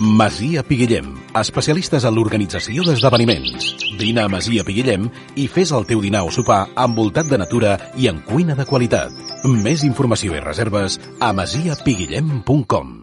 Masia 0.00 0.62
Piguillem, 0.62 1.08
especialistes 1.34 2.04
en 2.06 2.14
l'organització 2.14 2.84
d'esdeveniments. 2.86 3.72
Vine 3.98 4.22
a 4.22 4.30
Masia 4.30 4.62
Piguillem 4.62 5.08
i 5.34 5.48
fes 5.50 5.72
el 5.74 5.88
teu 5.90 5.98
dinar 6.04 6.22
o 6.22 6.30
sopar 6.30 6.68
envoltat 6.78 7.26
de 7.26 7.38
natura 7.42 7.74
i 7.98 8.06
en 8.06 8.20
cuina 8.22 8.54
de 8.54 8.66
qualitat. 8.68 9.10
Més 9.42 9.82
informació 9.82 10.38
i 10.38 10.44
reserves 10.44 11.00
a 11.18 11.32
masiapiguillem.com 11.34 12.94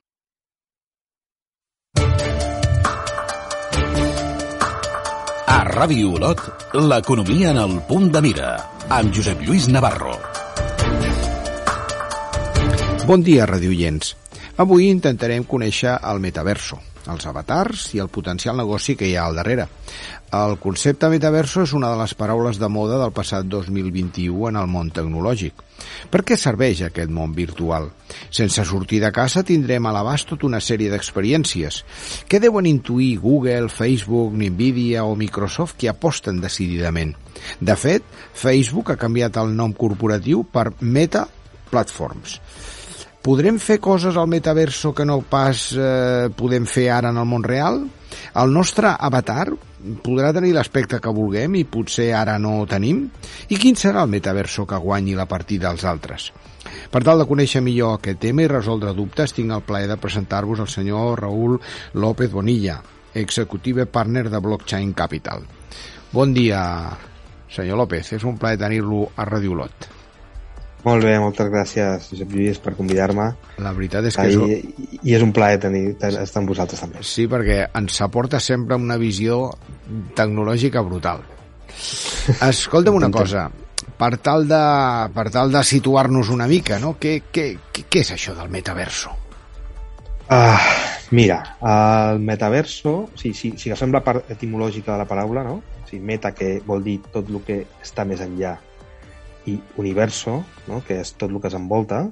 A 5.52 5.60
Ràdio 5.68 6.16
Olot, 6.16 6.48
l'economia 6.80 7.52
en 7.52 7.60
el 7.60 7.80
punt 7.92 8.08
de 8.08 8.24
mira, 8.24 8.56
amb 8.88 9.12
Josep 9.12 9.44
Lluís 9.44 9.68
Navarro. 9.68 10.16
Bon 13.06 13.22
dia, 13.22 13.44
radioients. 13.46 14.16
Avui 14.56 14.86
intentarem 14.88 15.44
conèixer 15.44 15.98
el 16.08 16.22
metaverso, 16.24 16.78
els 17.12 17.26
avatars 17.28 17.90
i 17.92 18.00
el 18.00 18.08
potencial 18.08 18.56
negoci 18.56 18.94
que 18.96 19.10
hi 19.10 19.18
ha 19.20 19.26
al 19.28 19.36
darrere. 19.36 19.66
El 20.32 20.54
concepte 20.64 21.10
metaverso 21.12 21.66
és 21.68 21.74
una 21.76 21.90
de 21.92 21.98
les 22.00 22.14
paraules 22.16 22.56
de 22.62 22.70
moda 22.72 22.96
del 23.02 23.12
passat 23.12 23.50
2021 23.52 24.48
en 24.48 24.60
el 24.62 24.70
món 24.72 24.94
tecnològic. 24.96 25.60
Per 26.08 26.22
què 26.24 26.38
serveix 26.40 26.86
aquest 26.86 27.12
món 27.12 27.34
virtual? 27.36 27.90
Sense 28.32 28.64
sortir 28.70 29.02
de 29.04 29.12
casa 29.12 29.44
tindrem 29.44 29.90
a 29.90 29.94
l'abast 29.98 30.32
tota 30.32 30.48
una 30.48 30.64
sèrie 30.64 30.94
d'experiències. 30.94 31.82
Què 32.32 32.40
deuen 32.40 32.72
intuir 32.72 33.18
Google, 33.20 33.68
Facebook, 33.68 34.40
Nvidia 34.40 35.04
o 35.04 35.18
Microsoft 35.20 35.76
que 35.84 35.92
aposten 35.92 36.40
decididament? 36.40 37.12
De 37.60 37.76
fet, 37.76 38.08
Facebook 38.32 38.96
ha 38.96 39.02
canviat 39.04 39.44
el 39.44 39.52
nom 39.60 39.76
corporatiu 39.76 40.48
per 40.48 40.70
Meta 40.80 41.28
Platforms. 41.76 42.40
Podrem 43.26 43.56
fer 43.58 43.80
coses 43.82 44.18
al 44.22 44.28
metaverso 44.30 44.92
que 44.94 45.02
no 45.02 45.16
pas 45.26 45.72
eh, 45.74 46.30
podem 46.38 46.68
fer 46.70 46.92
ara 46.94 47.10
en 47.10 47.18
el 47.18 47.26
món 47.26 47.42
real? 47.42 47.80
El 48.38 48.52
nostre 48.54 48.92
avatar 48.94 49.48
podrà 50.06 50.30
tenir 50.36 50.52
l'aspecte 50.54 51.00
que 51.02 51.14
vulguem 51.14 51.56
i 51.58 51.64
potser 51.66 52.12
ara 52.14 52.36
no 52.38 52.60
ho 52.60 52.68
tenim? 52.70 53.00
I 53.50 53.58
quin 53.58 53.80
serà 53.82 54.04
el 54.06 54.14
metaverso 54.14 54.68
que 54.70 54.78
guanyi 54.78 55.18
la 55.18 55.26
partida 55.26 55.72
als 55.72 55.88
altres? 55.90 56.28
Per 56.94 57.02
tal 57.02 57.18
de 57.18 57.26
conèixer 57.26 57.64
millor 57.66 57.98
aquest 57.98 58.22
tema 58.28 58.46
i 58.46 58.52
resoldre 58.52 58.94
dubtes, 58.94 59.34
tinc 59.34 59.58
el 59.58 59.66
plaer 59.66 59.90
de 59.90 59.98
presentar-vos 59.98 60.62
el 60.62 60.70
senyor 60.70 61.26
Raül 61.26 61.58
López 61.98 62.30
Bonilla, 62.30 62.78
executive 63.26 63.88
partner 63.90 64.30
de 64.30 64.38
Blockchain 64.38 64.94
Capital. 64.94 65.42
Bon 66.14 66.30
dia, 66.30 66.62
senyor 67.50 67.82
López. 67.82 68.14
És 68.14 68.24
un 68.24 68.38
plaer 68.38 68.62
tenir-lo 68.62 69.08
a 69.18 69.26
Radio 69.26 69.58
Olot. 69.58 69.95
Molt 70.86 71.02
bé, 71.02 71.16
moltes 71.18 71.50
gràcies, 71.50 72.10
Josep 72.12 72.34
Lluís, 72.36 72.60
per 72.62 72.76
convidar-me. 72.78 73.32
La 73.66 73.74
veritat 73.74 74.06
és 74.06 74.18
que... 74.20 74.28
I, 74.30 74.58
és... 74.60 75.00
I 75.02 75.16
és 75.18 75.24
un 75.26 75.32
plaer 75.34 75.58
tenir, 75.64 75.96
estar 75.98 76.44
amb 76.44 76.52
vosaltres 76.52 76.84
també. 76.84 77.02
Sí, 77.06 77.26
perquè 77.30 77.64
ens 77.74 77.98
aporta 78.06 78.42
sempre 78.42 78.78
una 78.78 79.00
visió 79.02 79.48
tecnològica 80.18 80.86
brutal. 80.86 81.26
Escolta'm 82.52 83.00
una 83.02 83.10
cosa, 83.14 83.48
per 83.98 84.12
tal 84.22 84.46
de, 84.50 84.64
per 85.16 85.30
tal 85.34 85.54
de 85.54 85.64
situar-nos 85.66 86.30
una 86.34 86.48
mica, 86.52 86.78
no? 86.82 86.96
Què, 87.02 87.18
què, 87.32 87.48
què, 87.74 87.88
què 87.90 88.06
és 88.06 88.14
això 88.16 88.36
del 88.38 88.54
metaverso? 88.54 89.14
Uh, 90.26 90.58
mira, 91.18 91.40
el 91.62 92.22
metaverso, 92.26 92.96
si, 93.18 93.34
si, 93.38 93.56
si 93.58 93.70
agafem 93.70 93.94
la 93.94 94.02
part 94.06 94.32
etimològica 94.34 94.94
de 94.94 95.02
la 95.02 95.10
paraula, 95.10 95.46
no? 95.46 95.60
O 95.82 95.90
sigui, 95.90 96.02
meta, 96.06 96.34
que 96.36 96.60
vol 96.66 96.86
dir 96.86 97.00
tot 97.14 97.30
el 97.30 97.42
que 97.46 97.60
està 97.82 98.06
més 98.10 98.24
enllà, 98.26 98.56
i 99.46 99.60
universo, 99.78 100.44
no? 100.68 100.82
que 100.86 101.00
és 101.02 101.14
tot 101.20 101.32
el 101.32 101.42
que 101.42 101.52
s'envolta, 101.54 102.06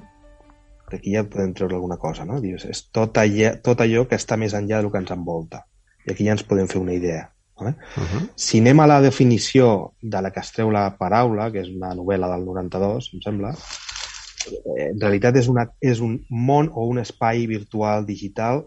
aquí 0.94 1.14
ja 1.14 1.24
podem 1.28 1.54
treure 1.54 1.76
alguna 1.76 1.96
cosa, 1.98 2.24
no? 2.24 2.40
Dius, 2.42 2.64
és 2.70 2.86
tot 2.94 3.18
allò, 3.20 3.54
tot 3.64 3.80
allò 3.82 4.04
que 4.08 4.18
està 4.18 4.38
més 4.40 4.54
enllà 4.56 4.80
del 4.80 4.92
que 4.92 5.00
ens 5.02 5.14
envolta. 5.14 5.64
I 6.04 6.12
aquí 6.12 6.26
ja 6.26 6.34
ens 6.36 6.44
podem 6.46 6.68
fer 6.70 6.80
una 6.80 6.94
idea. 6.96 7.30
Vale? 7.58 7.76
Uh 7.96 8.02
-huh. 8.02 8.28
Si 8.36 8.58
anem 8.58 8.80
a 8.80 8.86
la 8.86 9.00
definició 9.00 9.94
de 10.00 10.22
la 10.22 10.30
que 10.32 10.40
es 10.40 10.52
treu 10.52 10.70
la 10.70 10.96
paraula, 10.98 11.50
que 11.52 11.60
és 11.60 11.68
una 11.68 11.94
novel·la 11.94 12.30
del 12.32 12.44
92, 12.44 13.10
em 13.14 13.20
sembla, 13.20 13.54
eh, 14.46 14.90
en 14.90 15.00
realitat 15.00 15.36
és, 15.36 15.48
una, 15.48 15.70
és 15.80 16.00
un 16.00 16.24
món 16.28 16.70
o 16.72 16.86
un 16.86 16.98
espai 16.98 17.46
virtual 17.46 18.06
digital 18.06 18.66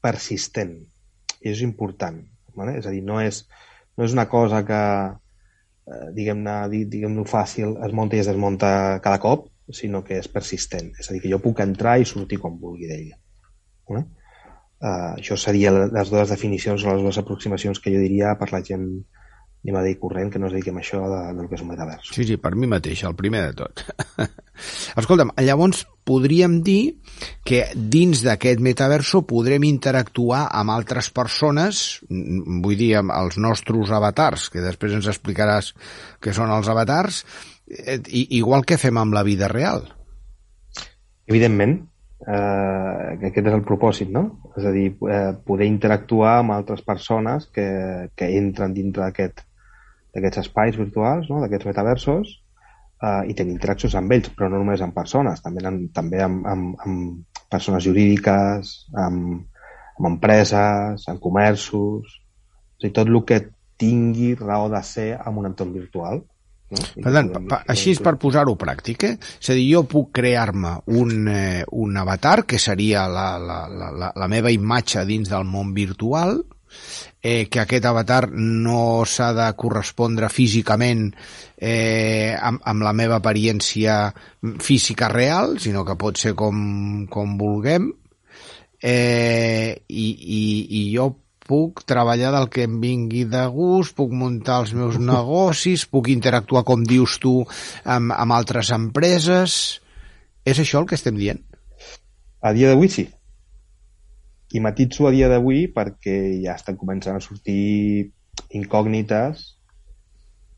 persistent. 0.00 0.86
I 1.40 1.50
és 1.50 1.60
important. 1.60 2.26
Vale? 2.54 2.78
És 2.78 2.86
a 2.86 2.90
dir, 2.90 3.02
no 3.02 3.20
és, 3.20 3.48
no 3.96 4.04
és 4.04 4.12
una 4.12 4.28
cosa 4.28 4.64
que, 4.64 5.16
diguem-ne 6.14 6.56
diguem 6.70 7.18
fàcil, 7.28 7.76
es 7.86 7.94
munta 7.96 8.16
i 8.16 8.22
es 8.22 8.30
desmunta 8.30 9.00
cada 9.04 9.18
cop, 9.22 9.48
sinó 9.74 10.02
que 10.06 10.18
és 10.18 10.28
persistent. 10.30 10.92
És 10.98 11.10
a 11.10 11.14
dir, 11.14 11.22
que 11.24 11.30
jo 11.32 11.40
puc 11.42 11.62
entrar 11.64 11.98
i 12.00 12.08
sortir 12.08 12.40
quan 12.42 12.58
vulgui 12.60 12.90
d'ella. 12.90 13.18
Eh? 13.90 14.04
Uh, 14.80 15.12
això 15.18 15.36
seria 15.36 15.72
les 15.74 16.10
dues 16.12 16.30
definicions 16.32 16.84
o 16.84 16.92
les 16.92 17.02
dues 17.04 17.18
aproximacions 17.20 17.80
que 17.82 17.92
jo 17.92 18.00
diria 18.00 18.36
per 18.40 18.48
la 18.52 18.62
gent 18.64 18.86
anem 19.60 19.76
a 19.76 19.82
dir 19.84 19.98
corrent, 20.00 20.30
que 20.32 20.40
no 20.40 20.48
es 20.48 20.54
dediquem 20.54 20.78
a 20.78 20.80
això 20.80 21.00
de, 21.04 21.20
del 21.36 21.48
que 21.48 21.58
és 21.58 21.62
un 21.64 21.68
metavers. 21.68 22.08
Sí, 22.14 22.24
sí, 22.24 22.38
per 22.40 22.54
mi 22.56 22.68
mateix, 22.70 23.02
el 23.04 23.16
primer 23.18 23.42
de 23.50 23.56
tot. 23.58 23.82
Escolta'm, 25.00 25.34
llavors 25.44 25.82
podríem 26.08 26.60
dir 26.64 26.96
que 27.46 27.66
dins 27.76 28.24
d'aquest 28.24 28.62
metaverso 28.64 29.22
podrem 29.28 29.66
interactuar 29.68 30.46
amb 30.56 30.72
altres 30.72 31.10
persones, 31.12 32.00
vull 32.08 32.78
dir, 32.80 32.94
amb 33.02 33.12
els 33.18 33.36
nostres 33.36 33.92
avatars, 33.92 34.48
que 34.48 34.64
després 34.64 34.96
ens 34.96 35.10
explicaràs 35.12 35.74
què 36.24 36.32
són 36.36 36.52
els 36.56 36.72
avatars, 36.72 37.22
eh, 37.68 38.00
igual 38.40 38.64
que 38.64 38.80
fem 38.80 38.96
amb 38.96 39.16
la 39.16 39.26
vida 39.28 39.52
real. 39.52 39.84
Evidentment, 41.28 41.76
eh, 42.24 43.18
aquest 43.28 43.44
és 43.44 43.52
el 43.52 43.66
propòsit, 43.68 44.08
no? 44.08 44.24
És 44.56 44.64
a 44.64 44.72
dir, 44.72 44.88
eh, 45.04 45.36
poder 45.44 45.68
interactuar 45.68 46.38
amb 46.40 46.56
altres 46.56 46.80
persones 46.80 47.46
que, 47.52 48.08
que 48.16 48.32
entren 48.40 48.72
dintre 48.74 49.04
d'aquest 49.04 49.44
d'aquests 50.14 50.44
espais 50.44 50.78
virtuals, 50.78 51.28
no? 51.30 51.40
d'aquests 51.42 51.68
metaversos, 51.70 52.32
eh, 53.02 53.22
i 53.30 53.36
tenir 53.36 53.56
interaccions 53.56 53.96
amb 53.98 54.16
ells, 54.16 54.32
però 54.36 54.50
no 54.50 54.60
només 54.62 54.82
amb 54.84 54.96
persones, 54.96 55.42
també, 55.44 55.64
amb, 55.66 55.86
també 55.96 56.22
amb, 56.24 56.46
amb, 56.46 56.82
amb 56.86 57.46
persones 57.50 57.86
jurídiques, 57.86 58.74
amb, 59.06 59.46
amb 59.98 60.10
empreses, 60.14 61.06
amb 61.10 61.22
comerços, 61.22 62.10
o 62.10 62.80
sigui, 62.80 62.94
tot 62.96 63.08
el 63.08 63.22
que 63.28 63.40
tingui 63.80 64.34
raó 64.36 64.68
de 64.72 64.82
ser 64.84 65.14
en 65.16 65.40
un 65.40 65.48
entorn 65.50 65.72
virtual. 65.72 66.22
No? 66.70 66.82
Per 67.02 67.10
tant, 67.10 67.30
pa, 67.50 67.64
així 67.72 67.90
és 67.96 68.00
per 68.04 68.14
posar-ho 68.20 68.54
pràctic, 68.58 69.04
eh? 69.08 69.16
És 69.42 69.50
a 69.50 69.56
dir, 69.58 69.64
jo 69.72 69.82
puc 69.90 70.12
crear-me 70.14 70.76
un, 71.00 71.26
eh, 71.26 71.64
un 71.82 71.96
avatar, 71.98 72.44
que 72.46 72.60
seria 72.62 73.08
la, 73.10 73.32
la, 73.42 73.64
la, 73.66 74.12
la 74.14 74.28
meva 74.30 74.52
imatge 74.54 75.02
dins 75.08 75.32
del 75.32 75.48
món 75.50 75.74
virtual, 75.74 76.38
eh, 77.22 77.46
que 77.52 77.62
aquest 77.62 77.86
avatar 77.86 78.30
no 78.32 79.04
s'ha 79.06 79.30
de 79.36 79.48
correspondre 79.60 80.30
físicament 80.32 81.10
eh, 81.56 82.36
amb, 82.36 82.62
amb 82.64 82.86
la 82.86 82.94
meva 82.96 83.20
apariència 83.20 84.02
física 84.60 85.10
real, 85.12 85.58
sinó 85.60 85.84
que 85.84 85.98
pot 86.00 86.20
ser 86.20 86.34
com, 86.38 87.06
com 87.12 87.36
vulguem, 87.40 87.90
eh, 88.82 89.82
i, 89.88 90.06
i, 90.40 90.44
i 90.80 90.86
jo 90.94 91.10
puc 91.50 91.82
treballar 91.88 92.30
del 92.36 92.48
que 92.52 92.64
em 92.68 92.78
vingui 92.82 93.24
de 93.28 93.42
gust, 93.50 93.96
puc 93.98 94.12
muntar 94.14 94.60
els 94.64 94.74
meus 94.76 94.98
negocis, 95.12 95.86
puc 95.90 96.10
interactuar, 96.12 96.64
com 96.64 96.86
dius 96.86 97.18
tu, 97.22 97.40
amb, 97.84 98.16
amb 98.16 98.40
altres 98.40 98.72
empreses... 98.76 99.60
És 100.40 100.56
això 100.56 100.80
el 100.80 100.86
que 100.88 100.96
estem 100.96 101.18
dient? 101.20 101.42
A 102.40 102.54
dia 102.56 102.70
d'avui 102.70 102.88
sí. 102.88 103.02
I 104.52 104.60
matitzo 104.60 105.06
a 105.06 105.14
dia 105.14 105.28
d'avui 105.30 105.68
perquè 105.70 106.16
ja 106.42 106.56
estan 106.58 106.78
començant 106.80 107.16
a 107.16 107.22
sortir 107.22 108.10
incògnites 108.56 109.44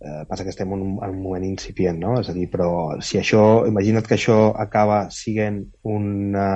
eh, 0.02 0.24
passa 0.28 0.44
que 0.44 0.50
estem 0.50 0.72
en 0.72 0.80
un, 0.80 0.94
en 1.04 1.10
un 1.10 1.22
moment 1.22 1.44
incipient, 1.46 1.98
no? 2.00 2.16
És 2.20 2.30
a 2.30 2.34
dir, 2.36 2.48
però 2.50 2.98
si 3.04 3.20
això, 3.20 3.64
imagina't 3.68 4.06
que 4.08 4.16
això 4.18 4.52
acaba 4.58 5.04
siguent 5.14 5.62
una, 5.86 6.48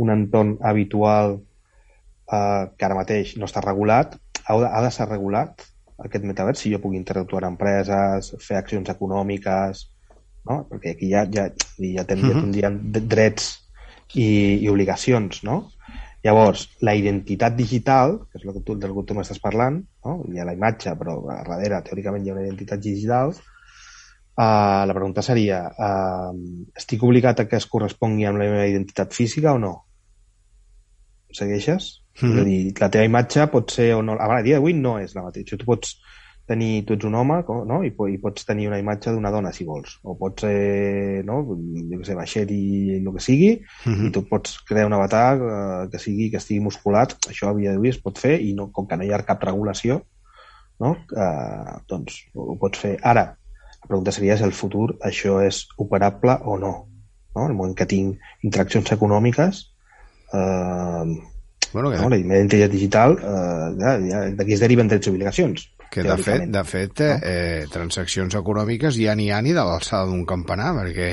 un 0.00 0.14
entorn 0.14 0.56
habitual 0.62 1.38
eh, 1.38 2.64
que 2.74 2.88
ara 2.88 2.98
mateix 2.98 3.36
no 3.38 3.46
està 3.50 3.62
regulat, 3.64 4.18
ha 4.44 4.58
de, 4.60 4.68
ha 4.68 4.82
de 4.84 4.92
ser 4.92 5.08
regulat 5.08 5.64
aquest 6.04 6.24
metavers 6.26 6.60
si 6.60 6.72
jo 6.72 6.80
puc 6.82 6.96
interactuar 6.98 7.44
amb 7.44 7.54
empreses, 7.54 8.32
fer 8.42 8.58
accions 8.58 8.90
econòmiques, 8.90 9.84
no? 10.48 10.64
perquè 10.70 10.96
aquí 10.96 11.12
ja, 11.12 11.22
ja, 11.30 11.46
ja, 11.78 12.04
ten, 12.04 12.18
uh 12.18 12.24
-huh. 12.24 12.34
ja 12.34 12.40
tindríem 12.40 12.80
drets 13.14 13.52
i, 14.14 14.58
i 14.64 14.68
obligacions, 14.68 15.44
no? 15.46 15.68
Llavors, 16.24 16.68
la 16.80 16.94
identitat 16.96 17.56
digital, 17.56 18.14
que 18.30 18.38
és 18.40 18.44
el 18.46 18.54
que 18.54 18.62
tu, 18.64 18.78
del 18.80 18.94
que 18.96 19.02
tu 19.04 19.16
m'estàs 19.16 19.40
parlant, 19.44 19.82
no? 20.06 20.14
hi 20.32 20.40
ha 20.40 20.46
la 20.48 20.54
imatge, 20.56 20.94
però 20.96 21.18
a 21.28 21.42
darrere, 21.44 21.82
teòricament, 21.84 22.24
hi 22.24 22.32
ha 22.32 22.36
una 22.36 22.46
identitat 22.46 22.80
digital, 22.80 23.34
uh, 23.34 24.84
la 24.88 24.96
pregunta 24.96 25.24
seria, 25.26 25.60
uh, 25.68 26.30
estic 26.80 27.04
obligat 27.04 27.44
a 27.44 27.48
que 27.50 27.60
es 27.60 27.68
correspongui 27.68 28.24
amb 28.30 28.40
la 28.40 28.48
meva 28.48 28.64
identitat 28.70 29.12
física 29.12 29.52
o 29.52 29.60
no? 29.60 29.74
Segueixes? 31.34 31.90
Mm 32.22 32.28
-hmm. 32.28 32.32
És 32.32 32.40
a 32.40 32.44
dir, 32.48 32.74
la 32.80 32.90
teva 32.90 33.04
imatge 33.04 33.46
pot 33.52 33.70
ser 33.70 33.92
o 33.94 34.02
no... 34.02 34.16
A 34.16 34.42
dia 34.42 34.56
d'avui 34.56 34.72
no 34.72 34.98
és 34.98 35.14
la 35.14 35.22
mateixa. 35.22 35.56
Tu 35.56 35.66
pots 35.66 35.98
tenir, 36.46 36.84
tu 36.84 36.94
ets 36.96 37.06
un 37.08 37.14
home, 37.16 37.38
no? 37.68 37.80
I, 37.84 37.90
i 38.12 38.18
pots 38.20 38.46
tenir 38.48 38.68
una 38.68 38.78
imatge 38.80 39.12
d'una 39.12 39.32
dona, 39.32 39.52
si 39.56 39.64
vols. 39.64 39.98
O 40.04 40.16
pots, 40.20 40.44
eh, 40.48 41.22
no? 41.26 41.40
Jo 41.48 42.00
què 42.00 42.08
sé, 42.08 42.16
baixet 42.18 42.52
i 42.52 42.98
el 42.98 43.12
que 43.14 43.24
sigui, 43.24 43.52
uh 43.60 43.92
-huh. 43.92 44.08
i 44.08 44.12
tu 44.12 44.24
pots 44.28 44.58
crear 44.68 44.86
un 44.86 44.96
avatar 44.96 45.36
eh, 45.38 45.88
que 45.90 45.98
sigui 45.98 46.30
que 46.30 46.36
estigui 46.42 46.60
musculat. 46.60 47.16
Això 47.28 47.50
a 47.50 47.54
dia 47.54 47.72
d'avui 47.72 47.88
es 47.88 48.00
pot 48.00 48.18
fer, 48.18 48.40
i 48.40 48.52
no, 48.54 48.70
com 48.72 48.86
que 48.86 48.96
no 48.96 49.04
hi 49.04 49.12
ha 49.12 49.22
cap 49.22 49.42
regulació, 49.42 50.02
no? 50.80 50.96
Eh, 51.16 51.78
doncs 51.88 52.26
ho 52.34 52.56
pots 52.60 52.78
fer. 52.78 52.98
Ara, 53.02 53.36
la 53.82 53.88
pregunta 53.88 54.12
seria 54.12 54.36
si 54.36 54.44
el 54.44 54.52
futur 54.52 54.96
això 55.00 55.40
és 55.44 55.66
operable 55.76 56.38
o 56.44 56.58
no. 56.58 56.88
no? 57.34 57.46
El 57.46 57.54
moment 57.54 57.76
que 57.76 57.86
tinc 57.86 58.18
interaccions 58.42 58.92
econòmiques, 58.92 59.70
eh, 60.32 61.04
bueno, 61.74 61.90
que... 61.90 61.98
no? 61.98 62.08
la 62.08 62.16
intel·ligència 62.16 62.68
digital, 62.68 63.18
eh, 63.18 63.68
ja, 63.80 63.98
ja, 64.08 64.20
d'aquí 64.38 64.54
es 64.54 64.60
deriven 64.60 64.88
drets 64.88 65.08
i 65.08 65.10
obligacions. 65.10 65.73
Que 65.94 66.02
de 66.02 66.18
fet, 66.18 66.48
de 66.50 66.64
fet 66.66 67.02
no? 67.04 67.16
eh, 67.22 67.64
transaccions 67.70 68.34
econòmiques 68.40 68.98
ja 68.98 69.14
n'hi 69.14 69.30
ha 69.30 69.40
ni 69.44 69.54
de 69.54 69.62
l'alçada 69.62 70.08
d'un 70.10 70.24
campanar, 70.26 70.72
perquè 70.80 71.10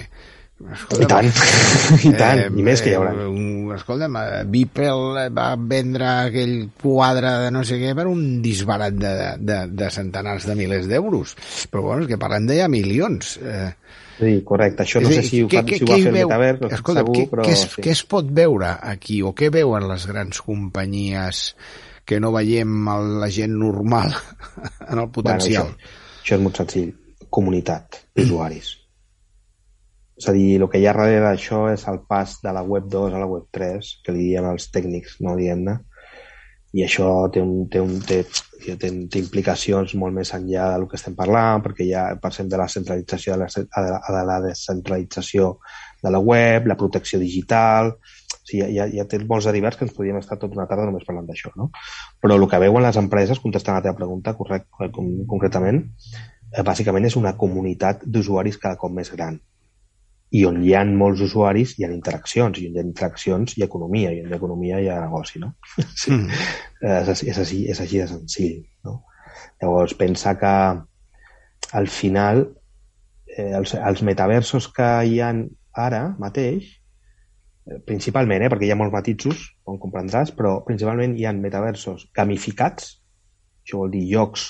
Escolta, 0.62 1.04
I 1.04 1.08
tant, 1.10 1.30
i 2.08 2.12
tant, 2.14 2.40
eh, 2.44 2.50
i 2.54 2.64
més 2.66 2.84
que 2.84 2.92
hi 2.92 2.96
haurà. 2.98 3.12
Eh, 3.26 3.74
escolta'm, 3.76 4.18
Beeple 4.52 5.26
va 5.34 5.48
vendre 5.58 6.10
aquell 6.28 6.56
quadre 6.84 7.34
de 7.46 7.50
no 7.56 7.64
sé 7.68 7.80
què 7.82 7.96
per 7.98 8.06
un 8.12 8.42
disbarat 8.46 8.98
de, 8.98 9.14
de, 9.42 9.60
de 9.82 9.92
centenars 9.94 10.46
de 10.50 10.56
milers 10.60 10.90
d'euros. 10.92 11.36
Però 11.72 11.86
bueno, 11.88 12.06
és 12.06 12.12
que 12.12 12.20
parlem 12.22 12.50
de 12.50 12.60
ja 12.62 12.70
milions. 12.72 13.36
Eh, 13.42 13.70
sí, 14.20 14.34
correcte. 14.48 14.86
Això 14.86 15.02
no 15.04 15.14
sé 15.14 15.24
si 15.28 15.44
ho, 15.46 15.50
fa, 15.52 15.66
què, 15.68 15.82
si 15.82 15.88
ho 15.88 15.92
va 15.92 16.02
fer 16.02 16.12
el 16.14 16.20
Metavers, 16.20 16.62
no 16.64 16.74
escolta, 16.78 17.06
segur, 17.06 17.18
què, 17.18 17.30
però... 17.34 17.48
Què 17.48 17.56
es, 17.58 17.68
sí. 17.76 17.86
què 17.88 17.96
es 17.96 18.04
pot 18.14 18.36
veure 18.42 18.76
aquí, 18.94 19.22
o 19.26 19.34
què 19.38 19.50
veuen 19.54 19.90
les 19.90 20.06
grans 20.12 20.44
companyies 20.46 21.48
que 22.06 22.20
no 22.20 22.32
veiem 22.36 22.88
la 23.22 23.30
gent 23.32 23.54
normal 23.60 24.14
en 24.90 25.00
el 25.00 25.10
potencial. 25.10 25.72
Bueno, 25.72 25.90
això, 25.92 26.22
això 26.22 26.38
és 26.38 26.46
molt 26.46 26.62
senzill. 26.64 26.94
Comunitat 27.32 28.02
d'usuaris. 28.18 28.74
És 30.20 30.28
a 30.28 30.34
dir, 30.36 30.58
el 30.60 30.68
que 30.70 30.82
hi 30.82 30.86
ha 30.86 30.92
darrere 30.94 31.22
d'això 31.24 31.64
és 31.72 31.86
el 31.90 32.02
pas 32.10 32.36
de 32.44 32.52
la 32.54 32.62
web 32.68 32.90
2 32.92 33.16
a 33.16 33.22
la 33.22 33.30
web 33.30 33.48
3, 33.56 33.94
que 34.06 34.14
li 34.14 34.28
diem 34.28 34.50
els 34.52 34.68
tècnics, 34.74 35.16
no 35.26 35.38
diem-ne, 35.40 35.80
i 36.72 36.86
això 36.86 37.08
té, 37.34 37.42
un, 37.44 37.66
té, 37.72 37.82
un, 37.84 37.98
té, 38.08 38.22
té, 38.64 38.76
té 38.80 39.20
implicacions 39.20 39.96
molt 40.00 40.16
més 40.16 40.32
enllà 40.38 40.70
del 40.76 40.86
que 40.88 40.96
estem 41.00 41.18
parlant, 41.18 41.64
perquè 41.66 41.88
ja 41.90 42.06
passem 42.22 42.48
de 42.52 42.60
la 42.60 42.68
centralització 42.72 43.36
a 43.36 43.42
la, 43.42 43.50
a 44.00 44.24
la 44.28 44.38
descentralització 44.46 45.50
de 46.04 46.14
la 46.16 46.22
web, 46.24 46.70
la 46.72 46.78
protecció 46.80 47.20
digital, 47.20 47.92
sigui, 48.48 48.66
ja, 48.76 48.88
ja 48.90 49.06
té 49.10 49.20
molts 49.22 49.48
derivats 49.50 49.78
que 49.78 49.86
ens 49.88 49.94
podríem 49.96 50.20
estar 50.20 50.38
tota 50.42 50.58
una 50.58 50.68
tarda 50.70 50.88
només 50.90 51.06
parlant 51.08 51.28
d'això, 51.30 51.54
no? 51.60 51.70
Però 52.22 52.38
el 52.38 52.48
que 52.50 52.60
veuen 52.64 52.86
les 52.86 53.00
empreses, 53.02 53.40
contestant 53.44 53.76
a 53.76 53.80
la 53.80 53.86
teva 53.88 54.00
pregunta 54.00 54.34
correct, 54.38 54.68
com, 54.96 55.12
concretament, 55.30 55.84
eh, 56.52 56.66
bàsicament 56.66 57.08
és 57.10 57.18
una 57.20 57.36
comunitat 57.38 58.06
d'usuaris 58.06 58.60
cada 58.62 58.80
cop 58.82 58.94
més 58.96 59.12
gran. 59.14 59.40
I 60.32 60.46
on 60.48 60.62
hi 60.64 60.74
ha 60.74 60.84
molts 60.88 61.22
usuaris 61.26 61.76
hi 61.78 61.86
ha 61.86 61.92
interaccions, 61.92 62.60
i 62.60 62.70
on 62.70 62.76
hi 62.76 62.80
ha 62.80 62.88
interaccions 62.88 63.58
hi 63.58 63.64
ha 63.64 63.68
economia, 63.68 64.14
i 64.16 64.22
on 64.24 64.30
hi 64.30 64.36
ha 64.36 64.40
economia 64.40 64.80
hi 64.80 64.90
ha 64.90 65.00
negoci, 65.04 65.44
no? 65.44 65.54
Sí. 66.02 66.12
Mm. 66.16 66.44
És, 66.82 67.24
és, 67.24 67.38
així, 67.38 67.66
és 67.70 67.82
així 67.84 68.02
de 68.02 68.08
senzill, 68.10 68.62
no? 68.88 69.02
Llavors, 69.62 69.94
pensa 70.00 70.34
que 70.40 70.54
al 71.78 71.88
final 71.88 72.46
eh, 73.38 73.52
els, 73.60 73.76
els 73.76 74.02
metaversos 74.08 74.68
que 74.76 74.90
hi 75.08 75.20
han 75.24 75.46
ara 75.78 76.08
mateix 76.20 76.81
principalment, 77.86 78.44
eh, 78.44 78.50
perquè 78.52 78.68
hi 78.68 78.74
ha 78.74 78.80
molts 78.80 78.94
matisos, 78.96 79.44
com 79.68 79.80
comprendràs, 79.82 80.34
però 80.38 80.60
principalment 80.68 81.16
hi 81.18 81.28
ha 81.28 81.34
metaversos 81.38 82.08
gamificats, 82.18 82.98
això 83.62 83.82
vol 83.84 83.94
dir 83.94 84.04
llocs 84.10 84.48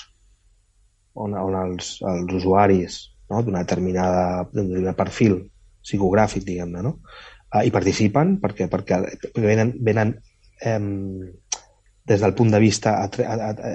on, 1.14 1.36
on 1.36 1.56
els, 1.58 1.98
els 2.08 2.32
usuaris 2.40 2.98
no, 3.30 3.42
d'una 3.44 3.64
determinada 3.64 4.46
d'un 4.52 4.88
perfil 4.96 5.38
psicogràfic, 5.82 6.44
diguem-ne, 6.46 6.82
no? 6.84 6.98
Uh, 7.52 7.66
i 7.68 7.72
participen 7.74 8.38
perquè, 8.40 8.68
perquè, 8.72 8.98
venen, 9.36 9.74
venen 9.84 10.14
eh, 10.64 10.78
des 12.08 12.22
del 12.22 12.32
punt 12.34 12.50
de 12.50 12.60
vista 12.62 12.94
a, 13.02 13.10
a, 13.10 13.34
a, 13.34 13.50
a, 13.52 13.72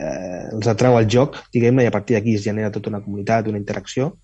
els 0.56 0.70
atreu 0.72 0.98
el 0.98 1.08
joc, 1.12 1.38
diguem-ne, 1.54 1.86
i 1.86 1.92
a 1.92 1.94
partir 1.94 2.18
d'aquí 2.18 2.36
es 2.40 2.46
genera 2.48 2.74
tota 2.74 2.90
una 2.90 3.04
comunitat, 3.04 3.48
una 3.52 3.62
interacció, 3.62 4.16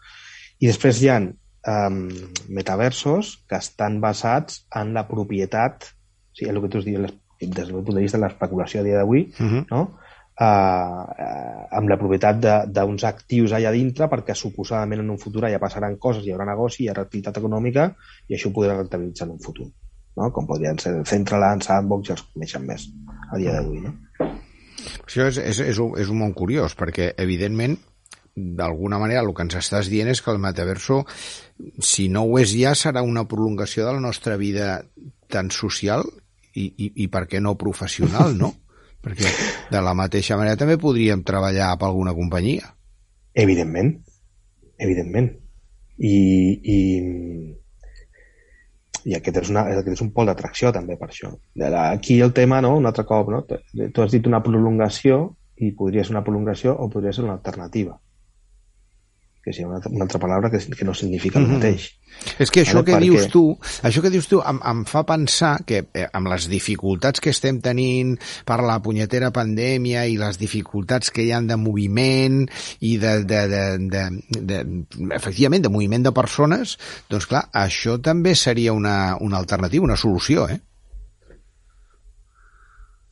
i 0.59 0.69
després 0.69 1.01
hi 1.01 1.11
ha 1.11 1.19
um, 1.67 2.07
metaversos 2.49 3.43
que 3.47 3.59
estan 3.59 3.99
basats 4.03 4.63
en 4.75 4.93
la 4.93 5.05
propietat, 5.07 5.89
o 6.31 6.37
sigui, 6.37 6.51
el 6.51 6.61
que 6.63 6.71
tu 6.71 6.81
has 6.81 6.87
dit 6.87 6.97
des 7.43 7.67
del 7.67 7.83
punt 7.83 7.97
de 7.97 8.05
vista 8.05 8.17
de 8.17 8.25
l'especulació 8.25 8.81
a 8.81 8.87
dia 8.87 8.97
d'avui, 8.97 9.27
uh 9.39 9.43
mhm. 9.43 9.59
-huh. 9.59 9.65
no? 9.71 9.99
Uh, 10.33 10.45
uh, 10.45 11.77
amb 11.77 11.89
la 11.89 11.97
propietat 11.97 12.39
d'uns 12.65 13.03
actius 13.03 13.51
allà 13.53 13.71
dintre 13.71 14.07
perquè 14.09 14.33
suposadament 14.33 15.01
en 15.01 15.11
un 15.11 15.19
futur 15.19 15.47
ja 15.47 15.59
passaran 15.59 15.97
coses, 15.97 16.25
hi 16.25 16.31
haurà 16.31 16.45
negoci, 16.45 16.83
hi 16.83 16.89
haurà 16.89 17.03
activitat 17.03 17.37
econòmica 17.37 17.93
i 18.27 18.33
això 18.33 18.49
ho 18.49 18.53
podrà 18.53 18.73
rentabilitzar 18.75 19.27
en 19.27 19.33
un 19.33 19.39
futur 19.39 19.67
no? 20.15 20.31
com 20.31 20.47
podrien 20.47 20.79
ser 20.79 21.05
Centraland, 21.05 21.61
Sandbox 21.61 22.09
i 22.09 22.11
els 22.11 22.23
coneixen 22.33 22.65
més 22.65 22.89
a 23.31 23.37
dia 23.37 23.53
d'avui 23.53 23.81
no? 23.81 23.93
Això 25.05 25.27
és, 25.27 25.37
és, 25.37 25.59
és, 25.59 25.77
un, 25.77 25.93
és 26.01 26.09
un 26.09 26.17
món 26.17 26.33
curiós 26.33 26.73
perquè 26.75 27.13
evidentment 27.17 27.77
d'alguna 28.35 28.97
manera 28.97 29.21
el 29.21 29.33
que 29.35 29.45
ens 29.45 29.55
estàs 29.59 29.89
dient 29.91 30.09
és 30.09 30.21
que 30.21 30.31
el 30.33 30.41
metaverso, 30.41 31.03
si 31.79 32.07
no 32.09 32.25
ho 32.25 32.39
és 32.41 32.53
ja, 32.57 32.73
serà 32.77 33.03
una 33.05 33.27
prolongació 33.29 33.85
de 33.85 33.93
la 33.93 34.01
nostra 34.01 34.37
vida 34.41 34.81
tan 35.29 35.51
social 35.53 36.03
i, 36.53 36.65
i, 36.65 36.91
i 37.05 37.07
per 37.13 37.27
què 37.29 37.41
no 37.41 37.57
professional, 37.59 38.37
no? 38.37 38.53
Perquè 39.03 39.29
de 39.69 39.81
la 39.83 39.93
mateixa 39.97 40.37
manera 40.39 40.57
també 40.57 40.79
podríem 40.79 41.25
treballar 41.27 41.73
per 41.77 41.89
alguna 41.89 42.13
companyia. 42.15 42.69
Evidentment, 43.33 43.97
evidentment. 44.79 45.27
I, 45.97 46.15
i, 46.73 46.77
i 49.03 49.17
aquest 49.17 49.41
és, 49.43 49.51
una, 49.51 49.65
aquest 49.67 49.91
és 49.93 50.03
un 50.05 50.13
pol 50.15 50.31
d'atracció 50.31 50.71
també 50.73 50.95
per 50.97 51.11
això. 51.11 51.33
Aquí 51.83 52.21
el 52.23 52.33
tema, 52.33 52.61
no? 52.63 52.77
un 52.79 52.87
altre 52.89 53.05
cop, 53.05 53.29
no? 53.29 53.43
tu 53.43 54.05
has 54.05 54.15
dit 54.15 54.31
una 54.31 54.41
prolongació 54.45 55.35
i 55.59 55.73
podria 55.77 56.07
ser 56.07 56.15
una 56.15 56.23
prolongació 56.25 56.73
o 56.73 56.89
podria 56.89 57.13
ser 57.13 57.27
una 57.27 57.35
alternativa 57.35 57.99
que 59.43 59.51
és 59.51 59.59
una, 59.59 59.81
una 59.89 60.05
altra 60.07 60.21
paraula 60.23 60.49
que, 60.49 60.59
que 60.59 60.85
no 60.87 60.93
significa 60.95 61.39
el 61.39 61.47
mhm. 61.47 61.59
mateix. 61.59 61.89
Mm 61.91 61.97
-hmm. 61.97 62.03
És 62.39 62.51
que 62.51 62.61
això 62.61 62.79
vale? 62.79 62.85
que 62.85 62.93
Perquè... 62.93 63.09
dius 63.09 63.27
tu, 63.27 63.57
això 63.83 64.01
que 64.01 64.09
dius 64.09 64.27
tu 64.27 64.39
em, 64.39 64.59
em 64.63 64.85
fa 64.85 65.03
pensar 65.03 65.63
que 65.65 65.85
eh, 65.93 66.07
amb 66.13 66.27
les 66.27 66.47
dificultats 66.47 67.19
que 67.19 67.29
estem 67.29 67.59
tenint 67.59 68.17
per 68.45 68.61
la 68.61 68.79
punyetera 68.79 69.31
pandèmia 69.31 70.05
i 70.05 70.17
les 70.17 70.37
dificultats 70.37 71.11
que 71.11 71.23
hi 71.23 71.31
han 71.31 71.47
de 71.47 71.57
moviment 71.57 72.47
i 72.79 72.97
de, 72.97 73.23
de, 73.23 73.47
de, 73.47 73.63
de, 73.77 74.03
de, 74.29 74.63
de 74.63 75.15
efectivament, 75.15 75.63
de 75.63 75.69
moviment 75.69 76.03
de 76.03 76.11
persones, 76.11 76.77
doncs 77.09 77.25
clar, 77.25 77.49
això 77.51 77.99
també 78.01 78.35
seria 78.35 78.73
una, 78.73 79.17
una 79.19 79.37
alternativa, 79.37 79.83
una 79.83 79.97
solució, 79.97 80.47
eh? 80.49 80.61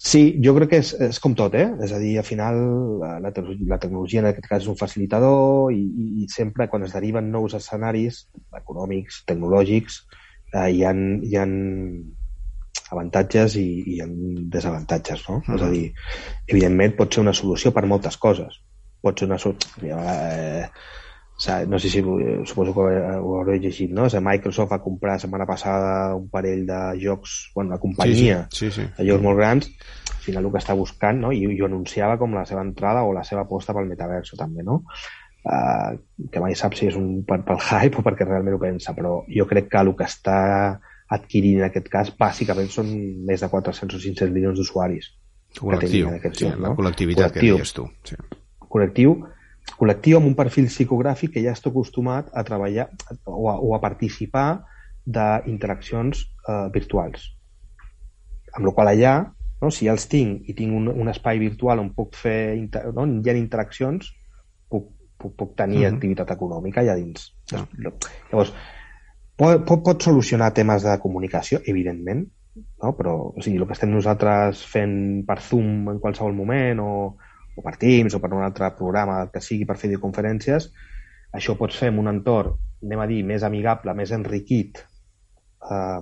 Sí, 0.01 0.21
jo 0.42 0.55
crec 0.55 0.72
que 0.72 0.77
és, 0.81 0.96
és 1.05 1.20
com 1.22 1.36
tot, 1.38 1.53
eh? 1.53 1.67
És 1.86 1.91
a 1.93 2.00
dir, 2.01 2.15
al 2.17 2.25
final 2.25 2.55
la, 2.98 3.12
la, 3.22 3.31
la 3.70 3.77
tecnologia 3.77 4.24
en 4.24 4.31
aquest 4.31 4.48
cas 4.50 4.63
és 4.63 4.70
un 4.72 4.77
facilitador 4.79 5.70
i, 5.75 5.77
i, 5.77 6.05
i 6.24 6.29
sempre 6.34 6.65
quan 6.72 6.88
es 6.88 6.96
deriven 6.96 7.29
nous 7.29 7.53
escenaris 7.53 8.24
econòmics, 8.58 9.20
tecnològics, 9.29 10.00
eh, 10.55 10.72
hi, 10.74 10.81
ha, 10.89 10.96
hi 10.98 11.38
ha 11.38 11.46
avantatges 12.96 13.60
i, 13.62 13.67
i 13.84 13.93
hi 13.93 14.01
ha 14.01 14.10
desavantatges, 14.58 15.27
no? 15.29 15.38
Mm. 15.43 15.60
És 15.60 15.67
a 15.67 15.70
dir, 15.75 15.86
evidentment 16.48 16.98
pot 16.98 17.13
ser 17.13 17.22
una 17.27 17.36
solució 17.38 17.74
per 17.75 17.86
moltes 17.93 18.17
coses. 18.25 18.58
Pot 19.05 19.22
ser 19.22 19.29
una 19.29 19.38
solució... 19.46 20.01
Eh, 20.01 20.65
no 21.67 21.79
sé 21.79 21.89
si 21.89 22.01
suposo 22.45 22.74
que 22.74 22.79
ho 22.81 23.38
hauré 23.39 23.57
llegit, 23.60 23.89
no? 23.91 24.03
O 24.05 24.10
sigui, 24.10 24.24
Microsoft 24.27 24.71
va 24.71 24.81
comprar 24.83 25.15
la 25.15 25.24
setmana 25.24 25.48
passada 25.50 26.13
un 26.15 26.27
parell 26.29 26.67
de 26.67 26.81
jocs, 27.01 27.51
bueno, 27.55 27.71
una 27.71 27.79
companyia 27.81 28.43
sí, 28.51 28.69
sí, 28.69 28.71
sí, 28.71 28.81
sí. 28.81 28.88
de 28.98 29.07
jocs 29.10 29.24
molt 29.25 29.39
grans, 29.39 29.71
al 30.12 30.21
final 30.21 30.45
el 30.45 30.53
que 30.53 30.62
està 30.62 30.75
buscant, 30.77 31.24
no? 31.24 31.31
I, 31.33 31.48
ho 31.50 31.65
anunciava 31.65 32.19
com 32.21 32.38
la 32.38 32.45
seva 32.45 32.62
entrada 32.62 33.01
o 33.07 33.15
la 33.15 33.25
seva 33.25 33.48
aposta 33.48 33.74
pel 33.74 33.89
metaverso 33.89 34.38
també, 34.38 34.62
no? 34.67 34.83
Uh, 35.41 35.98
que 36.29 36.43
mai 36.43 36.53
sap 36.53 36.77
si 36.77 36.86
és 36.91 36.98
un 37.00 37.24
per, 37.25 37.39
pel 37.48 37.57
hype 37.57 37.98
o 37.98 38.05
perquè 38.05 38.27
realment 38.27 38.60
ho 38.60 38.62
pensa, 38.62 38.93
però 38.93 39.15
jo 39.25 39.50
crec 39.50 39.71
que 39.71 39.81
el 39.81 39.95
que 39.98 40.05
està 40.05 40.38
adquirint 41.12 41.63
en 41.63 41.71
aquest 41.71 41.89
cas 41.89 42.13
bàsicament 42.19 42.69
són 42.69 42.93
més 43.25 43.41
de 43.41 43.50
400 43.50 43.98
o 43.98 44.03
500 44.05 44.29
milions 44.36 44.62
d'usuaris. 44.62 45.10
Col·lectiu, 45.57 46.05
sí, 46.05 46.29
jocs, 46.29 46.43
no? 46.53 46.69
la 46.69 46.77
col·lectivitat 46.77 47.33
col·lectiu, 47.33 47.57
que 47.57 47.63
deies 47.65 47.74
tu. 47.75 47.89
Sí. 48.05 48.19
Col·lectiu, 48.71 49.17
col·lectiu 49.78 50.18
amb 50.18 50.30
un 50.30 50.36
perfil 50.38 50.70
psicogràfic 50.70 51.36
que 51.36 51.44
ja 51.44 51.54
està 51.56 51.70
acostumat 51.70 52.32
a 52.34 52.44
treballar 52.48 52.88
o 53.25 53.50
a, 53.51 53.58
o 53.60 53.75
a 53.75 53.82
participar 53.84 54.63
d'interaccions 55.06 56.24
eh, 56.24 56.68
virtuals. 56.74 57.28
Amb 58.58 58.68
la 58.68 58.74
qual 58.75 58.92
allà, 58.92 59.13
no, 59.62 59.70
si 59.72 59.88
ja 59.88 59.96
els 59.96 60.08
tinc 60.12 60.50
i 60.50 60.56
tinc 60.58 60.75
un, 60.78 60.90
un 60.90 61.12
espai 61.12 61.40
virtual 61.42 61.82
on 61.84 61.94
puc 61.98 62.18
fer, 62.18 62.58
no, 62.96 63.06
hi 63.06 63.32
ha 63.32 63.38
interaccions, 63.38 64.12
puc, 64.70 64.92
puc, 65.18 65.36
puc 65.38 65.56
tenir 65.56 65.80
mm 65.80 65.84
-hmm. 65.86 65.96
activitat 65.96 66.32
econòmica 66.38 66.82
allà 66.82 66.96
dins. 66.96 67.32
Ah. 67.54 67.66
Llavors, 67.78 68.54
pot, 69.36 69.66
pot, 69.66 69.84
pot 69.84 70.04
solucionar 70.04 70.54
temes 70.54 70.84
de 70.84 71.00
comunicació, 71.00 71.62
evidentment, 71.66 72.25
no? 72.84 72.94
però 72.98 73.34
o 73.36 73.42
sigui, 73.42 73.58
el 73.58 73.68
que 73.68 73.74
estem 73.74 73.92
nosaltres 73.92 74.66
fent 74.66 75.25
per 75.28 75.40
Zoom 75.40 75.90
en 75.90 76.00
qualsevol 76.00 76.34
moment 76.34 76.80
o, 76.80 77.18
o, 77.62 77.65
per 77.65 77.77
Teams 77.82 78.18
o 78.18 78.22
per 78.24 78.34
un 78.34 78.44
altre 78.44 78.74
programa 78.77 79.22
que 79.32 79.44
sigui 79.46 79.68
per 79.70 79.77
fer 79.77 79.91
videoconferències, 79.91 80.72
això 81.38 81.53
ho 81.53 81.60
pots 81.60 81.77
fer 81.80 81.91
en 81.94 82.01
un 82.01 82.12
entorn, 82.12 82.58
anem 82.82 83.03
a 83.03 83.08
dir, 83.08 83.22
més 83.27 83.46
amigable, 83.48 83.94
més 83.96 84.12
enriquit 84.15 84.82
eh, 84.82 86.01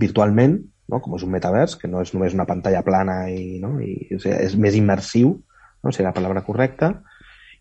virtualment, 0.00 0.56
no? 0.90 1.00
com 1.04 1.16
és 1.16 1.26
un 1.26 1.34
metavers, 1.34 1.76
que 1.78 1.90
no 1.90 2.02
és 2.02 2.14
només 2.16 2.34
una 2.36 2.48
pantalla 2.48 2.82
plana 2.86 3.22
i, 3.30 3.60
no? 3.62 3.76
I, 3.84 3.94
o 4.16 4.18
sigui, 4.18 4.36
és 4.36 4.56
més 4.58 4.78
immersiu, 4.78 5.34
no? 5.84 5.92
si 5.94 6.06
la 6.06 6.14
paraula 6.16 6.44
correcta, 6.46 6.94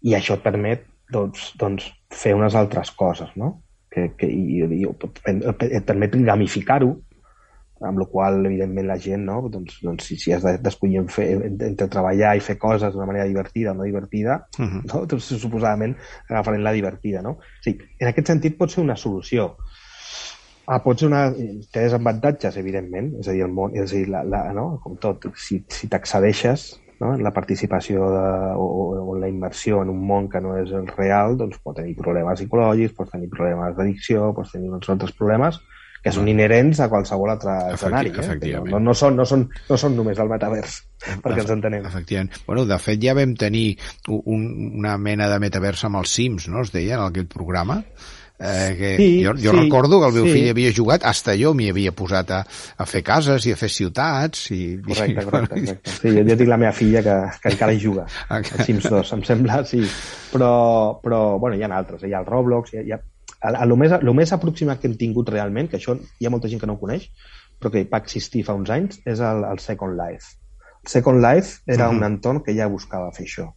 i 0.01 0.15
això 0.15 0.39
et 0.39 0.45
permet 0.45 0.87
doncs, 1.11 1.51
doncs, 1.59 1.89
fer 2.13 2.35
unes 2.37 2.55
altres 2.55 2.91
coses, 2.97 3.29
no? 3.37 3.59
que, 3.89 4.11
que 4.17 4.29
i, 4.29 4.63
i, 4.63 4.85
et 4.85 5.85
permet 5.85 6.17
gamificar-ho, 6.25 6.93
amb 7.85 7.99
la 8.01 8.07
qual 8.11 8.45
evidentment 8.45 8.87
la 8.87 8.97
gent 8.99 9.25
no? 9.27 9.39
doncs, 9.51 9.79
doncs 9.83 10.09
si, 10.09 10.17
si 10.19 10.33
has 10.35 10.43
d'escollir 10.63 11.05
fer, 11.11 11.27
entre 11.47 11.87
treballar 11.91 12.35
i 12.37 12.43
fer 12.43 12.57
coses 12.59 12.93
d'una 12.93 13.07
manera 13.09 13.27
divertida 13.29 13.71
o 13.71 13.77
no 13.77 13.87
divertida 13.87 14.41
uh 14.57 14.65
-huh. 14.65 14.81
no? 14.93 15.05
doncs 15.05 15.31
suposadament 15.39 15.95
agafarem 16.29 16.63
la 16.63 16.73
divertida 16.73 17.21
no? 17.21 17.31
o 17.31 17.63
sigui, 17.63 17.85
en 17.99 18.07
aquest 18.07 18.27
sentit 18.27 18.57
pot 18.57 18.71
ser 18.71 18.83
una 18.83 18.95
solució 18.95 19.55
ah, 20.67 20.83
pot 20.83 20.99
ser 20.99 21.07
una... 21.07 21.31
té 21.71 21.81
desavantatges 21.81 22.57
evidentment 22.57 23.15
és 23.19 23.27
a 23.27 23.31
dir, 23.31 23.43
el 23.43 23.51
món, 23.51 23.75
és 23.75 23.93
a 23.93 23.95
dir 23.95 24.09
la, 24.09 24.23
la, 24.23 24.53
no? 24.53 24.79
com 24.83 24.97
tot, 24.97 25.25
si, 25.35 25.63
si 25.67 25.87
t'accedeixes 25.87 26.79
no? 26.99 27.15
en 27.15 27.23
la 27.23 27.33
participació 27.33 28.09
de, 28.11 28.27
o, 28.55 28.65
o 29.07 29.15
en 29.15 29.21
la 29.21 29.29
immersió 29.29 29.81
en 29.81 29.89
un 29.89 30.05
món 30.05 30.29
que 30.29 30.41
no 30.41 30.57
és 30.59 30.71
el 30.71 30.87
real, 30.87 31.37
doncs 31.37 31.59
pot 31.63 31.77
tenir 31.79 31.95
problemes 31.95 32.39
psicològics, 32.39 32.95
pot 32.95 33.11
tenir 33.11 33.29
problemes 33.29 33.75
d'addicció, 33.77 34.33
pot 34.33 34.51
tenir 34.51 34.69
uns 34.69 34.89
altres 34.89 35.15
problemes, 35.15 35.61
que 36.03 36.13
són 36.15 36.29
inherents 36.31 36.79
a 36.83 36.89
qualsevol 36.91 37.33
altre 37.33 37.55
escenari. 37.73 38.13
Eh? 38.13 38.53
No, 38.69 38.79
no, 38.83 38.95
són, 38.95 39.17
no, 39.19 39.25
són, 39.27 39.47
no 39.69 39.79
són 39.79 39.97
només 39.99 40.19
el 40.21 40.31
metavers, 40.31 40.79
perquè 41.23 41.43
ens 41.43 41.55
entenem. 41.57 41.89
Efectivament. 41.89 42.39
Bueno, 42.47 42.65
de 42.69 42.79
fet, 42.81 43.01
ja 43.03 43.17
vam 43.17 43.35
tenir 43.39 43.67
un, 44.07 44.47
una 44.79 44.95
mena 45.01 45.29
de 45.31 45.41
metavers 45.43 45.83
amb 45.89 46.01
els 46.03 46.15
Sims, 46.15 46.47
no?, 46.51 46.63
es 46.63 46.73
deia, 46.75 46.97
en 46.97 47.09
aquest 47.09 47.29
programa. 47.33 47.81
Eh, 48.41 48.75
que 48.77 48.95
sí, 48.95 49.07
jo, 49.25 49.33
jo 49.35 49.51
sí, 49.51 49.57
recordo 49.57 49.99
que 49.99 50.07
el 50.07 50.13
meu 50.15 50.23
sí. 50.23 50.31
fill 50.31 50.51
havia 50.53 50.71
jugat, 50.71 51.03
hasta 51.03 51.33
jo 51.35 51.51
m'hi 51.51 51.67
havia 51.73 51.91
posat 51.91 52.29
a, 52.31 52.37
a 52.79 52.85
fer 52.87 53.01
cases 53.03 53.49
i 53.49 53.51
a 53.51 53.57
fer 53.59 53.67
ciutats 53.67 54.45
i... 54.55 54.61
Correcte, 54.85 55.25
correcte, 55.27 55.57
correcte. 55.57 55.95
Sí, 55.97 56.13
jo, 56.15 56.23
jo 56.23 56.37
tinc 56.39 56.53
la 56.53 56.59
meva 56.61 56.71
filla 56.77 57.03
que, 57.03 57.17
que 57.43 57.51
encara 57.51 57.75
hi 57.75 57.83
juga. 57.83 58.07
Ah, 58.31 58.39
Sims 58.63 58.87
2, 58.87 59.11
em 59.17 59.23
sembla, 59.27 59.59
sí. 59.67 59.81
Però, 60.31 60.51
però 61.03 61.19
bueno, 61.41 61.57
hi 61.59 61.65
ha 61.65 61.71
altres, 61.75 62.05
hi 62.07 62.13
ha 62.13 62.23
el 62.23 62.29
Roblox, 62.29 62.71
hi 62.71 62.79
ha, 62.79 62.85
hi 62.87 62.95
ha 62.95 62.99
a, 63.41 63.51
a, 63.51 63.65
lo, 63.65 63.77
més, 63.79 63.93
lo 64.03 64.13
més 64.13 64.33
aproximat 64.35 64.79
que 64.79 64.89
hem 64.89 64.97
tingut 64.99 65.29
realment, 65.31 65.69
que 65.69 65.79
això 65.79 65.95
hi 65.95 66.27
ha 66.27 66.33
molta 66.33 66.51
gent 66.51 66.61
que 66.61 66.67
no 66.69 66.75
ho 66.75 66.81
coneix, 66.81 67.09
però 67.59 67.71
que 67.73 67.85
va 67.91 68.01
existir 68.03 68.43
fa 68.47 68.55
uns 68.57 68.71
anys, 68.73 69.01
és 69.07 69.21
el, 69.23 69.45
el 69.47 69.61
Second 69.63 69.95
Life. 69.99 70.35
El 70.83 70.91
Second 70.91 71.23
Life 71.23 71.61
era 71.67 71.87
uh 71.87 71.93
-huh. 71.93 71.97
un 71.97 72.03
entorn 72.03 72.43
que 72.43 72.55
ja 72.55 72.67
buscava 72.67 73.11
fer 73.11 73.25
això. 73.25 73.47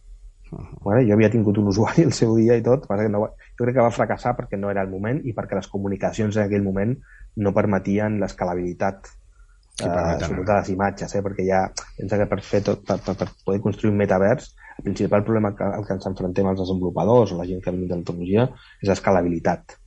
Uh 0.51 0.59
-huh. 0.59 0.83
vale? 0.85 1.07
Jo 1.07 1.13
havia 1.13 1.29
tingut 1.31 1.57
un 1.57 1.67
usuari 1.67 2.03
el 2.03 2.13
seu 2.13 2.35
dia 2.35 2.55
i 2.55 2.63
tot, 2.63 2.87
que 2.87 3.09
no, 3.09 3.27
jo 3.57 3.65
crec 3.65 3.75
que 3.75 3.81
va 3.81 3.91
fracassar 3.91 4.35
perquè 4.37 4.57
no 4.59 4.69
era 4.69 4.81
el 4.81 4.89
moment 4.89 5.21
i 5.25 5.33
perquè 5.33 5.55
les 5.55 5.67
comunicacions 5.67 6.37
en 6.37 6.43
aquell 6.43 6.63
moment 6.63 6.97
no 7.35 7.53
permetien 7.53 8.19
l'escalabilitat 8.19 9.07
sí, 9.07 9.85
eh, 9.85 10.19
sobretot 10.19 10.45
de 10.45 10.53
les 10.53 10.69
imatges, 10.69 11.15
eh? 11.15 11.21
perquè 11.21 11.45
ja 11.47 11.71
pensa 11.97 12.17
que 12.17 12.25
per, 12.25 12.41
fer 12.41 12.61
tot, 12.61 12.85
per, 12.85 12.99
per, 12.99 13.15
per 13.15 13.27
poder 13.45 13.61
construir 13.61 13.91
un 13.91 13.97
metavers 13.97 14.55
el 14.77 14.83
principal 14.83 15.23
problema 15.23 15.53
que, 15.55 15.63
al 15.63 15.85
que 15.85 15.95
ens 15.97 16.07
enfrontem 16.09 16.49
els 16.49 16.59
desenvolupadors 16.59 17.33
o 17.33 17.39
la 17.39 17.47
gent 17.49 17.61
que 17.63 17.71
venim 17.71 17.89
de 17.89 17.99
la 17.99 18.07
tecnologia 18.07 18.47
és 18.81 18.89
l'escalabilitat. 18.89 19.77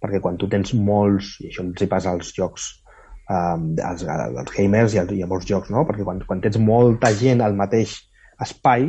Perquè 0.00 0.20
quan 0.24 0.38
tu 0.40 0.48
tens 0.48 0.72
molts, 0.74 1.34
i 1.42 1.50
això 1.50 1.64
ens 1.66 1.82
hi 1.82 1.88
passa 1.90 2.14
als 2.14 2.32
jocs, 2.36 2.70
um, 3.28 3.70
als, 3.84 4.06
als 4.08 4.54
gamers 4.54 4.96
i, 4.96 5.02
als, 5.02 5.12
i 5.16 5.22
a 5.24 5.28
molts 5.30 5.48
jocs, 5.50 5.70
no? 5.74 5.84
perquè 5.88 6.06
quan, 6.06 6.22
quan 6.28 6.42
tens 6.44 6.58
molta 6.62 7.12
gent 7.16 7.44
al 7.44 7.58
mateix 7.58 7.96
espai, 8.40 8.88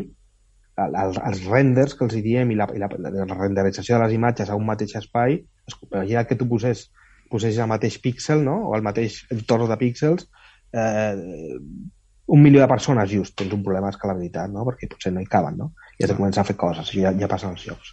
el, 0.82 0.98
el, 1.04 1.18
els 1.30 1.46
renders 1.50 1.96
que 1.98 2.06
els 2.08 2.16
hi 2.16 2.24
diem 2.26 2.54
i 2.54 2.58
la, 2.60 2.68
i 2.74 2.82
la, 2.82 2.90
la 2.90 3.38
renderització 3.38 3.98
de 3.98 4.06
les 4.06 4.16
imatges 4.18 4.50
a 4.50 4.58
un 4.58 4.66
mateix 4.70 4.96
espai, 5.02 5.42
imagina 5.92 6.26
que 6.28 6.38
tu 6.40 6.48
posés, 6.50 6.88
posés 7.32 7.60
el 7.60 7.70
mateix 7.72 8.00
píxel 8.04 8.46
no? 8.46 8.58
o 8.70 8.76
el 8.78 8.86
mateix 8.86 9.22
entorn 9.34 9.70
de 9.70 9.78
píxels 9.80 10.28
eh, 10.74 11.16
un 12.32 12.42
milió 12.42 12.62
de 12.62 12.68
persones 12.72 13.10
just, 13.12 13.36
tens 13.36 13.52
un 13.52 13.64
problema 13.64 13.90
d'escalabilitat, 13.90 14.52
no? 14.54 14.64
perquè 14.68 14.88
potser 14.92 15.12
no 15.12 15.24
hi 15.24 15.28
caben, 15.30 15.58
no? 15.60 15.74
i 15.98 16.06
has 16.06 16.14
de 16.14 16.16
començar 16.16 16.46
a 16.46 16.48
fer 16.48 16.56
coses, 16.60 16.86
això 16.86 17.02
ja, 17.04 17.12
ja 17.20 17.28
passa 17.32 17.50
als 17.52 17.66
jocs. 17.68 17.92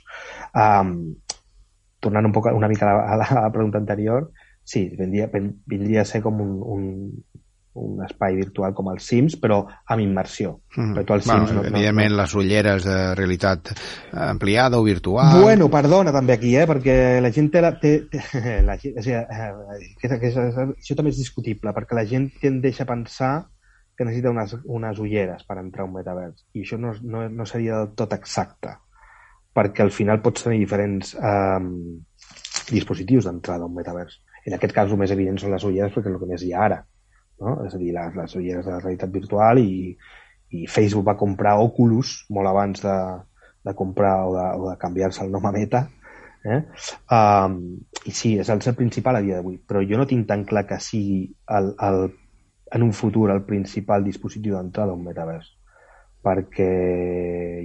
Um, 0.55 0.93
tornant 1.99 2.29
un 2.29 2.35
poc 2.37 2.47
una 2.55 2.71
mica 2.71 2.87
a 2.87 2.93
la, 2.95 3.03
a 3.03 3.19
la, 3.19 3.27
a 3.33 3.43
la 3.49 3.53
pregunta 3.55 3.81
anterior, 3.83 4.31
sí, 4.63 4.87
vindria, 4.95 5.27
vindria 5.33 6.05
a 6.05 6.07
ser 6.07 6.23
com 6.23 6.39
un, 6.45 6.55
un, 6.63 6.87
un 7.83 7.99
espai 8.07 8.39
virtual 8.39 8.79
com 8.79 8.93
els 8.93 9.11
Sims, 9.11 9.35
però 9.43 9.59
amb 9.67 10.07
immersió. 10.07 10.55
Mm. 10.77 10.95
Però 10.95 11.07
tu 11.09 11.17
als 11.17 11.27
bueno, 11.27 11.51
Sims 11.51 11.59
no, 11.59 11.67
evidentment, 11.67 12.15
no, 12.15 12.21
les 12.23 12.39
ulleres 12.39 12.87
de 12.87 12.97
realitat 13.19 13.75
ampliada 14.29 14.79
o 14.79 14.87
virtual... 14.87 15.43
Bueno, 15.43 15.71
perdona 15.73 16.15
també 16.15 16.39
aquí, 16.39 16.55
eh, 16.55 16.67
perquè 16.71 17.19
la 17.25 17.35
gent 17.35 17.51
té... 17.51 17.67
La, 17.67 17.75
té, 17.83 17.95
té 18.13 18.23
la 18.71 18.79
o 18.79 18.81
sigui, 18.87 19.19
eh, 19.19 19.53
que, 19.99 20.09
que, 20.09 20.23
que, 20.23 20.35
això 20.71 20.99
també 20.99 21.15
és 21.17 21.23
discutible, 21.27 21.75
perquè 21.75 21.99
la 21.99 22.07
gent 22.07 22.31
tendeix 22.39 22.83
a 22.87 22.91
pensar 22.95 23.35
que 23.99 24.07
necessita 24.07 24.31
unes, 24.31 24.55
unes 24.79 25.01
ulleres 25.03 25.43
per 25.45 25.59
entrar 25.59 25.83
a 25.83 25.89
un 25.89 25.97
metavers. 25.97 26.45
I 26.55 26.63
això 26.63 26.79
no, 26.79 26.93
no, 27.03 27.25
no 27.35 27.47
seria 27.51 27.81
del 27.81 27.97
tot 27.99 28.13
exacte, 28.15 28.77
perquè 29.59 29.83
al 29.83 29.91
final 29.91 30.23
pots 30.23 30.47
tenir 30.47 30.61
diferents 30.63 31.17
eh, 31.19 31.65
dispositius 32.71 33.27
d'entrada 33.27 33.67
a 33.67 33.71
un 33.71 33.75
metavers. 33.75 34.21
En 34.47 34.55
aquest 34.55 34.77
cas, 34.77 34.93
el 34.93 35.01
més 35.01 35.11
evident 35.11 35.41
són 35.43 35.51
les 35.53 35.67
ulleres 35.67 35.97
perquè 35.97 36.13
és 36.13 36.15
el 36.15 36.23
que 36.23 36.31
més 36.31 36.45
hi 36.47 36.53
ha 36.55 36.63
ara. 36.69 36.79
No? 37.43 37.57
És 37.67 37.75
a 37.75 37.81
dir, 37.81 37.91
les, 37.97 38.15
les 38.21 38.37
ulleres 38.39 38.67
de 38.67 38.73
la 38.77 38.79
realitat 38.85 39.11
virtual 39.15 39.61
i, 39.63 39.91
i 40.55 40.71
Facebook 40.71 41.07
va 41.11 41.19
comprar 41.19 41.59
Oculus 41.65 42.15
molt 42.35 42.51
abans 42.51 42.87
de, 42.87 42.97
de 43.67 43.75
comprar 43.83 44.15
o 44.29 44.33
de, 44.37 44.47
o 44.61 44.71
de 44.71 44.77
canviar-se 44.79 45.25
el 45.27 45.35
nom 45.35 45.51
a 45.51 45.55
Meta. 45.59 45.83
Eh? 46.47 46.63
Um, 47.11 47.59
I 48.07 48.15
sí, 48.15 48.37
és 48.39 48.49
el 48.55 48.63
ser 48.63 48.77
principal 48.79 49.19
a 49.19 49.27
dia 49.27 49.41
d'avui, 49.41 49.59
però 49.59 49.83
jo 49.83 49.99
no 49.99 50.07
tinc 50.07 50.31
tan 50.31 50.47
clar 50.49 50.69
que 50.71 50.79
sigui 50.83 51.25
el, 51.59 51.75
el 51.83 52.13
en 52.73 52.83
un 52.83 52.93
futur 52.93 53.31
el 53.33 53.45
principal 53.49 54.05
dispositiu 54.05 54.57
d'entrada 54.57 54.97
un 54.97 55.05
metavers 55.07 55.55
perquè 56.25 56.71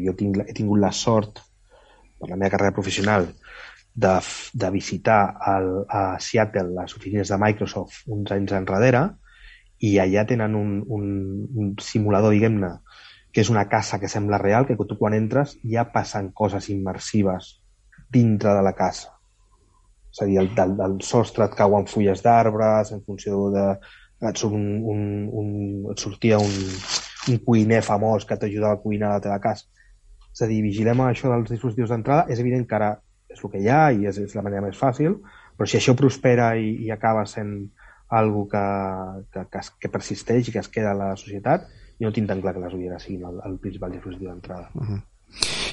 jo 0.03 0.13
tinc, 0.17 0.43
he 0.45 0.53
tingut 0.55 0.79
la 0.79 0.91
sort 0.95 1.41
per 2.19 2.29
la 2.29 2.38
meva 2.38 2.53
carrera 2.53 2.75
professional 2.75 3.27
de, 3.93 4.13
de 4.53 4.69
visitar 4.74 5.36
el, 5.53 5.72
a 5.89 6.19
Seattle 6.19 6.72
les 6.77 6.95
oficines 6.95 7.29
de 7.29 7.39
Microsoft 7.41 8.07
uns 8.13 8.31
anys 8.36 8.55
enrere 8.57 9.03
i 9.83 9.98
allà 10.00 10.24
tenen 10.25 10.55
un, 10.55 10.77
un, 10.95 11.07
un 11.60 11.74
simulador, 11.83 12.31
diguem-ne, 12.31 12.69
que 13.33 13.41
és 13.43 13.50
una 13.51 13.65
casa 13.67 14.00
que 14.00 14.07
sembla 14.12 14.39
real, 14.39 14.67
que 14.67 14.77
tu 14.77 14.95
quan 15.00 15.15
entres 15.17 15.57
ja 15.67 15.89
passen 15.91 16.29
coses 16.31 16.69
immersives 16.72 17.57
dintre 18.13 18.53
de 18.55 18.62
la 18.63 18.72
casa. 18.77 19.12
És 20.13 20.22
a 20.22 20.27
dir, 20.29 20.38
el, 20.39 20.51
del, 20.55 20.77
del 20.77 20.95
sostre 21.03 21.50
et 21.50 21.57
cauen 21.57 21.89
fulles 21.89 22.22
d'arbres 22.24 22.93
en 22.95 23.01
funció 23.03 23.50
de, 23.51 23.65
et, 24.30 24.39
surt 24.39 24.56
un, 24.58 24.65
un, 24.94 25.03
un, 25.42 25.53
et 25.92 26.00
sortia 26.00 26.39
un, 26.42 26.53
un 27.30 27.39
cuiner 27.46 27.82
famós 27.86 28.25
que 28.25 28.38
t'ajudava 28.39 28.80
a 28.80 28.84
cuinar 28.84 29.12
a 29.12 29.20
la 29.20 29.24
teva 29.24 29.39
casa. 29.44 29.70
És 30.34 30.42
a 30.42 30.50
dir, 30.50 30.63
vigilem 30.65 31.01
això 31.06 31.30
dels 31.30 31.51
dispositius 31.51 31.94
d'entrada. 31.94 32.25
És 32.34 32.42
evident 32.42 32.65
que 32.68 32.77
ara 32.80 32.92
és 33.34 33.42
el 33.42 33.51
que 33.51 33.62
hi 33.62 33.70
ha 33.70 33.86
i 33.94 34.08
és, 34.10 34.20
és 34.22 34.36
la 34.38 34.44
manera 34.46 34.63
més 34.65 34.77
fàcil, 34.77 35.18
però 35.58 35.70
si 35.70 35.77
això 35.80 35.96
prospera 35.98 36.53
i, 36.58 36.75
i 36.86 36.92
acaba 36.94 37.25
sent 37.30 37.56
algo 38.13 38.46
que, 38.50 38.63
que, 39.34 39.46
que, 39.50 39.63
que 39.82 39.89
persisteix 39.94 40.50
i 40.50 40.53
que 40.53 40.62
es 40.62 40.70
queda 40.70 40.94
a 40.94 40.98
la 40.98 41.10
societat, 41.18 41.65
jo 41.98 42.10
no 42.10 42.13
tinc 42.13 42.30
tan 42.30 42.42
clar 42.44 42.53
que 42.56 42.62
les 42.62 42.75
ulleres 42.75 43.06
siguin 43.06 43.25
el, 43.30 43.42
el 43.48 43.58
principal 43.62 43.94
dispositiu 43.94 44.30
d'entrada. 44.30 44.70
Uh 44.74 44.86
-huh. 44.89 45.01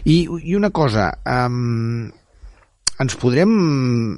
I, 0.04 0.28
I 0.42 0.54
una 0.57 0.71
cosa, 0.71 1.11
um, 1.26 2.11
ens 3.00 3.16
podrem, 3.16 3.50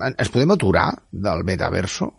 ens 0.02 0.30
podem 0.30 0.50
aturar 0.50 0.92
del 1.10 1.44
metaverso? 1.44 2.12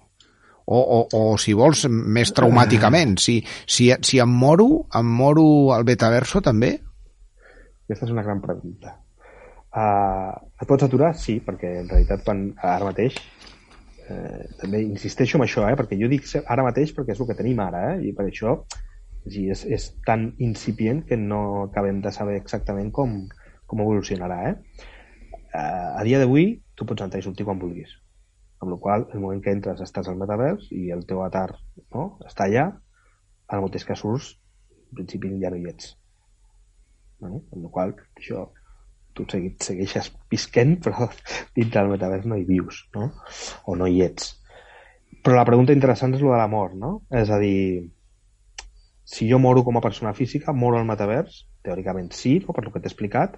O, 0.66 0.80
o, 0.80 1.00
o 1.20 1.38
si 1.38 1.56
vols, 1.58 1.86
més 1.90 2.34
traumàticament. 2.36 3.18
Si, 3.24 3.38
si, 3.70 3.88
si 4.04 4.20
em 4.20 4.30
moro, 4.30 4.86
em 4.98 5.08
moro 5.08 5.46
al 5.76 5.86
betaverso 5.88 6.42
també? 6.44 6.74
Aquesta 7.86 8.08
és 8.08 8.12
una 8.12 8.24
gran 8.26 8.42
pregunta. 8.44 8.98
Uh, 9.74 10.34
et 10.60 10.68
pots 10.70 10.86
aturar? 10.86 11.14
Sí, 11.18 11.40
perquè 11.46 11.72
en 11.82 11.90
realitat 11.90 12.24
quan, 12.26 12.46
ara 12.62 12.92
mateix 12.92 13.16
eh, 14.10 14.44
també 14.60 14.84
insisteixo 14.84 15.40
en 15.40 15.46
això, 15.46 15.64
eh, 15.70 15.78
perquè 15.80 15.98
jo 16.00 16.10
dic 16.12 16.28
ara 16.44 16.66
mateix 16.66 16.94
perquè 16.96 17.16
és 17.16 17.22
el 17.24 17.30
que 17.30 17.38
tenim 17.40 17.62
ara, 17.64 17.84
eh, 17.94 18.10
i 18.10 18.14
per 18.16 18.28
això 18.28 18.58
és, 19.26 19.64
és 19.66 19.90
tan 20.06 20.34
incipient 20.44 21.04
que 21.08 21.18
no 21.18 21.70
acabem 21.70 22.02
de 22.04 22.12
saber 22.12 22.36
exactament 22.42 22.92
com, 22.92 23.22
com 23.66 23.84
evolucionarà. 23.86 24.40
Eh? 24.52 24.56
Uh, 25.54 26.00
a 26.00 26.04
dia 26.04 26.20
d'avui 26.20 26.58
tu 26.76 26.86
pots 26.90 27.06
entrar 27.06 27.22
i 27.22 27.26
sortir 27.26 27.46
quan 27.46 27.60
vulguis 27.62 27.92
amb 28.64 28.74
la 28.74 28.80
qual 28.82 29.06
el 29.12 29.22
moment 29.22 29.44
que 29.44 29.54
entres 29.54 29.82
estàs 29.84 30.10
al 30.10 30.18
metavers 30.20 30.70
i 30.72 30.90
el 30.96 31.06
teu 31.10 31.22
atar 31.26 31.50
no? 31.94 32.08
està 32.28 32.48
allà, 32.48 32.66
el 33.54 33.64
mateix 33.66 33.86
que 33.88 33.98
surts, 34.00 34.34
en 34.90 35.00
principi 35.02 35.32
ja 35.42 35.52
no 35.54 35.60
hi 35.60 35.70
ets. 35.72 35.94
No? 37.24 37.40
Amb 37.54 37.66
la 37.68 37.72
qual 37.74 37.96
això 38.18 38.48
tu 39.14 39.26
segueixes 39.30 40.10
visquent, 40.32 40.78
però 40.86 41.10
dintre 41.56 41.82
del 41.82 41.92
metavers 41.94 42.26
no 42.30 42.40
hi 42.40 42.48
vius, 42.48 42.86
no? 42.96 43.12
O 43.70 43.78
no 43.80 43.90
hi 43.90 44.02
ets. 44.06 44.34
Però 45.24 45.38
la 45.38 45.48
pregunta 45.48 45.76
interessant 45.76 46.16
és 46.18 46.24
lo 46.24 46.34
de 46.34 46.40
la 46.40 46.50
mort, 46.52 46.76
no? 46.76 46.96
És 47.14 47.30
a 47.32 47.40
dir, 47.40 47.92
si 49.08 49.30
jo 49.30 49.40
moro 49.40 49.64
com 49.64 49.78
a 49.78 49.84
persona 49.86 50.16
física, 50.18 50.56
moro 50.56 50.80
al 50.80 50.88
metavers, 50.90 51.44
teòricament 51.64 52.12
sí, 52.16 52.40
no? 52.44 52.56
per 52.56 52.66
lo 52.66 52.74
que 52.74 52.82
t'he 52.82 52.92
explicat, 52.92 53.38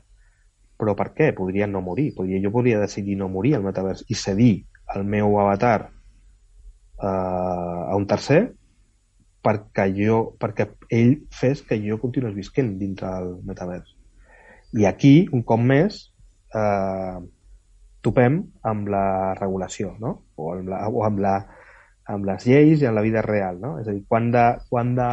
però 0.80 0.96
per 0.98 1.12
què? 1.16 1.32
Podria 1.36 1.68
no 1.72 1.82
morir. 1.84 2.12
Podria, 2.16 2.40
jo 2.44 2.52
podria 2.52 2.80
decidir 2.82 3.16
no 3.20 3.30
morir 3.32 3.56
al 3.56 3.64
metavers 3.64 4.04
i 4.12 4.18
cedir 4.20 4.66
el 4.94 5.04
meu 5.10 5.40
avatar 5.42 5.90
eh, 7.02 7.08
a 7.08 7.96
un 7.96 8.06
tercer 8.08 8.42
perquè, 9.46 9.90
jo, 9.94 10.20
perquè 10.42 10.68
ell 10.94 11.16
fes 11.34 11.62
que 11.66 11.78
jo 11.82 12.00
continués 12.02 12.36
visquent 12.38 12.76
dintre 12.80 13.12
del 13.14 13.32
metavers. 13.46 13.92
I 14.76 14.88
aquí, 14.90 15.16
un 15.32 15.44
cop 15.48 15.62
més, 15.62 16.00
eh, 16.56 17.18
topem 18.06 18.40
amb 18.72 18.90
la 18.94 19.06
regulació, 19.38 19.94
no? 20.02 20.16
O 20.38 20.52
amb, 20.54 20.70
la, 20.70 20.82
o 20.90 21.04
amb, 21.08 21.22
la, 21.22 21.36
amb 22.12 22.26
les 22.30 22.46
lleis 22.50 22.82
i 22.82 22.90
amb 22.90 22.98
la 23.00 23.06
vida 23.06 23.24
real, 23.26 23.62
no? 23.62 23.76
És 23.82 23.88
a 23.88 23.94
dir, 23.94 24.04
quan 24.10 24.32
de, 24.34 24.46
quan 24.70 24.96
de, 24.98 25.12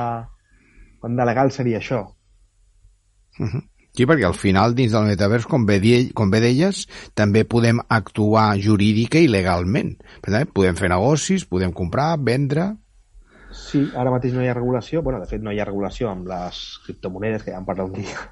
quan 1.00 1.20
de 1.20 1.28
legal 1.28 1.52
seria 1.52 1.80
això? 1.80 2.02
Uh 3.38 3.48
-huh. 3.48 3.62
Sí, 3.92 4.06
perquè 4.08 4.24
al 4.24 4.36
final, 4.40 4.72
dins 4.72 4.94
del 4.94 5.04
metavers, 5.04 5.44
com 5.44 5.66
bé, 5.68 5.76
com 6.16 6.30
bé 6.32 6.38
deies, 6.40 6.86
també 7.18 7.42
podem 7.44 7.82
actuar 7.92 8.54
jurídica 8.56 9.20
i 9.20 9.28
legalment. 9.28 9.98
Per 10.24 10.32
tant, 10.32 10.48
podem 10.56 10.78
fer 10.78 10.88
negocis, 10.92 11.44
podem 11.48 11.74
comprar, 11.76 12.14
vendre... 12.16 12.70
Sí, 13.52 13.82
ara 14.00 14.08
mateix 14.08 14.32
no 14.32 14.40
hi 14.40 14.46
ha 14.48 14.54
regulació. 14.56 15.02
bueno, 15.04 15.18
de 15.20 15.26
fet, 15.28 15.42
no 15.44 15.52
hi 15.52 15.58
ha 15.60 15.66
regulació 15.68 16.08
amb 16.08 16.24
les 16.30 16.60
criptomonedes, 16.86 17.42
que 17.44 17.52
ja 17.52 17.58
en 17.60 17.66
parlat 17.68 17.90
un 17.90 17.98
dia. 17.98 18.22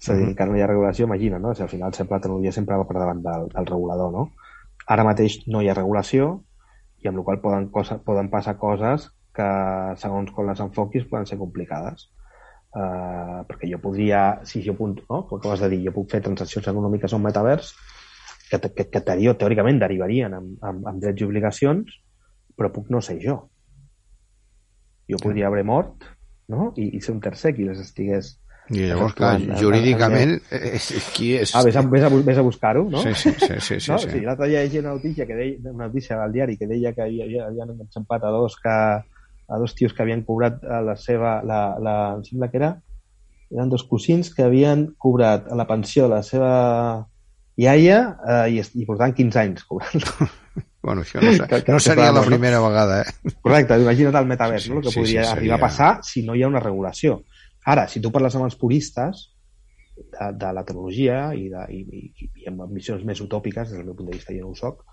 És 0.00 0.08
a 0.08 0.16
dir, 0.16 0.24
mm-hmm. 0.24 0.34
que 0.34 0.46
no 0.50 0.56
hi 0.58 0.64
ha 0.64 0.66
regulació, 0.66 1.06
imagina, 1.06 1.38
no? 1.38 1.52
Si 1.54 1.62
al 1.62 1.70
final 1.70 1.94
sempre 1.94 2.16
la 2.16 2.24
tecnologia 2.24 2.54
sempre 2.56 2.80
va 2.80 2.88
per 2.88 2.96
davant 2.98 3.22
del, 3.22 3.46
del 3.52 3.68
regulador, 3.70 4.10
no? 4.10 4.24
Ara 4.90 5.06
mateix 5.06 5.44
no 5.46 5.62
hi 5.62 5.70
ha 5.70 5.78
regulació 5.78 6.32
i 7.04 7.06
amb 7.06 7.22
la 7.22 7.26
qual 7.28 7.38
poden, 7.44 7.70
cosa, 7.70 8.00
poden 8.02 8.32
passar 8.34 8.56
coses 8.58 9.06
que, 9.36 9.48
segons 10.02 10.34
com 10.34 10.50
les 10.50 10.66
enfoquis, 10.66 11.06
poden 11.06 11.30
ser 11.30 11.38
complicades 11.38 12.08
eh, 12.74 13.40
perquè 13.48 13.70
jo 13.70 13.80
podria, 13.82 14.24
si 14.48 14.62
jo 14.66 14.76
punt, 14.78 14.98
no? 15.10 15.24
com 15.30 15.50
has 15.52 15.64
de 15.64 15.70
dir, 15.72 15.82
jo 15.86 15.94
puc 15.96 16.10
fer 16.12 16.22
transaccions 16.24 16.70
econòmiques 16.74 17.12
en 17.12 17.22
metavers 17.24 17.74
que, 18.50 18.60
que, 18.60 18.88
que 18.90 19.04
teòricament 19.08 19.80
derivarien 19.82 20.34
amb, 20.36 20.56
amb, 20.62 20.86
amb 20.90 21.02
drets 21.02 21.22
i 21.22 21.28
obligacions, 21.28 21.98
però 22.54 22.70
puc 22.72 22.90
no 22.94 23.00
ser 23.02 23.18
jo. 23.22 23.38
Jo 25.10 25.18
podria 25.20 25.48
haver 25.50 25.64
mort 25.68 26.06
no? 26.48 26.72
I, 26.76 26.94
i 26.96 27.00
ser 27.02 27.14
un 27.14 27.20
tercer 27.24 27.54
qui 27.56 27.68
les 27.68 27.80
estigués 27.80 28.34
i 28.72 28.86
llavors, 28.88 29.12
clar, 29.12 29.34
jurídicament, 29.60 30.38
és, 30.48 30.86
qui 31.12 31.34
és? 31.36 31.50
Ah, 31.52 31.60
vés 31.66 31.76
a, 31.76 31.82
vés 31.84 32.06
a, 32.06 32.08
vés 32.24 32.38
a 32.40 32.44
buscar-ho, 32.46 32.86
no? 32.88 33.02
Sí, 33.02 33.10
sí, 33.12 33.32
sí. 33.36 33.58
sí, 33.60 33.76
sí, 33.76 33.90
no? 33.92 33.98
sí. 34.00 34.08
sí 34.08 34.22
L'altre 34.24 34.48
dia 34.48 34.62
hi 34.64 34.78
una 34.80 34.94
notícia, 34.94 35.26
que 35.28 35.36
deia, 35.36 35.58
una 35.68 35.90
notícia 35.90 36.16
al 36.16 36.32
diari 36.32 36.56
que 36.56 36.68
deia 36.70 36.94
que 36.96 37.04
havia, 37.04 37.44
havien 37.44 37.74
enxampat 37.74 38.24
a 38.24 38.30
dos 38.32 38.56
que, 38.62 38.78
a 39.48 39.58
dos 39.60 39.74
tios 39.74 39.94
que 39.94 40.02
havien 40.02 40.24
cobrat 40.24 40.62
eh, 40.62 40.80
la 40.84 40.96
seva, 40.96 41.40
la, 41.46 41.60
la, 41.80 41.96
em 42.18 42.24
sembla 42.26 42.50
que 42.50 42.60
era, 42.60 42.70
eren 43.50 43.72
dos 43.72 43.84
cosins 43.88 44.32
que 44.34 44.44
havien 44.46 44.88
cobrat 44.98 45.50
la 45.54 45.66
pensió 45.68 46.08
de 46.08 46.14
la 46.16 46.22
seva 46.26 46.54
iaia 47.60 47.98
eh, 48.26 48.56
i, 48.56 48.62
i 48.80 48.86
portaven 48.88 49.14
15 49.14 49.44
anys 49.44 49.68
cobrant-lo. 49.68 50.30
Bueno, 50.84 51.00
això 51.00 51.16
no, 51.16 51.30
que, 51.48 51.62
que 51.64 51.72
no 51.72 51.78
seria 51.80 52.10
la 52.12 52.20
primera 52.26 52.58
no? 52.60 52.66
vegada, 52.68 52.98
eh? 53.00 53.30
Correcte, 53.40 53.78
imagina't 53.80 54.18
el 54.20 54.26
metavers, 54.28 54.66
sí, 54.66 54.70
no? 54.70 54.82
el 54.82 54.84
que 54.84 54.90
sí, 54.92 54.98
podria 55.00 55.22
sí, 55.24 55.30
arribar 55.32 55.40
seria... 55.40 55.56
a 55.56 55.62
passar 55.62 55.92
si 56.04 56.22
no 56.26 56.34
hi 56.36 56.42
ha 56.44 56.50
una 56.50 56.60
regulació. 56.60 57.22
Ara, 57.64 57.86
si 57.88 58.02
tu 58.04 58.10
parles 58.12 58.36
amb 58.36 58.44
els 58.44 58.58
puristes 58.60 59.22
de, 59.96 60.28
de 60.42 60.50
la 60.52 60.64
tecnologia 60.68 61.22
i, 61.32 61.46
de, 61.48 61.62
i, 61.72 61.80
i, 61.80 62.28
i 62.42 62.50
amb 62.52 62.66
missions 62.68 63.00
més 63.08 63.22
utòpiques, 63.24 63.70
des 63.70 63.80
del 63.80 63.88
meu 63.88 63.96
punt 63.96 64.10
de 64.10 64.18
vista 64.18 64.36
jo 64.36 64.44
no 64.44 64.52
ho 64.52 64.58
soc, 64.58 64.84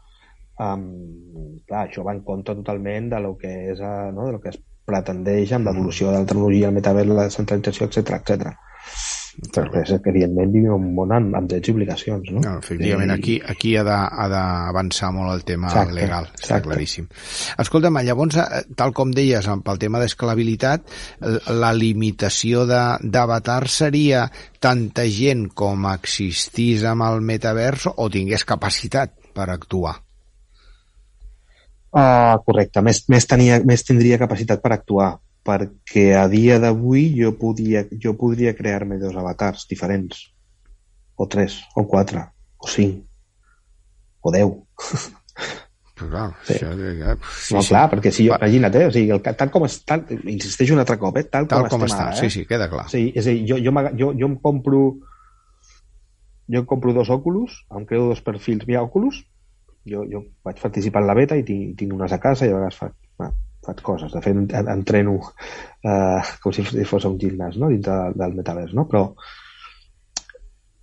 um, 0.60 1.62
clar, 1.68 1.86
això 1.88 2.04
va 2.08 2.16
en 2.18 2.24
contra 2.28 2.58
totalment 2.58 3.10
de 3.14 3.22
lo 3.24 3.38
que 3.38 3.54
és, 3.72 3.80
uh, 3.80 4.10
no? 4.16 4.28
de 4.28 4.36
lo 4.38 4.44
que 4.44 4.52
es 4.54 4.60
pretendeix 4.92 5.54
amb 5.56 5.70
l'evolució 5.70 6.10
de 6.12 6.20
la 6.20 6.28
tecnologia, 6.28 6.70
el 6.70 6.78
metavers, 6.78 7.16
la 7.16 7.30
centralització, 7.32 7.88
etc 7.88 8.20
etc. 8.20 8.54
Perquè 9.32 9.96
evidentment, 9.96 10.50
vivim 10.52 10.74
un 10.76 10.90
món 10.98 11.14
amb, 11.16 11.36
amb 11.40 11.48
drets 11.50 11.70
i 11.70 11.74
obligacions, 11.74 12.32
no? 12.36 12.42
no 12.44 12.58
efectivament, 12.60 13.14
aquí, 13.14 13.38
aquí 13.54 13.72
ha 13.80 13.86
d'avançar 13.88 15.14
molt 15.16 15.32
el 15.38 15.46
tema 15.48 15.70
exacte, 15.70 15.96
legal, 15.96 16.28
exacte. 16.28 16.44
està 16.44 16.60
claríssim. 16.66 17.08
Escolta'm, 17.64 18.02
llavors, 18.04 18.42
eh, 18.44 18.62
tal 18.78 18.92
com 18.98 19.16
deies, 19.16 19.48
pel 19.64 19.82
tema 19.82 20.04
d'esclavitat, 20.04 20.92
la 21.64 21.72
limitació 21.78 22.68
d'avatar 22.68 23.62
seria 23.72 24.28
tanta 24.60 25.08
gent 25.08 25.48
com 25.56 25.88
existís 25.96 26.84
amb 26.84 27.08
el 27.08 27.24
metavers 27.32 27.88
o 27.96 28.12
tingués 28.12 28.44
capacitat 28.46 29.16
per 29.32 29.48
actuar? 29.56 29.96
Uh, 31.92 32.38
correcte, 32.48 32.80
més, 32.80 33.02
més, 33.12 33.26
tenia, 33.28 33.58
més 33.68 33.84
tindria 33.84 34.20
capacitat 34.22 34.62
per 34.64 34.72
actuar, 34.78 35.10
perquè 35.44 36.12
a 36.16 36.28
dia 36.32 36.56
d'avui 36.64 37.10
jo, 37.18 37.34
podia, 37.36 37.84
jo 37.92 38.14
podria 38.20 38.54
crear-me 38.56 39.00
dos 39.02 39.18
avatars 39.20 39.66
diferents, 39.68 40.30
o 41.20 41.28
tres, 41.28 41.60
o 41.76 41.84
quatre, 41.92 42.24
o 42.62 42.70
cinc, 42.72 43.02
o 44.24 44.32
deu. 44.32 44.56
Però 46.02 46.08
clar, 46.10 46.30
sí. 46.48 46.56
això, 46.56 46.72
ja, 46.80 47.18
sí, 47.20 47.54
no, 47.58 47.62
sí. 47.62 47.74
clar, 47.74 47.84
perquè 47.92 48.14
si 48.16 48.30
jo, 48.30 48.38
imagina't, 48.40 48.78
eh, 48.80 48.88
o 48.88 48.94
sigui, 48.96 49.12
el, 49.14 49.22
tal 49.22 49.52
com 49.54 49.68
està, 49.68 50.00
insisteixo 50.32 50.78
un 50.78 50.82
altre 50.82 50.98
cop, 51.02 51.20
eh, 51.20 51.28
tal, 51.28 51.50
tal 51.52 51.68
com, 51.68 51.76
com 51.76 51.90
està, 51.90 52.08
eh? 52.14 52.22
sí, 52.24 52.32
sí, 52.34 52.46
queda 52.50 52.70
clar. 52.72 52.88
Sí, 52.94 53.10
és 53.12 53.28
a 53.28 53.36
dir, 53.36 53.44
jo, 53.52 53.60
jo, 53.62 53.76
jo, 54.00 54.14
jo 54.18 54.32
em 54.32 54.40
compro 54.42 54.86
jo 56.52 56.64
em 56.64 56.66
compro 56.68 56.96
dos 56.96 57.12
Oculus, 57.14 57.62
em 57.76 57.86
creo 57.86 58.10
dos 58.10 58.24
perfils 58.24 58.66
via 58.68 58.82
Oculus, 58.84 59.22
jo, 59.86 60.04
jo 60.10 60.26
vaig 60.46 60.60
participar 60.62 61.02
en 61.02 61.08
la 61.10 61.16
beta 61.18 61.38
i 61.38 61.46
tinc, 61.48 61.78
tinc 61.80 61.94
unes 61.96 62.14
a 62.14 62.20
casa 62.22 62.46
i 62.48 62.52
a 62.52 62.58
vegades 62.58 62.78
faig, 62.78 62.94
bueno, 63.18 63.38
faig 63.66 63.82
coses. 63.86 64.14
De 64.14 64.22
fet, 64.24 64.58
entreno 64.62 65.18
eh, 65.22 66.34
com 66.44 66.54
si 66.56 66.66
fos 66.90 67.08
un 67.10 67.18
gimnàs 67.22 67.58
no? 67.62 67.72
dintre 67.74 67.98
del, 67.98 68.20
del 68.22 68.38
metavers, 68.42 68.76
no? 68.78 68.88
però 68.90 69.08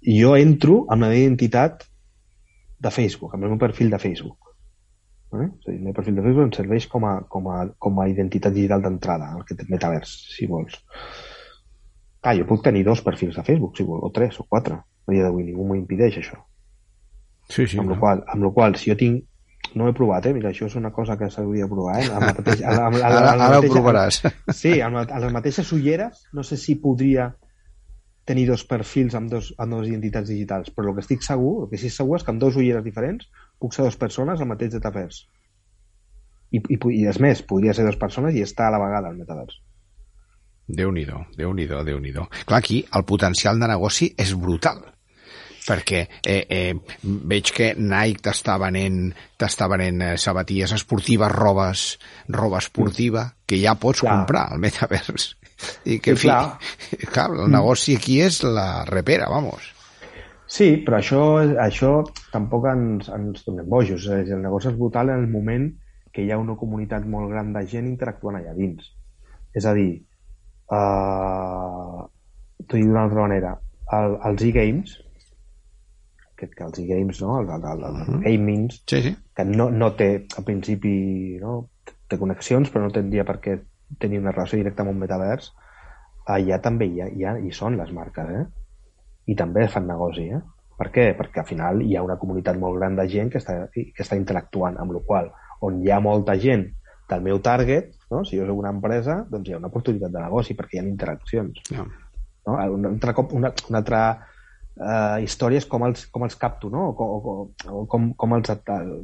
jo 0.09 0.35
entro 0.39 0.83
amb 0.87 1.03
la 1.03 1.09
meva 1.09 1.23
identitat 1.23 1.87
de 2.79 2.93
Facebook, 2.95 3.35
amb 3.35 3.45
el 3.45 3.55
meu 3.55 3.61
perfil 3.61 3.91
de 3.91 3.99
Facebook. 4.03 4.55
Eh? 5.35 5.45
O 5.45 5.63
sigui, 5.65 5.77
el 5.77 5.89
meu 5.89 5.97
perfil 5.97 6.17
de 6.17 6.23
Facebook 6.25 6.47
em 6.47 6.55
serveix 6.57 6.87
com 6.89 7.05
a, 7.05 7.17
com 7.29 7.51
a, 7.53 7.65
com 7.79 7.99
a 8.01 8.07
identitat 8.09 8.55
digital 8.55 8.85
d'entrada 8.85 9.33
al 9.35 9.45
metavers, 9.69 10.15
si 10.37 10.47
vols. 10.47 10.79
Ah, 12.23 12.35
jo 12.35 12.47
puc 12.49 12.63
tenir 12.65 12.85
dos 12.87 13.03
perfils 13.05 13.37
de 13.39 13.45
Facebook, 13.47 13.77
si 13.77 13.87
vols, 13.87 14.07
o 14.07 14.13
tres, 14.15 14.39
o 14.41 14.47
quatre. 14.49 14.79
A 14.79 15.13
dia 15.13 15.27
d'avui 15.27 15.45
ningú 15.47 15.67
m'ho 15.67 15.77
impedeix, 15.79 16.19
això. 16.21 16.41
Sí, 17.59 17.67
sí. 17.67 17.81
Amb, 17.83 17.91
no. 17.91 17.99
qual, 17.99 18.23
amb 18.31 18.47
la 18.47 18.53
qual, 18.55 18.77
si 18.79 18.93
jo 18.93 18.97
tinc 18.99 19.25
no 19.75 19.85
ho 19.85 19.91
he 19.91 19.93
provat, 19.93 20.29
eh? 20.31 20.33
Mira, 20.33 20.53
això 20.53 20.69
és 20.69 20.77
una 20.79 20.93
cosa 20.95 21.17
que 21.19 21.27
s'hauria 21.33 21.67
de 21.67 21.73
provar, 21.73 21.99
eh? 22.01 22.07
Amb 22.15 22.29
la 22.29 22.35
mateixa, 22.39 22.71
amb, 22.71 22.79
amb, 22.79 22.87
amb, 22.87 23.03
amb, 23.03 23.05
ara, 23.09 23.33
ara 23.33 23.37
mateixa, 23.43 23.59
ho 23.59 23.75
provaràs. 23.75 24.21
Sí, 24.55 24.75
amb, 24.85 25.01
amb 25.03 25.25
les 25.25 25.35
mateixes 25.35 25.73
ulleres, 25.75 26.23
no 26.39 26.45
sé 26.47 26.57
si 26.61 26.79
podria 26.81 27.33
tenir 28.29 28.47
dos 28.47 28.63
perfils 28.69 29.17
amb, 29.19 29.33
dos, 29.33 29.51
amb 29.59 29.75
dues 29.75 29.89
identitats 29.91 30.31
digitals, 30.31 30.71
però 30.77 30.93
el 30.93 30.99
que 30.99 31.05
estic 31.05 31.25
segur, 31.27 31.55
el 31.65 31.71
que 31.73 31.81
sí 31.81 31.91
segur 31.91 32.19
és 32.19 32.25
que 32.25 32.35
amb 32.35 32.43
dos 32.43 32.59
ulleres 32.61 32.85
diferents 32.87 33.27
puc 33.59 33.75
ser 33.75 33.87
dues 33.87 33.99
persones 34.01 34.41
al 34.41 34.51
mateix 34.51 34.77
metavers. 34.79 35.25
I, 36.53 36.61
i, 36.61 36.77
i 36.77 37.03
és 37.11 37.19
més, 37.21 37.43
podria 37.43 37.75
ser 37.77 37.89
dues 37.89 37.99
persones 38.01 38.37
i 38.39 38.45
estar 38.45 38.69
a 38.69 38.77
la 38.77 38.83
vegada 38.85 39.11
al 39.11 39.19
metavers. 39.19 39.59
Déu-n'hi-do, 40.69 41.25
déu 41.37 41.55
nhi 41.57 41.67
déu 41.67 42.29
Clar, 42.45 42.59
aquí 42.61 42.85
el 42.95 43.05
potencial 43.09 43.61
de 43.61 43.69
negoci 43.73 44.13
és 44.21 44.35
brutal 44.37 44.85
perquè 45.69 46.05
eh, 46.25 46.45
eh, 46.49 46.75
veig 47.03 47.53
que 47.55 47.73
Nike 47.77 48.25
t'està 48.25 48.57
venent, 48.61 49.11
t'està 49.39 49.69
venent 49.71 50.05
eh, 50.05 50.13
sabatilles 50.21 50.73
esportives, 50.79 51.35
robes, 51.35 51.89
roba 52.33 52.63
esportiva, 52.63 53.27
que 53.47 53.61
ja 53.61 53.77
pots 53.81 54.05
clar. 54.05 54.17
comprar 54.17 54.47
al 54.53 54.63
Metaverse. 54.63 55.37
I 55.91 55.99
que, 55.99 56.15
sí, 56.15 56.29
clar. 56.29 56.57
Fi, 56.61 57.01
clar, 57.13 57.33
el 57.35 57.51
negoci 57.53 57.99
aquí 57.99 58.21
és 58.25 58.41
la 58.47 58.87
repera, 58.89 59.29
vamos. 59.33 59.75
Sí, 60.49 60.79
però 60.85 60.97
això, 61.03 61.23
això 61.61 61.91
tampoc 62.33 62.71
ens, 62.71 63.11
ens 63.13 63.45
donem 63.45 63.69
bojos. 63.69 64.07
És 64.17 64.31
el 64.33 64.41
negoci 64.41 64.71
és 64.71 64.79
brutal 64.79 65.13
en 65.13 65.27
el 65.27 65.29
moment 65.29 65.69
que 66.15 66.25
hi 66.25 66.31
ha 66.33 66.39
una 66.41 66.57
comunitat 66.57 67.05
molt 67.05 67.29
gran 67.31 67.53
de 67.53 67.67
gent 67.69 67.91
interactuant 67.91 68.39
allà 68.39 68.55
dins. 68.57 68.87
És 69.59 69.67
a 69.69 69.75
dir, 69.77 69.91
uh, 70.73 72.01
t'ho 72.65 72.79
dic 72.79 72.89
d'una 72.89 73.05
altra 73.05 73.27
manera, 73.27 73.53
el, 73.99 74.17
els 74.31 74.47
e-games, 74.49 74.97
que, 76.39 76.49
que 76.51 76.65
els 76.65 76.79
e-games, 76.83 77.23
no? 77.25 77.41
el, 77.41 77.49
el, 77.55 77.65
el, 77.73 77.85
el 77.89 77.97
uh 77.97 78.05
-huh. 78.07 78.21
gamings, 78.25 78.83
sí, 78.87 79.03
sí. 79.03 79.17
que 79.37 79.45
no, 79.45 79.71
no 79.71 79.95
té, 79.95 80.27
al 80.37 80.45
principi, 80.45 81.39
no? 81.41 81.71
té 82.09 82.19
connexions, 82.19 82.71
però 82.73 82.85
no 82.85 82.95
tindria 82.95 83.25
per 83.25 83.41
què 83.41 83.59
tenir 83.99 84.21
una 84.21 84.33
relació 84.33 84.59
directa 84.59 84.83
amb 84.83 84.93
un 84.93 84.99
metavers, 84.99 85.53
allà 86.27 86.61
també 86.61 86.87
hi, 86.87 87.01
ha, 87.01 87.09
hi, 87.09 87.25
ha, 87.25 87.37
hi 87.39 87.53
són 87.53 87.77
les 87.77 87.93
marques, 87.93 88.31
eh? 88.31 88.47
I 89.27 89.35
també 89.37 89.67
fan 89.69 89.87
negoci, 89.87 90.29
eh? 90.29 90.41
Per 90.79 90.91
què? 90.95 91.17
Perquè 91.19 91.41
al 91.41 91.47
final 91.49 91.83
hi 91.83 91.97
ha 91.97 92.03
una 92.07 92.17
comunitat 92.17 92.59
molt 92.59 92.79
gran 92.79 92.97
de 92.97 93.09
gent 93.09 93.31
que 93.31 93.39
està, 93.39 93.69
que 93.73 94.03
està 94.05 94.17
interactuant, 94.17 94.77
amb 94.79 94.93
la 94.93 95.01
qual 95.07 95.33
on 95.61 95.81
hi 95.83 95.91
ha 95.91 96.01
molta 96.01 96.37
gent 96.39 96.69
del 97.09 97.23
meu 97.25 97.41
target, 97.41 97.95
no? 98.11 98.25
si 98.25 98.39
jo 98.39 98.47
soc 98.47 98.59
una 98.61 98.71
empresa, 98.71 99.25
doncs 99.31 99.49
hi 99.49 99.57
ha 99.57 99.59
una 99.59 99.71
oportunitat 99.73 100.13
de 100.13 100.21
negoci 100.23 100.55
perquè 100.55 100.77
hi 100.77 100.83
ha 100.83 100.87
interaccions. 100.87 101.63
No. 101.75 101.87
No? 102.47 102.59
Un, 102.77 102.87
altre 102.93 103.15
cop, 103.17 103.33
una, 103.35 103.51
una 103.71 103.81
altra 103.83 104.03
eh, 104.79 105.23
històries 105.25 105.67
com 105.67 105.85
els, 105.89 106.07
com 106.15 106.25
els 106.27 106.37
capto, 106.39 106.71
no? 106.71 106.89
O, 106.91 107.09
o, 107.19 107.37
o 107.71 107.85
com, 107.91 108.13
com 108.19 108.37
els 108.39 108.53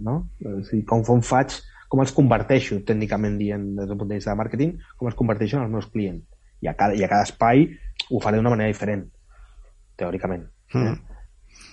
no? 0.02 0.18
És 0.58 0.70
dir, 0.72 0.84
com, 0.88 1.04
com 1.06 1.22
faig, 1.22 1.56
com 1.90 2.02
els 2.02 2.14
converteixo, 2.14 2.80
tècnicament 2.86 3.38
dient, 3.38 3.66
des 3.78 3.90
del 3.90 3.98
punt 3.98 4.10
de 4.10 4.20
vista 4.20 4.32
de 4.32 4.40
màrqueting, 4.40 4.76
com 4.98 5.10
els 5.10 5.18
converteixo 5.18 5.58
en 5.58 5.66
els 5.66 5.74
meus 5.74 5.90
clients. 5.90 6.24
I 6.64 6.70
a 6.70 6.76
cada, 6.78 6.96
i 6.96 7.04
a 7.04 7.10
cada 7.10 7.26
espai 7.26 7.66
ho 8.10 8.20
faré 8.22 8.40
d'una 8.40 8.54
manera 8.54 8.72
diferent, 8.72 9.04
teòricament. 10.00 10.46
Mm. 10.74 10.86
Eh? 10.92 11.12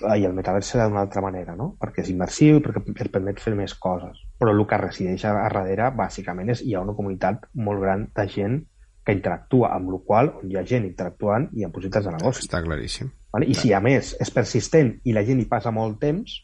I 0.02 0.26
el 0.26 0.34
metavers 0.34 0.70
serà 0.74 0.88
d'una 0.90 1.04
altra 1.06 1.22
manera, 1.26 1.56
no? 1.58 1.72
Perquè 1.82 2.04
és 2.04 2.10
immersiu 2.14 2.58
i 2.58 2.62
perquè 2.64 2.82
et 3.06 3.14
permet 3.14 3.40
fer 3.42 3.54
més 3.58 3.74
coses. 3.78 4.20
Però 4.42 4.54
el 4.54 4.62
que 4.70 4.82
resideix 4.82 5.26
a, 5.26 5.36
a 5.46 5.48
darrere, 5.48 5.90
bàsicament, 5.98 6.52
és 6.54 6.62
hi 6.66 6.76
ha 6.76 6.84
una 6.86 6.98
comunitat 6.98 7.48
molt 7.54 7.82
gran 7.82 8.08
de 8.18 8.28
gent 8.30 8.60
que 9.06 9.16
interactua, 9.18 9.72
amb 9.74 9.90
la 9.94 10.02
qual 10.06 10.36
hi 10.46 10.58
ha 10.58 10.66
gent 10.68 10.86
interactuant 10.90 11.50
i 11.58 11.66
amb 11.66 11.74
possibilitats 11.74 12.10
de 12.10 12.16
negoci. 12.18 12.46
Està 12.46 12.62
claríssim. 12.66 13.10
Vale? 13.32 13.48
I 13.48 13.56
si 13.56 13.72
a 13.74 13.80
més 13.84 14.16
és 14.20 14.32
persistent 14.34 14.98
i 15.08 15.16
la 15.16 15.24
gent 15.28 15.40
hi 15.40 15.48
passa 15.50 15.72
molt 15.72 16.00
temps, 16.02 16.42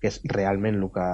que 0.00 0.10
és 0.10 0.18
realment 0.32 0.80
el 0.80 0.90
que... 0.92 1.06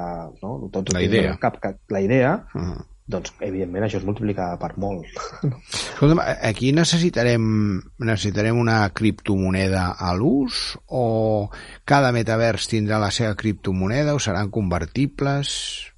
No? 0.43 0.55
Tots 0.75 0.95
la 0.95 1.03
idea. 1.05 1.37
Cap, 1.43 1.59
que, 1.62 1.75
la 1.95 2.01
idea, 2.03 2.33
uh 2.55 2.62
-huh. 2.62 2.85
doncs 3.07 3.35
evidentment 3.41 3.85
això 3.85 3.99
es 3.99 4.05
multiplica 4.05 4.57
per 4.59 4.73
molt. 4.77 5.07
Escolta'm, 5.95 6.21
aquí 6.43 6.73
necessitarem, 6.73 7.81
necessitarem 7.99 8.59
una 8.59 8.91
criptomoneda 8.91 9.95
a 9.99 10.15
l'ús 10.15 10.79
o 10.87 11.51
cada 11.85 12.12
metavers 12.12 12.69
tindrà 12.69 12.99
la 12.99 13.11
seva 13.11 13.35
criptomoneda 13.35 14.15
o 14.15 14.19
seran 14.19 14.51
convertibles? 14.51 15.93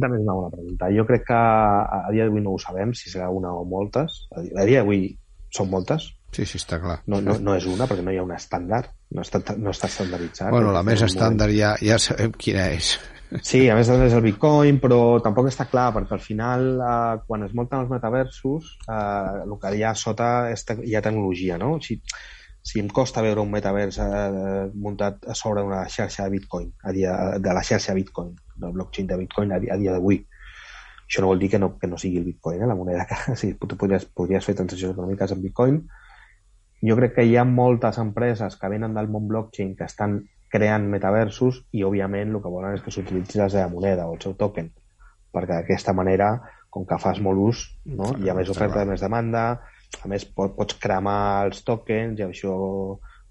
també 0.00 0.16
és 0.16 0.22
una 0.24 0.34
bona 0.34 0.50
pregunta. 0.50 0.88
Jo 0.96 1.04
crec 1.04 1.26
que 1.26 1.34
a, 1.34 2.08
dia 2.12 2.24
d'avui 2.24 2.40
no 2.40 2.54
ho 2.54 2.58
sabem, 2.58 2.94
si 2.94 3.10
serà 3.10 3.28
una 3.28 3.52
o 3.52 3.64
moltes. 3.68 4.26
A 4.32 4.64
dia 4.64 4.80
d'avui 4.80 5.18
són 5.50 5.68
moltes. 5.68 6.14
Sí, 6.32 6.46
sí, 6.48 6.56
està 6.56 6.78
clar. 6.80 7.02
No, 7.12 7.20
no, 7.20 7.36
no 7.44 7.54
és 7.58 7.66
una, 7.68 7.84
perquè 7.88 8.04
no 8.04 8.12
hi 8.12 8.18
ha 8.20 8.24
un 8.24 8.32
estàndard. 8.32 8.92
No 9.12 9.24
està, 9.24 9.42
no 9.60 9.72
està 9.74 9.90
estandarditzat. 9.92 10.52
Bueno, 10.54 10.72
la 10.72 10.84
més 10.86 11.04
estàndard 11.04 11.52
ja, 11.52 11.74
ja 11.84 11.98
sabem 12.00 12.32
quina 12.32 12.70
és. 12.72 12.94
Sí, 13.40 13.62
a 13.72 13.76
més 13.76 13.88
és 13.88 14.12
el 14.12 14.24
Bitcoin, 14.24 14.78
però 14.80 14.98
tampoc 15.24 15.48
està 15.48 15.64
clar, 15.70 15.86
perquè 15.94 16.16
al 16.16 16.20
final, 16.20 16.66
eh, 16.84 17.22
quan 17.26 17.46
es 17.46 17.54
munten 17.56 17.80
els 17.80 17.92
metaversos, 17.92 18.74
eh, 18.84 19.44
el 19.46 19.54
que 19.60 19.72
hi 19.76 19.84
ha 19.88 19.94
sota 19.96 20.50
és 20.52 20.64
te 20.68 20.76
hi 20.84 20.96
ha 20.96 21.04
tecnologia, 21.04 21.56
no? 21.60 21.78
Si, 21.80 21.96
si 22.60 22.82
em 22.82 22.90
costa 22.92 23.24
veure 23.24 23.40
un 23.40 23.50
metavers 23.52 23.98
eh, 24.04 24.68
muntat 24.74 25.24
a 25.24 25.36
sobre 25.38 25.64
una 25.64 25.86
xarxa 25.88 26.26
de 26.26 26.34
Bitcoin, 26.36 26.68
a 26.84 26.92
dia, 26.92 27.16
de 27.38 27.56
la 27.56 27.64
xarxa 27.64 27.96
Bitcoin, 27.96 28.34
del 28.56 28.76
blockchain 28.76 29.08
de 29.08 29.18
Bitcoin 29.24 29.52
a, 29.52 29.60
a 29.60 29.80
dia 29.80 29.96
d'avui. 29.96 30.20
Això 31.06 31.24
no 31.24 31.32
vol 31.32 31.40
dir 31.40 31.50
que 31.54 31.60
no, 31.60 31.74
que 31.78 31.88
no 31.88 32.00
sigui 32.00 32.20
el 32.20 32.28
Bitcoin, 32.28 32.60
eh? 32.60 32.68
la 32.68 32.76
moneda 32.76 33.06
que 33.08 33.36
sí, 33.40 33.54
tu 33.54 33.76
podries, 33.76 34.04
podries 34.12 34.44
fer 34.44 34.56
transaccions 34.60 34.92
econòmiques 34.92 35.32
en 35.32 35.42
Bitcoin. 35.42 35.80
Jo 36.82 36.96
crec 36.98 37.16
que 37.16 37.26
hi 37.26 37.36
ha 37.38 37.44
moltes 37.48 37.98
empreses 38.02 38.56
que 38.58 38.70
venen 38.72 38.96
del 38.96 39.10
món 39.10 39.28
blockchain 39.30 39.76
que 39.78 39.86
estan 39.86 40.20
creant 40.52 40.88
metaversos 40.92 41.62
i, 41.72 41.84
òbviament, 41.86 42.34
el 42.34 42.42
que 42.42 42.52
volen 42.52 42.74
és 42.76 42.82
que 42.84 42.92
s'utilitzi 42.92 43.40
la 43.40 43.48
seva 43.52 43.70
moneda 43.72 44.08
o 44.08 44.16
el 44.16 44.20
seu 44.24 44.34
token, 44.40 44.68
perquè 45.32 45.54
d'aquesta 45.54 45.94
manera, 45.96 46.34
com 46.72 46.84
que 46.88 46.98
fas 47.00 47.20
molt 47.24 47.40
ús, 47.40 47.62
no? 47.86 48.10
hi 48.18 48.28
ha 48.28 48.36
més 48.36 48.50
oferta, 48.52 48.84
més 48.88 49.04
demanda, 49.04 49.46
a 50.02 50.10
més 50.10 50.26
pot, 50.26 50.52
pots 50.56 50.76
cremar 50.82 51.46
els 51.46 51.62
tokens 51.64 52.20
i 52.20 52.26
això 52.26 52.52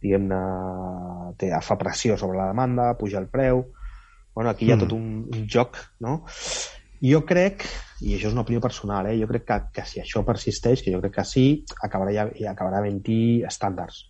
diguem-ne 0.02 1.60
fa 1.62 1.78
pressió 1.78 2.18
sobre 2.18 2.40
la 2.40 2.50
demanda, 2.50 2.94
puja 2.98 3.22
el 3.22 3.30
preu 3.30 3.66
bueno, 4.34 4.50
aquí 4.50 4.66
hi 4.66 4.72
ha 4.72 4.78
mm. 4.78 4.86
tot 4.86 4.94
un, 4.96 5.08
un 5.28 5.48
joc, 5.50 5.78
no? 6.00 6.22
Jo 7.02 7.24
crec, 7.26 7.64
i 8.06 8.14
això 8.14 8.30
és 8.30 8.36
una 8.36 8.44
opinió 8.46 8.62
personal, 8.62 9.08
eh? 9.10 9.18
jo 9.18 9.28
crec 9.30 9.48
que, 9.48 9.58
que 9.74 9.86
si 9.90 10.02
això 10.02 10.22
persisteix, 10.26 10.84
que 10.86 10.92
jo 10.94 11.00
crec 11.02 11.16
que 11.16 11.26
sí, 11.26 11.46
acabarà, 11.82 12.14
ja, 12.14 12.52
acabarà 12.52 12.78
havent-hi 12.78 13.42
estàndards. 13.50 14.04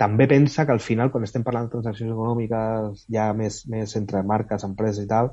També 0.00 0.26
pensa 0.30 0.64
que 0.64 0.72
al 0.72 0.80
final, 0.80 1.10
quan 1.12 1.26
estem 1.26 1.44
parlant 1.44 1.68
de 1.68 1.74
transaccions 1.74 2.14
econòmiques 2.14 3.04
ja 3.12 3.26
més, 3.36 3.60
més 3.68 3.92
entre 4.00 4.24
marques, 4.24 4.64
empreses 4.64 5.04
i 5.04 5.10
tal, 5.10 5.28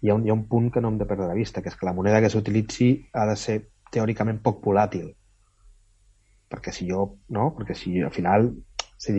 hi 0.00 0.08
ha, 0.08 0.16
un, 0.16 0.24
hi 0.24 0.32
ha 0.32 0.38
un 0.38 0.46
punt 0.48 0.70
que 0.72 0.80
no 0.80 0.88
hem 0.88 0.98
de 1.02 1.10
perdre 1.10 1.28
de 1.28 1.36
vista, 1.36 1.60
que 1.60 1.68
és 1.68 1.76
que 1.76 1.86
la 1.86 1.92
moneda 1.92 2.22
que 2.24 2.32
s'utilitzi 2.32 2.88
ha 3.12 3.28
de 3.28 3.36
ser 3.36 3.58
teòricament 3.92 4.40
poc 4.42 4.64
volàtil. 4.64 5.12
Perquè 6.48 6.72
si 6.72 6.88
jo, 6.88 7.04
no? 7.36 7.50
Perquè 7.58 7.76
si 7.76 8.00
al 8.00 8.16
final, 8.16 8.48
si 8.96 9.12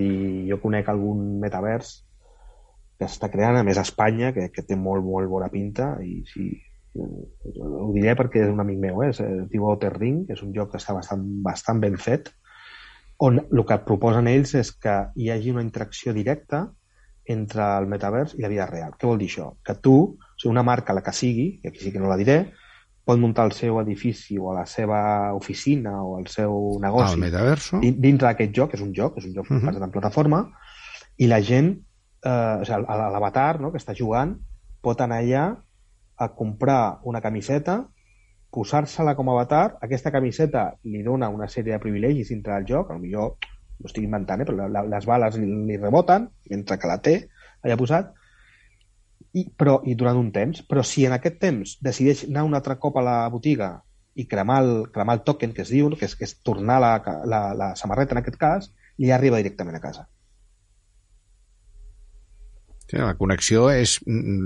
jo 0.49 0.58
conec 0.65 0.89
algun 0.89 1.38
metavers 1.45 1.95
que 2.97 3.06
està 3.06 3.30
creant, 3.30 3.62
a 3.62 3.63
més 3.67 3.78
a 3.78 3.86
Espanya, 3.86 4.34
que, 4.34 4.49
que 4.49 4.65
té 4.65 4.76
molt, 4.76 5.06
molt 5.06 5.30
bona 5.30 5.54
pinta, 5.54 5.93
i 6.02 6.23
sí, 6.34 6.49
ho 6.95 7.89
diré 7.95 8.13
perquè 8.17 8.43
és 8.45 8.51
un 8.51 8.62
amic 8.62 8.79
meu, 8.79 9.01
eh? 9.03 9.10
es 9.10 9.19
diu 9.51 9.65
Outer 9.69 9.93
Ring, 9.95 10.23
és 10.32 10.41
un 10.45 10.53
joc 10.56 10.73
que 10.73 10.82
està 10.82 10.93
bastant, 10.93 11.23
bastant 11.45 11.82
ben 11.82 11.97
fet, 11.97 12.29
on 13.23 13.39
el 13.41 13.63
que 13.67 13.79
proposen 13.88 14.27
ells 14.27 14.53
és 14.60 14.73
que 14.84 14.95
hi 15.15 15.29
hagi 15.32 15.53
una 15.53 15.63
interacció 15.65 16.13
directa 16.13 16.67
entre 17.25 17.65
el 17.79 17.88
metavers 17.88 18.34
i 18.36 18.43
la 18.43 18.51
vida 18.51 18.67
real. 18.67 18.97
Què 18.99 19.08
vol 19.08 19.21
dir 19.21 19.29
això? 19.32 19.53
Que 19.63 19.77
tu, 19.79 19.95
o 20.17 20.36
sigui, 20.38 20.51
una 20.51 20.65
marca, 20.67 20.93
la 20.93 21.03
que 21.06 21.13
sigui, 21.15 21.47
i 21.63 21.69
aquí 21.69 21.86
sí 21.86 21.93
que 21.93 22.01
no 22.03 22.12
la 22.12 22.19
diré, 22.19 22.41
pot 23.03 23.19
muntar 23.19 23.45
el 23.49 23.53
seu 23.56 23.79
edifici 23.82 24.38
o 24.39 24.53
la 24.56 24.65
seva 24.69 25.34
oficina 25.36 25.97
o 26.03 26.17
el 26.19 26.27
seu 26.32 26.77
negoci 26.84 27.17
el 27.17 27.25
metaverso. 27.25 27.82
dintre 27.82 28.29
d'aquest 28.29 28.53
joc, 28.56 28.75
és 28.77 28.84
un 28.84 28.93
joc, 28.95 29.17
és 29.19 29.25
un 29.27 29.34
joc 29.36 29.49
uh 29.49 29.58
-huh. 29.58 29.65
basat 29.65 29.84
en 29.84 29.91
plataforma, 29.91 30.45
i 31.17 31.27
la 31.27 31.41
gent 31.41 31.77
eh, 32.23 32.62
o 32.62 32.65
sigui, 32.65 32.86
l'avatar 32.88 33.60
no, 33.60 33.71
que 33.71 33.77
està 33.77 33.95
jugant 33.95 34.38
pot 34.82 35.01
anar 35.01 35.19
allà 35.19 35.58
a 36.17 36.30
comprar 36.38 36.99
una 37.10 37.21
camiseta, 37.21 37.82
posar-se-la 38.54 39.15
com 39.17 39.30
a 39.30 39.34
avatar, 39.34 39.78
aquesta 39.82 40.12
camiseta 40.13 40.67
li 40.86 41.02
dona 41.04 41.30
una 41.34 41.49
sèrie 41.49 41.73
de 41.73 41.82
privilegis 41.82 42.30
dintre 42.30 42.54
del 42.54 42.67
joc, 42.69 42.91
millor 43.02 43.34
ho 43.84 43.89
estic 43.89 44.06
inventant, 44.06 44.41
eh, 44.41 44.47
però 44.47 44.67
la, 44.69 44.84
les 44.88 45.08
bales 45.10 45.38
li, 45.39 45.49
li 45.67 45.80
reboten, 45.80 46.28
mentre 46.52 46.78
que 46.80 46.91
la 46.91 46.99
té 47.04 47.15
allà 47.63 47.78
posat, 47.80 48.13
i, 49.34 49.47
però, 49.49 49.80
i 49.89 49.95
durant 49.97 50.19
un 50.19 50.30
temps. 50.36 50.62
Però 50.69 50.84
si 50.86 51.08
en 51.08 51.15
aquest 51.17 51.39
temps 51.41 51.78
decideix 51.84 52.28
anar 52.30 52.45
un 52.47 52.56
altre 52.58 52.78
cop 52.80 52.99
a 52.99 53.06
la 53.06 53.17
botiga 53.34 53.73
i 54.13 54.28
cremar 54.30 54.60
el, 54.62 54.73
cremar 54.93 55.17
el 55.17 55.23
token 55.28 55.56
que 55.58 55.65
es 55.65 55.73
diu, 55.73 55.89
que 55.97 56.06
és, 56.06 56.15
que 56.19 56.28
és 56.30 56.38
tornar 56.45 56.80
la, 56.84 56.93
la, 57.26 57.43
la 57.58 57.73
samarreta 57.80 58.13
en 58.13 58.21
aquest 58.21 58.38
cas, 58.39 58.69
li 59.02 59.10
arriba 59.12 59.41
directament 59.41 59.80
a 59.80 59.82
casa. 59.84 60.06
Sí, 62.93 62.99
la 63.01 63.15
connexió 63.17 63.63
és 63.73 63.95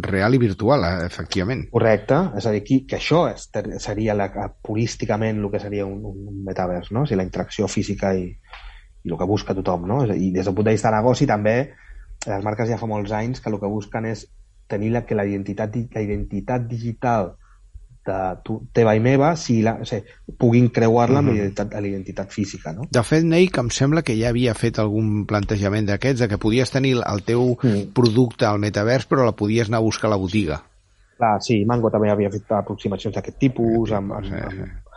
real 0.06 0.38
i 0.38 0.40
virtual, 0.40 0.86
eh, 0.88 1.08
efectivament. 1.10 1.66
Correcte, 1.74 2.20
és 2.40 2.46
a 2.48 2.54
dir, 2.56 2.62
que, 2.64 2.78
que 2.88 2.96
això 2.96 3.26
és, 3.28 3.50
seria 3.84 4.16
la, 4.16 4.30
purísticament 4.64 5.42
el 5.42 5.50
que 5.52 5.60
seria 5.60 5.84
un, 5.86 6.00
un 6.08 6.46
metavers, 6.48 6.94
no? 6.96 7.04
O 7.04 7.10
sigui, 7.10 7.20
la 7.20 7.26
interacció 7.28 7.68
física 7.68 8.14
i, 8.16 8.30
i 9.04 9.12
el 9.12 9.18
que 9.20 9.28
busca 9.28 9.56
tothom, 9.58 9.84
no? 9.92 10.00
I 10.08 10.32
des 10.32 10.48
del 10.48 10.56
punt 10.56 10.70
de 10.70 10.78
vista 10.78 10.88
de 10.88 10.96
negoci 10.96 11.28
també, 11.28 11.58
les 12.24 12.48
marques 12.48 12.72
ja 12.72 12.80
fa 12.80 12.88
molts 12.88 13.12
anys 13.12 13.44
que 13.44 13.52
el 13.52 13.60
que 13.60 13.74
busquen 13.74 14.08
és 14.14 14.24
tenir 14.72 14.94
la, 14.96 15.04
que 15.04 15.20
la 15.20 15.28
identitat, 15.28 15.76
la 15.92 16.06
identitat 16.08 16.72
digital 16.72 17.34
de 18.08 18.18
tu, 18.44 18.58
teva 18.74 18.96
i 18.96 19.02
meva 19.04 19.34
si 19.40 19.60
la, 19.66 19.76
o 19.84 19.88
sigui, 19.88 20.16
puguin 20.40 20.70
creuar-la 20.74 21.20
amb 21.20 21.34
uh 21.34 21.36
-huh. 21.36 21.68
la 21.82 21.88
identitat 21.88 22.32
física. 22.32 22.74
No? 22.74 22.88
De 22.92 23.04
fet, 23.04 23.24
Neik, 23.24 23.58
em 23.58 23.70
sembla 23.70 24.02
que 24.02 24.16
ja 24.16 24.30
havia 24.30 24.54
fet 24.54 24.80
algun 24.80 25.26
plantejament 25.26 25.88
d'aquests, 25.88 26.22
de 26.22 26.28
que 26.28 26.38
podies 26.38 26.72
tenir 26.72 26.98
el 26.98 27.24
teu 27.24 27.58
mm. 27.62 27.94
producte 27.94 28.46
al 28.46 28.60
metavers, 28.60 29.08
però 29.08 29.26
la 29.26 29.36
podies 29.36 29.68
anar 29.68 29.78
a 29.78 29.88
buscar 29.88 30.08
a 30.08 30.16
la 30.16 30.22
botiga. 30.22 30.64
Clar, 31.18 31.42
sí, 31.42 31.66
Mango 31.66 31.90
també 31.90 32.12
havia 32.12 32.30
fet 32.30 32.52
aproximacions 32.52 33.16
d'aquest 33.16 33.38
tipus, 33.38 33.92
amb, 33.92 34.14
amb, 34.14 34.34
amb, 34.34 34.88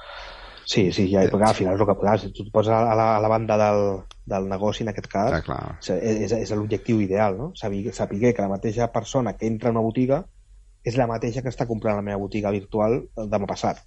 Sí, 0.70 0.92
sí, 0.92 1.09
ja, 1.11 1.25
perquè 1.27 1.49
al 1.49 1.55
final 1.55 1.75
és 1.75 1.81
el 1.81 1.87
que 1.88 2.18
si 2.23 2.29
tu 2.31 2.44
et 2.44 2.53
poses 2.53 2.70
a 2.73 2.94
la, 2.94 3.16
a 3.16 3.20
la 3.20 3.29
banda 3.29 3.57
del, 3.59 4.05
del 4.25 4.44
negoci, 4.49 4.85
en 4.85 4.90
aquest 4.92 5.09
cas, 5.11 5.33
ah, 5.33 5.40
clar. 5.42 5.79
és, 5.96 6.31
és 6.31 6.53
l'objectiu 6.55 7.01
ideal, 7.01 7.37
no? 7.37 7.49
Saber, 7.59 7.92
saber 7.92 8.20
que 8.20 8.42
la 8.42 8.53
mateixa 8.53 8.87
persona 8.92 9.33
que 9.33 9.49
entra 9.49 9.68
a 9.68 9.73
una 9.73 9.83
botiga 9.83 10.20
és 10.85 10.97
la 10.97 11.09
mateixa 11.11 11.43
que 11.45 11.53
està 11.53 11.66
comprant 11.69 11.99
la 11.99 12.07
meva 12.07 12.21
botiga 12.23 12.53
virtual 12.55 13.03
demà 13.16 13.49
passat 13.49 13.83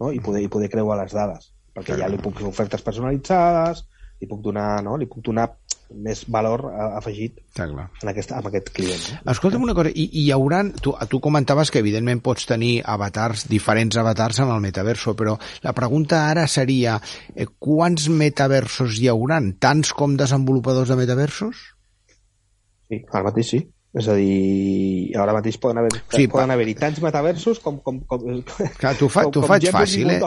no? 0.00 0.12
I, 0.12 0.20
poder, 0.24 0.44
i 0.46 0.52
poder 0.52 0.70
creuar 0.72 1.00
les 1.02 1.16
dades 1.16 1.50
perquè 1.74 1.98
ja 2.00 2.08
li 2.08 2.20
puc 2.22 2.38
fer 2.40 2.48
ofertes 2.48 2.84
personalitzades 2.86 3.84
li 4.20 4.30
puc 4.30 4.40
donar, 4.44 4.82
no? 4.84 4.96
li 4.96 5.08
puc 5.10 5.22
donar 5.24 5.48
més 5.94 6.24
valor 6.32 6.64
afegit 6.96 7.38
en, 7.60 7.76
aquesta, 8.10 8.38
en 8.40 8.48
aquest 8.48 8.70
client. 8.74 9.02
No? 9.12 9.32
Escolta'm 9.34 9.66
una 9.66 9.74
cosa, 9.76 9.92
i, 9.92 10.06
i 10.06 10.24
hi 10.24 10.30
haurà... 10.34 10.62
Tu, 10.80 10.94
tu 11.10 11.20
comentaves 11.22 11.70
que 11.70 11.82
evidentment 11.82 12.22
pots 12.24 12.48
tenir 12.48 12.72
avatars, 12.94 13.44
diferents 13.50 13.98
avatars 14.00 14.40
en 14.42 14.50
el 14.54 14.62
metaverso, 14.64 15.14
però 15.18 15.36
la 15.62 15.74
pregunta 15.76 16.24
ara 16.30 16.46
seria 16.50 16.96
eh, 17.34 17.46
quants 17.58 18.08
metaversos 18.10 18.98
hi 18.98 19.10
hauran? 19.12 19.52
Tants 19.62 19.92
com 19.94 20.16
desenvolupadors 20.18 20.90
de 20.90 20.98
metaversos? 20.98 21.62
Sí, 22.88 23.04
ara 23.12 23.26
mateix 23.28 23.52
sí. 23.52 23.62
És 23.94 24.08
a 24.10 24.14
dir, 24.18 25.14
ara 25.22 25.36
mateix 25.36 25.54
poden 25.62 25.78
haver 25.78 25.92
sí, 25.94 26.24
poden 26.26 26.50
haver 26.50 26.72
tants 26.74 26.98
metaversos 27.02 27.60
com... 27.62 27.76
com, 27.78 28.00
com 28.10 28.24
Clar, 28.80 28.90
t'ho 28.98 29.06
fa, 29.12 29.22
com, 29.28 29.44
faig 29.46 29.68
fàcil, 29.70 30.10
eh? 30.10 30.18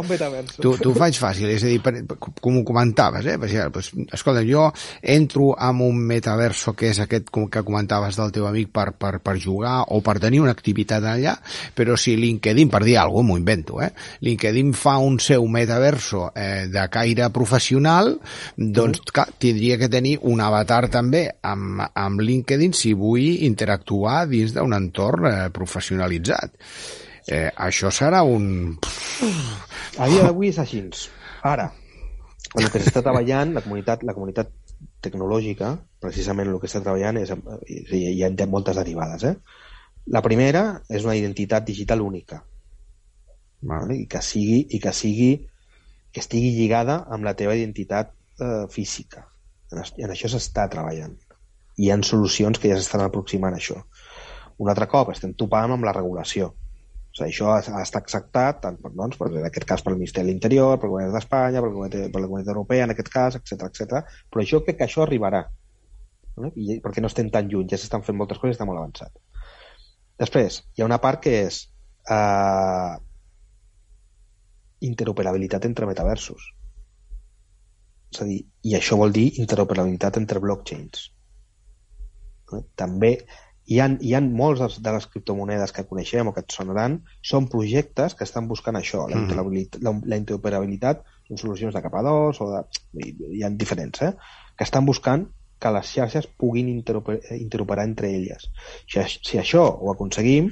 T'ho 0.63 0.93
faig 0.95 1.17
fàcil, 1.19 1.49
és 1.51 1.65
a 1.67 1.71
dir, 1.73 1.82
per, 1.84 1.93
com 2.15 2.62
ho 2.62 2.63
comentaves, 2.67 3.27
eh? 3.27 3.36
Per 3.36 3.49
exemple, 3.49 3.73
pues, 3.75 3.89
escolta, 4.15 4.45
jo 4.47 4.69
entro 5.01 5.49
en 5.67 5.82
un 5.84 5.99
metaverso 5.99 6.71
que 6.80 6.93
és 6.93 7.01
aquest 7.03 7.27
com 7.34 7.49
que 7.51 7.65
comentaves 7.67 8.15
del 8.15 8.32
teu 8.38 8.47
amic 8.47 8.71
per, 8.71 8.93
per, 8.95 9.17
per 9.19 9.36
jugar 9.43 9.82
o 9.91 9.99
per 10.06 10.15
tenir 10.23 10.39
una 10.45 10.56
activitat 10.56 11.03
allà, 11.03 11.36
però 11.75 11.99
si 11.99 12.15
LinkedIn, 12.15 12.71
per 12.71 12.86
dir 12.88 12.95
alguna 13.01 13.19
cosa, 13.19 13.27
m'ho 13.27 13.38
invento, 13.41 13.82
eh? 13.84 13.91
LinkedIn 14.23 14.71
fa 14.80 14.95
un 15.03 15.19
seu 15.19 15.43
metaverso 15.51 16.30
eh, 16.32 16.69
de 16.71 16.88
caire 16.93 17.27
professional, 17.36 18.13
doncs, 18.56 19.03
mm. 19.03 19.12
clar, 19.12 19.27
tindria 19.43 19.75
que 19.82 19.91
tenir 19.91 20.15
un 20.23 20.39
avatar 20.39 20.86
també 20.93 21.25
amb, 21.43 21.84
amb 21.91 22.23
LinkedIn 22.23 22.71
si 22.77 22.95
vull 22.95 23.43
interactuar 23.57 24.21
dins 24.29 24.53
d'un 24.53 24.77
entorn 24.77 25.27
eh, 25.31 25.35
professionalitzat. 25.53 26.53
Eh, 27.27 27.49
això 27.51 27.91
serà 27.91 28.21
un... 28.23 28.77
A 29.97 30.07
dia 30.07 30.23
d'avui 30.23 30.53
és 30.53 30.61
així. 30.61 30.85
Ara, 31.43 31.67
el 32.55 32.69
que 32.71 32.79
s'està 32.79 33.01
treballant, 33.01 33.51
la 33.57 33.63
comunitat, 33.65 34.05
la 34.07 34.15
comunitat 34.15 34.53
tecnològica, 35.03 35.73
precisament 36.03 36.51
el 36.51 36.59
que 36.61 36.69
està 36.69 36.83
treballant 36.85 37.19
és, 37.19 37.33
hi, 37.67 38.03
hi 38.13 38.23
ha 38.23 38.47
moltes 38.47 38.77
derivades, 38.79 39.25
eh? 39.27 39.35
La 40.13 40.23
primera 40.23 40.63
és 40.87 41.03
una 41.03 41.17
identitat 41.19 41.65
digital 41.67 42.01
única, 42.05 42.39
vale? 43.67 43.97
I 43.97 44.05
que 44.07 44.21
sigui, 44.23 44.61
i 44.71 44.79
que 44.79 44.93
sigui 44.95 45.31
que 46.13 46.23
estigui 46.23 46.53
lligada 46.55 47.01
amb 47.11 47.27
la 47.27 47.35
teva 47.35 47.57
identitat 47.57 48.13
eh, 48.39 48.65
física. 48.71 49.25
En, 49.73 49.83
en 49.83 50.13
això 50.13 50.31
s'està 50.31 50.69
treballant. 50.71 51.17
Hi 51.77 51.91
ha 51.91 51.97
solucions 52.03 52.59
que 52.59 52.71
ja 52.71 52.77
s'estan 52.77 53.05
aproximant 53.05 53.53
a 53.53 53.61
això. 53.61 53.81
Un 54.57 54.69
altre 54.71 54.87
cop 54.89 55.11
estem 55.13 55.35
topant 55.37 55.75
amb 55.75 55.85
la 55.85 55.93
regulació 55.93 56.53
o 57.17 57.17
sigui, 57.17 57.31
això 57.31 57.47
ha, 57.49 57.61
ha 57.79 57.81
estat 57.81 58.03
acceptat 58.03 58.59
tant 58.61 58.75
per, 58.81 58.91
doncs, 58.93 59.17
per, 59.17 59.29
en 59.31 59.45
aquest 59.47 59.65
cas 59.65 59.81
pel 59.81 59.95
Ministeri 59.97 60.27
de 60.27 60.33
l'Interior, 60.33 60.77
pel 60.77 60.91
Govern 60.91 61.15
d'Espanya, 61.15 61.63
per, 61.63 61.71
per 61.89 62.21
la 62.21 62.27
Comunitat 62.27 62.53
Europea, 62.53 62.83
en 62.85 62.93
aquest 62.93 63.09
cas, 63.09 63.37
etc 63.39 63.65
etc. 63.69 64.03
Però 64.29 64.45
jo 64.45 64.61
crec 64.65 64.77
que 64.77 64.85
això 64.85 65.01
arribarà. 65.05 65.41
No? 66.37 66.51
I, 66.53 66.77
perquè 66.83 67.01
no 67.01 67.09
estem 67.09 67.31
tan 67.33 67.49
lluny, 67.49 67.65
ja 67.71 67.79
s'estan 67.81 68.05
fent 68.05 68.17
moltes 68.19 68.37
coses 68.37 68.53
i 68.53 68.57
està 68.57 68.67
molt 68.69 68.83
avançat. 68.83 69.17
Després, 70.21 70.61
hi 70.75 70.83
ha 70.83 70.89
una 70.89 71.01
part 71.01 71.23
que 71.23 71.33
és 71.47 71.63
eh, 72.13 72.93
interoperabilitat 74.91 75.65
entre 75.65 75.89
metaversos. 75.89 76.51
És 78.13 78.21
a 78.21 78.29
dir, 78.29 78.43
i 78.69 78.77
això 78.77 78.97
vol 79.01 79.13
dir 79.15 79.31
interoperabilitat 79.41 80.21
entre 80.21 80.41
blockchains. 80.43 81.09
També 82.79 83.17
hi 83.67 83.79
ha, 83.83 83.88
hi 83.99 84.13
ha 84.15 84.21
molts 84.23 84.79
de, 84.79 84.91
les 84.95 85.07
criptomonedes 85.12 85.73
que 85.75 85.86
coneixem 85.89 86.29
o 86.29 86.33
que 86.36 86.43
et 86.45 86.53
sonaran, 86.55 87.01
són 87.31 87.49
projectes 87.51 88.15
que 88.15 88.23
estan 88.27 88.47
buscant 88.47 88.79
això, 88.79 89.03
la, 89.12 89.19
mm. 89.19 89.73
la, 89.83 89.93
la 90.13 90.19
interoperabilitat 90.21 91.03
en 91.29 91.41
solucions 91.41 91.75
de 91.75 91.81
capa 91.83 92.03
2 92.05 92.39
o 92.43 92.47
de, 92.53 92.62
hi, 93.03 93.43
ha 93.43 93.51
diferents, 93.51 94.05
eh? 94.07 94.13
que 94.55 94.67
estan 94.67 94.88
buscant 94.88 95.27
que 95.60 95.73
les 95.73 95.91
xarxes 95.97 96.29
puguin 96.39 96.69
interoper, 96.71 97.19
interoperar 97.36 97.88
entre 97.89 98.13
elles. 98.15 98.47
Si, 98.88 99.03
si 99.03 99.41
això 99.41 99.65
ho 99.67 99.91
aconseguim, 99.91 100.51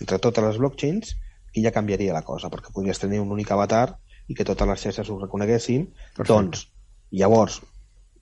entre 0.00 0.20
totes 0.22 0.48
les 0.48 0.60
blockchains, 0.62 1.16
aquí 1.50 1.62
ja 1.66 1.74
canviaria 1.74 2.16
la 2.16 2.24
cosa, 2.24 2.48
perquè 2.50 2.72
podries 2.72 3.02
tenir 3.02 3.20
un 3.20 3.32
únic 3.34 3.52
avatar 3.52 3.98
i 4.30 4.34
que 4.38 4.46
totes 4.46 4.70
les 4.70 4.86
xarxes 4.86 5.10
ho 5.10 5.20
reconeguessin, 5.20 5.90
Perfecte. 6.16 6.30
doncs, 6.32 6.68
llavors, 7.12 7.60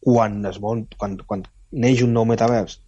quan, 0.02 0.40
es 0.50 0.58
vol, 0.58 0.88
quan, 0.98 1.20
quan 1.28 1.44
neix 1.70 2.02
un 2.02 2.16
nou 2.16 2.26
metavers 2.26 2.80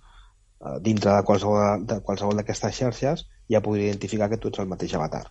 dintre 0.81 1.13
de 1.13 1.23
qualsevol 1.29 1.87
de 1.87 2.01
qualsevol 2.05 2.39
d'aquestes 2.41 2.77
xarxes 2.79 3.25
ja 3.51 3.61
podria 3.65 3.91
identificar 3.91 4.31
que 4.31 4.39
tu 4.41 4.49
ets 4.49 4.63
el 4.63 4.71
mateix 4.71 4.95
avatar. 4.97 5.27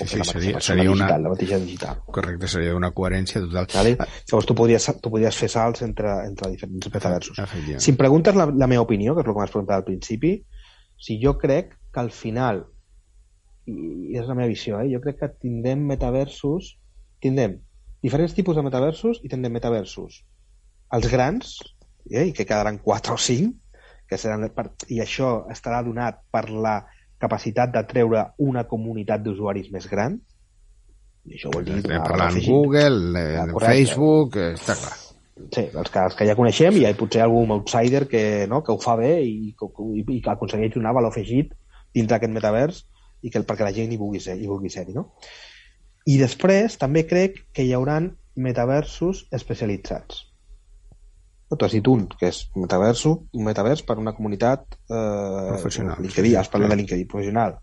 Sí, 0.00 0.06
sí, 0.06 0.24
seria, 0.24 0.60
seria 0.64 0.90
una... 0.90 1.04
Digital, 1.04 1.22
la 1.22 1.30
mateixa 1.34 1.58
digital. 1.60 1.96
Correcte, 2.16 2.48
seria 2.48 2.76
una 2.76 2.88
coherència 2.96 3.42
total. 3.42 3.66
Vale? 3.74 3.92
Llavors 4.30 4.48
tu 4.48 4.56
podries, 4.56 4.86
tu 5.02 5.12
podries 5.12 5.36
fer 5.36 5.50
salts 5.52 5.84
entre, 5.84 6.14
entre 6.24 6.48
diferents 6.54 6.88
metaversos. 6.94 7.40
Si 7.76 7.92
em 7.92 7.98
preguntes 8.00 8.38
la, 8.38 8.46
la 8.48 8.68
meva 8.70 8.86
opinió, 8.86 9.12
que 9.14 9.20
és 9.20 9.28
el 9.28 9.34
que 9.34 9.42
m'has 9.42 9.52
preguntat 9.52 9.76
al 9.76 9.84
principi, 9.84 10.32
si 10.96 11.18
jo 11.20 11.34
crec 11.42 11.74
que 11.92 12.00
al 12.00 12.08
final, 12.16 12.62
i 13.68 14.16
és 14.16 14.30
la 14.30 14.38
meva 14.38 14.48
visió, 14.48 14.80
eh, 14.80 14.88
jo 14.94 15.02
crec 15.04 15.20
que 15.20 15.32
tindrem 15.42 15.84
metaversos, 15.90 16.78
tindrem 17.20 17.58
diferents 18.00 18.32
tipus 18.32 18.56
de 18.56 18.64
metaversos 18.64 19.20
i 19.20 19.28
tindrem 19.28 19.52
metaversos 19.58 20.22
els 20.96 21.08
grans, 21.10 21.58
eh, 22.10 22.26
i 22.30 22.32
que 22.32 22.46
quedaran 22.46 22.80
4 22.82 23.14
o 23.14 23.20
5, 23.20 23.52
que 24.10 24.18
seran 24.18 24.48
per, 24.54 24.66
i 24.90 24.98
això 25.04 25.44
estarà 25.52 25.84
donat 25.86 26.18
per 26.34 26.48
la 26.50 26.80
capacitat 27.20 27.70
de 27.74 27.84
treure 27.86 28.24
una 28.42 28.64
comunitat 28.66 29.22
d'usuaris 29.22 29.70
més 29.70 29.86
gran? 29.90 30.16
I 31.28 31.36
això 31.36 31.52
vol 31.54 31.66
dir 31.68 31.76
Estem 31.78 32.02
parlant 32.02 32.40
Google, 32.42 33.20
eh, 33.20 33.46
Facebook 33.54 34.40
eh, 34.40 34.52
està 34.58 34.76
clar. 34.80 34.96
Sí, 35.40 35.62
els 35.64 35.88
que, 35.88 36.00
els 36.02 36.16
que 36.18 36.26
ja 36.28 36.36
coneixem 36.36 36.76
i 36.76 36.88
potser 36.98 37.22
algun 37.24 37.54
outsider 37.54 38.02
que, 38.10 38.22
no, 38.50 38.60
que 38.64 38.74
ho 38.74 38.80
fa 38.82 38.96
bé 38.98 39.12
i, 39.24 39.52
i, 39.54 40.02
i 40.02 40.18
que 40.20 40.32
aconsegueix 40.32 40.74
donar 40.74 40.92
valor 40.96 41.14
afegit 41.14 41.54
dintre 41.94 42.16
d'aquest 42.16 42.34
metavers 42.34 42.82
i 43.22 43.32
que 43.32 43.40
perquè 43.46 43.64
la 43.64 43.72
gent 43.76 43.92
hi 43.92 44.00
vulgui 44.00 44.20
ser, 44.20 44.36
hi 44.36 44.48
vulgui 44.50 44.72
ser 44.72 44.84
no? 44.92 45.06
I 46.08 46.18
després 46.20 46.76
també 46.80 47.06
crec 47.08 47.40
que 47.56 47.64
hi 47.64 47.72
hauran 47.76 48.10
metaversos 48.36 49.26
especialitzats 49.36 50.26
tu 51.56 51.66
has 51.66 51.72
dit 51.74 51.86
un, 51.90 52.06
que 52.18 52.28
és 52.30 52.42
un 52.54 52.66
metaverso, 52.66 53.14
un 53.34 53.46
metavers 53.46 53.82
per 53.86 53.98
una 53.98 54.12
comunitat 54.14 54.76
eh, 54.86 55.48
professional. 55.48 55.98
LinkedIn, 56.04 56.36
has 56.38 56.50
parlat 56.52 56.70
sí. 56.70 56.74
de 56.74 56.82
LinkedIn 56.82 57.08
professional. 57.10 57.56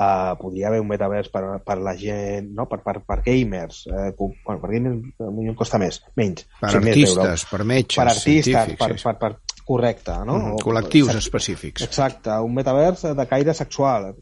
Uh, 0.00 0.32
podria 0.40 0.68
haver 0.70 0.80
un 0.80 0.88
metavers 0.88 1.28
per, 1.28 1.42
per 1.66 1.76
la 1.84 1.92
gent, 1.98 2.48
no? 2.56 2.64
per, 2.70 2.78
per, 2.82 3.02
per 3.04 3.18
gamers, 3.26 3.82
eh, 3.90 4.14
com, 4.16 4.32
bueno, 4.46 4.60
per 4.62 4.70
gamers 4.72 5.10
potser 5.18 5.54
costa 5.58 5.80
més, 5.82 6.00
menys. 6.16 6.46
Per 6.56 6.70
o 6.70 6.72
sigui, 6.72 6.92
artistes, 6.94 7.20
més 7.26 7.44
per 7.50 7.66
metges, 7.68 7.98
per 7.98 8.06
artistes, 8.08 8.54
per, 8.54 8.64
sí. 8.70 8.78
per, 8.80 8.96
per, 9.02 9.16
per, 9.20 9.60
correcte, 9.70 10.16
no? 10.24 10.34
Mm, 10.34 10.44
-hmm. 10.46 10.62
col·lectius 10.64 11.14
o, 11.14 11.18
específics. 11.18 11.82
Exacte, 11.86 12.30
un 12.30 12.54
metavers 12.54 13.02
de 13.14 13.26
caire 13.30 13.54
sexual. 13.54 14.14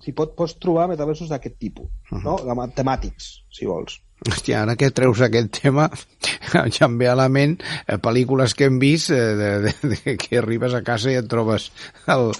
Si 0.00 0.12
pot, 0.12 0.34
pots 0.36 0.58
trobar 0.60 0.88
metaversos 0.88 1.28
d'aquest 1.28 1.56
tipus, 1.58 1.88
uh 2.10 2.18
-huh. 2.18 2.22
no? 2.24 2.68
temàtics, 2.74 3.44
si 3.48 3.66
vols. 3.66 4.00
Hòstia, 4.28 4.62
ara 4.62 4.76
que 4.76 4.90
treus 4.92 5.22
aquest 5.24 5.54
tema, 5.62 5.86
ja 6.76 6.86
em 6.86 6.98
ve 7.00 7.08
a 7.08 7.16
la 7.16 7.28
ment 7.32 7.54
eh, 7.60 7.96
pel·lícules 7.96 8.52
que 8.56 8.68
hem 8.68 8.76
vist 8.82 9.14
eh, 9.16 9.20
de, 9.38 9.50
de, 9.64 9.72
de, 9.94 10.16
que 10.20 10.40
arribes 10.42 10.76
a 10.76 10.82
casa 10.84 11.12
i 11.12 11.16
et 11.20 11.30
trobes 11.30 11.70
el... 12.06 12.30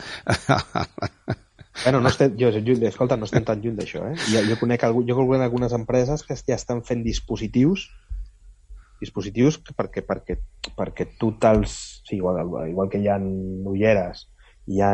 Bueno, 1.85 2.03
no 2.05 2.11
estem, 2.11 2.35
jo, 2.37 2.51
jo, 2.53 2.75
escolta, 2.85 3.16
no 3.16 3.25
estem 3.25 3.45
tan 3.47 3.62
lluny 3.62 3.79
d'això, 3.79 4.03
eh? 4.11 4.16
Jo, 4.29 4.43
jo, 4.45 4.59
conec, 4.61 4.85
jo 5.09 5.16
conec 5.16 5.47
algunes 5.47 5.73
empreses 5.73 6.27
que 6.27 6.37
ja 6.37 6.59
estan 6.59 6.83
fent 6.85 7.05
dispositius 7.07 7.87
dispositius 9.01 9.57
perquè, 9.73 10.05
perquè, 10.05 10.37
perquè 10.77 11.07
tu 11.16 11.33
te'ls... 11.40 11.79
Sí, 12.05 12.19
igual, 12.19 12.43
igual 12.69 12.90
que 12.93 13.01
hi 13.01 13.09
ha 13.09 13.16
ulleres 13.16 14.27
hi 14.66 14.81
ha 14.85 14.90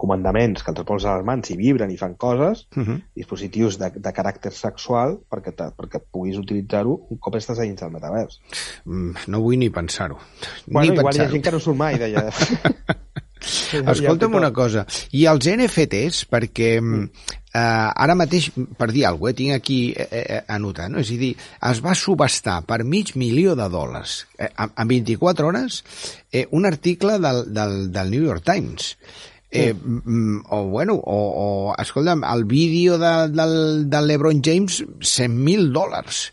comandaments 0.00 0.64
que 0.64 0.72
els 0.72 0.86
posen 0.88 1.10
a 1.10 1.16
les 1.18 1.26
mans 1.26 1.50
i 1.52 1.56
vibren 1.58 1.90
i 1.92 1.98
fan 2.00 2.14
coses, 2.14 2.66
uh 2.76 2.82
-huh. 2.82 2.98
dispositius 3.14 3.78
de, 3.78 3.90
de 3.96 4.12
caràcter 4.12 4.52
sexual 4.52 5.18
perquè, 5.30 5.54
te, 5.54 5.70
perquè 5.76 6.00
puguis 6.10 6.38
utilitzar-ho 6.38 6.98
un 7.10 7.18
cop 7.18 7.36
estàs 7.36 7.58
a 7.58 7.62
dins 7.62 7.80
del 7.80 7.90
metavers. 7.90 8.40
Mm, 8.84 9.28
no 9.28 9.40
vull 9.40 9.58
ni 9.58 9.70
pensar-ho. 9.70 10.18
Bueno, 10.66 10.92
ni 10.92 10.98
igual 10.98 11.12
pensar 11.12 11.24
hi 11.24 11.28
ha 11.28 11.32
gent 11.32 11.44
que 11.44 11.52
no 11.52 11.60
surt 11.60 11.76
mai 11.76 11.98
d'allà. 11.98 12.30
Escolta'm 13.94 14.36
una 14.38 14.52
cosa, 14.54 14.84
i 15.16 15.24
els 15.30 15.48
NFTs, 15.50 16.24
perquè 16.30 16.70
mm. 16.80 17.08
eh, 17.54 17.60
ara 18.06 18.16
mateix, 18.18 18.50
per 18.78 18.90
dir 18.92 19.06
alguna 19.08 19.32
cosa, 19.32 19.34
eh, 19.34 19.38
tinc 19.40 19.56
aquí 19.56 19.78
eh, 19.92 20.08
eh, 20.22 20.40
anotat, 20.54 20.92
no? 20.92 21.02
és 21.02 21.12
a 21.14 21.18
dir, 21.20 21.32
es 21.70 21.82
va 21.84 21.96
subestar 21.98 22.60
per 22.68 22.82
mig 22.84 23.14
milió 23.20 23.54
de 23.58 23.68
dòlars 23.72 24.16
eh, 24.38 24.50
en 24.64 24.90
24 24.90 25.50
hores 25.50 25.82
eh, 26.32 26.46
un 26.50 26.66
article 26.66 27.18
del, 27.22 27.44
del, 27.54 27.78
del 27.92 28.10
New 28.10 28.26
York 28.30 28.44
Times. 28.46 28.96
Eh, 29.54 29.72
mm. 29.72 30.46
o 30.50 30.64
bueno, 30.66 30.94
o, 30.98 31.18
o 31.38 31.74
escolta'm, 31.78 32.24
el 32.26 32.42
vídeo 32.50 32.98
de, 32.98 33.28
del, 33.30 33.84
del 33.88 34.08
LeBron 34.10 34.40
James 34.42 34.80
100.000 34.82 35.70
dòlars 35.70 36.24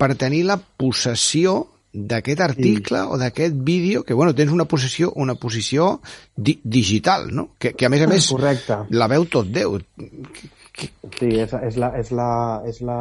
per 0.00 0.16
tenir 0.18 0.46
la 0.48 0.56
possessió 0.58 1.60
d'aquest 1.92 2.40
article 2.44 2.98
sí. 3.02 3.10
o 3.10 3.18
d'aquest 3.18 3.54
vídeo, 3.66 4.04
que 4.06 4.14
bueno, 4.14 4.34
tens 4.34 4.52
una 4.54 4.66
posició, 4.70 5.12
una 5.16 5.34
posició 5.34 6.00
di 6.36 6.60
digital, 6.62 7.30
no? 7.34 7.50
Que, 7.58 7.74
que 7.74 7.86
a 7.86 7.90
més 7.90 8.04
a 8.04 8.10
més 8.10 8.30
Correcte. 8.30 8.84
la 8.90 9.10
veu 9.10 9.26
tot 9.26 9.50
Déu. 9.50 9.80
Sí, 11.18 11.32
és, 11.34 11.50
és 11.52 11.80
la... 11.80 11.94
És 11.98 12.12
la, 12.14 12.30
és 12.68 12.84
la 12.86 13.00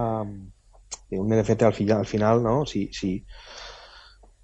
un 1.17 1.29
NFT 1.33 1.63
al 1.63 1.73
final, 1.73 1.99
al 1.99 2.05
final 2.05 2.43
no? 2.43 2.65
Si, 2.69 2.87
si, 2.93 3.15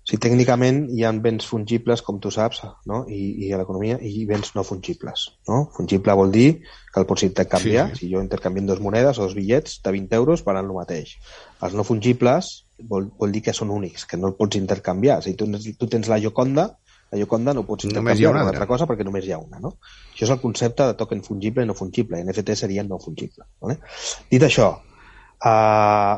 si 0.06 0.18
tècnicament 0.22 0.86
hi 0.94 1.04
ha 1.06 1.12
béns 1.22 1.46
fungibles, 1.50 2.02
com 2.06 2.20
tu 2.22 2.32
saps, 2.34 2.64
no? 2.90 3.04
I, 3.10 3.22
i 3.46 3.52
a 3.54 3.60
l'economia, 3.62 4.00
i 4.02 4.26
béns 4.30 4.56
no 4.58 4.66
fungibles. 4.66 5.28
No? 5.50 5.66
Fungible 5.76 6.18
vol 6.18 6.34
dir 6.34 6.50
que 6.92 7.02
el 7.02 7.08
pots 7.10 7.26
intercanviar. 7.28 7.92
Sí. 7.94 8.06
Si 8.06 8.12
jo 8.14 8.22
intercanvio 8.22 8.66
dos 8.66 8.82
monedes 8.82 9.20
o 9.20 9.28
dos 9.28 9.38
bitllets 9.38 9.82
de 9.86 9.96
20 9.98 10.22
euros, 10.22 10.46
valen 10.46 10.66
el 10.66 10.78
mateix. 10.78 11.18
Els 11.62 11.78
no 11.78 11.86
fungibles 11.86 12.65
vol, 12.80 13.10
vol 13.18 13.32
dir 13.32 13.42
que 13.46 13.54
són 13.56 13.72
únics, 13.72 14.06
que 14.10 14.18
no 14.18 14.32
el 14.32 14.36
pots 14.40 14.60
intercanviar. 14.60 15.22
Si 15.24 15.36
tu, 15.40 15.48
tu 15.80 15.88
tens 15.92 16.10
la 16.12 16.20
Joconda, 16.22 16.68
la 17.12 17.20
Joconda 17.22 17.54
no 17.54 17.66
pots 17.68 17.88
intercanviar 17.88 18.32
una, 18.32 18.44
una 18.44 18.54
altra 18.54 18.68
cosa 18.68 18.88
perquè 18.90 19.06
només 19.08 19.26
hi 19.28 19.34
ha 19.36 19.40
una. 19.40 19.62
No? 19.64 19.76
Això 20.14 20.28
és 20.28 20.34
el 20.36 20.42
concepte 20.42 20.88
de 20.90 20.98
token 21.00 21.24
fungible 21.24 21.64
i 21.64 21.70
no 21.70 21.78
fungible. 21.78 22.22
NFT 22.24 22.58
seria 22.60 22.84
no 22.84 23.00
fungible. 23.00 23.48
Vale? 23.64 23.78
Dit 24.32 24.46
això, 24.48 24.72
uh, 25.46 26.16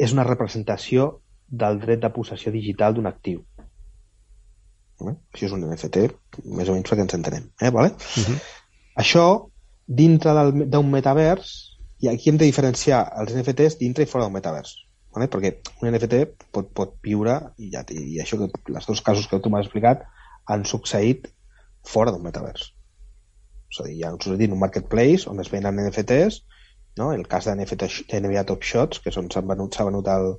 és 0.00 0.16
una 0.16 0.26
representació 0.28 1.10
del 1.50 1.80
dret 1.82 2.02
de 2.04 2.12
possessió 2.14 2.52
digital 2.54 2.94
d'un 2.94 3.10
actiu. 3.10 3.42
Vale? 5.00 5.16
Això 5.32 5.48
és 5.48 5.56
un 5.56 5.64
NFT, 5.66 6.04
més 6.52 6.68
o 6.68 6.76
menys 6.76 6.92
perquè 6.92 7.06
ens 7.06 7.16
entenem. 7.16 7.50
Eh? 7.60 7.72
Vale? 7.74 7.96
Uh 7.96 8.28
-huh. 8.28 8.38
Això, 9.00 9.24
dintre 9.86 10.34
d'un 10.52 10.90
metavers, 10.90 11.78
i 12.00 12.08
aquí 12.08 12.30
hem 12.30 12.36
de 12.36 12.44
diferenciar 12.44 13.00
els 13.20 13.34
NFTs 13.34 13.78
dintre 13.78 14.04
i 14.04 14.06
fora 14.06 14.24
d'un 14.24 14.32
metavers 14.32 14.76
vale? 15.14 15.28
perquè 15.32 15.52
un 15.80 15.90
NFT 15.90 16.22
pot, 16.54 16.70
pot 16.76 16.96
viure 17.04 17.36
i, 17.58 17.70
ja, 17.74 17.84
i 17.90 18.20
això 18.22 18.38
que 18.40 18.50
els 18.74 18.88
dos 18.88 19.02
casos 19.06 19.28
que 19.30 19.40
tu 19.40 19.52
m'has 19.52 19.66
explicat 19.66 20.06
han 20.50 20.66
succeït 20.68 21.28
fora 21.86 22.12
d'un 22.12 22.24
metavers 22.24 22.70
és 23.70 23.80
a 23.80 23.86
dir, 23.86 23.96
hi 23.98 24.04
ha 24.04 24.14
un, 24.14 24.46
un 24.50 24.62
marketplace 24.62 25.28
on 25.30 25.40
es 25.42 25.50
venen 25.52 25.78
NFTs 25.86 26.42
no? 26.98 27.12
el 27.12 27.26
cas 27.30 27.46
de 27.46 27.56
NFT 27.56 27.90
NBA 28.20 28.46
Top 28.48 28.66
Shots 28.66 29.02
que 29.02 29.12
s'ha 29.14 29.22
venut, 29.22 29.76
venut 29.78 30.10
el, 30.14 30.32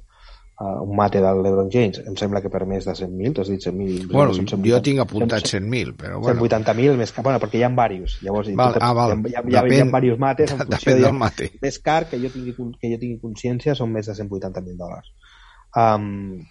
uh, 0.61 0.83
un 0.85 0.93
mate 0.95 1.21
del 1.23 1.41
LeBron 1.43 1.71
James 1.73 1.99
em 2.05 2.15
sembla 2.19 2.41
que 2.43 2.51
per 2.53 2.61
més 2.69 2.85
de 2.87 2.93
100.000, 2.99 3.33
t'has 3.37 3.49
dit 3.51 3.65
100.000? 3.67 4.07
Bueno, 4.11 4.35
són 4.37 4.47
180, 4.47 4.69
jo 4.69 4.81
tinc 4.85 5.03
apuntat 5.03 5.49
100.000, 5.49 5.95
però 5.97 6.21
bueno. 6.21 6.45
180.000 6.45 7.01
més 7.01 7.13
car, 7.15 7.25
bueno, 7.27 7.41
perquè 7.43 7.59
hi 7.59 7.65
ha 7.65 7.71
diversos. 7.73 8.17
Llavors, 8.25 8.53
val, 8.61 8.79
ah, 8.79 8.93
val. 8.97 9.17
Hi 9.17 9.35
ha, 9.35 9.43
hi 9.43 9.57
ha, 9.57 9.65
ha, 9.65 9.67
hi 9.67 9.81
ha 9.81 9.85
diversos 9.89 10.23
mates 10.23 10.55
en 10.55 10.63
funció 10.69 10.97
del 11.01 11.19
mate. 11.19 11.51
Més 11.65 11.81
car 11.83 12.01
que 12.11 12.21
jo 12.21 12.31
tingui, 12.33 12.55
que 12.55 12.93
jo 12.95 13.01
tingui 13.03 13.19
consciència 13.21 13.77
són 13.77 13.93
més 13.95 14.09
de 14.11 14.17
180.000 14.21 14.79
dòlars. 14.79 15.13
Um, 15.81 16.43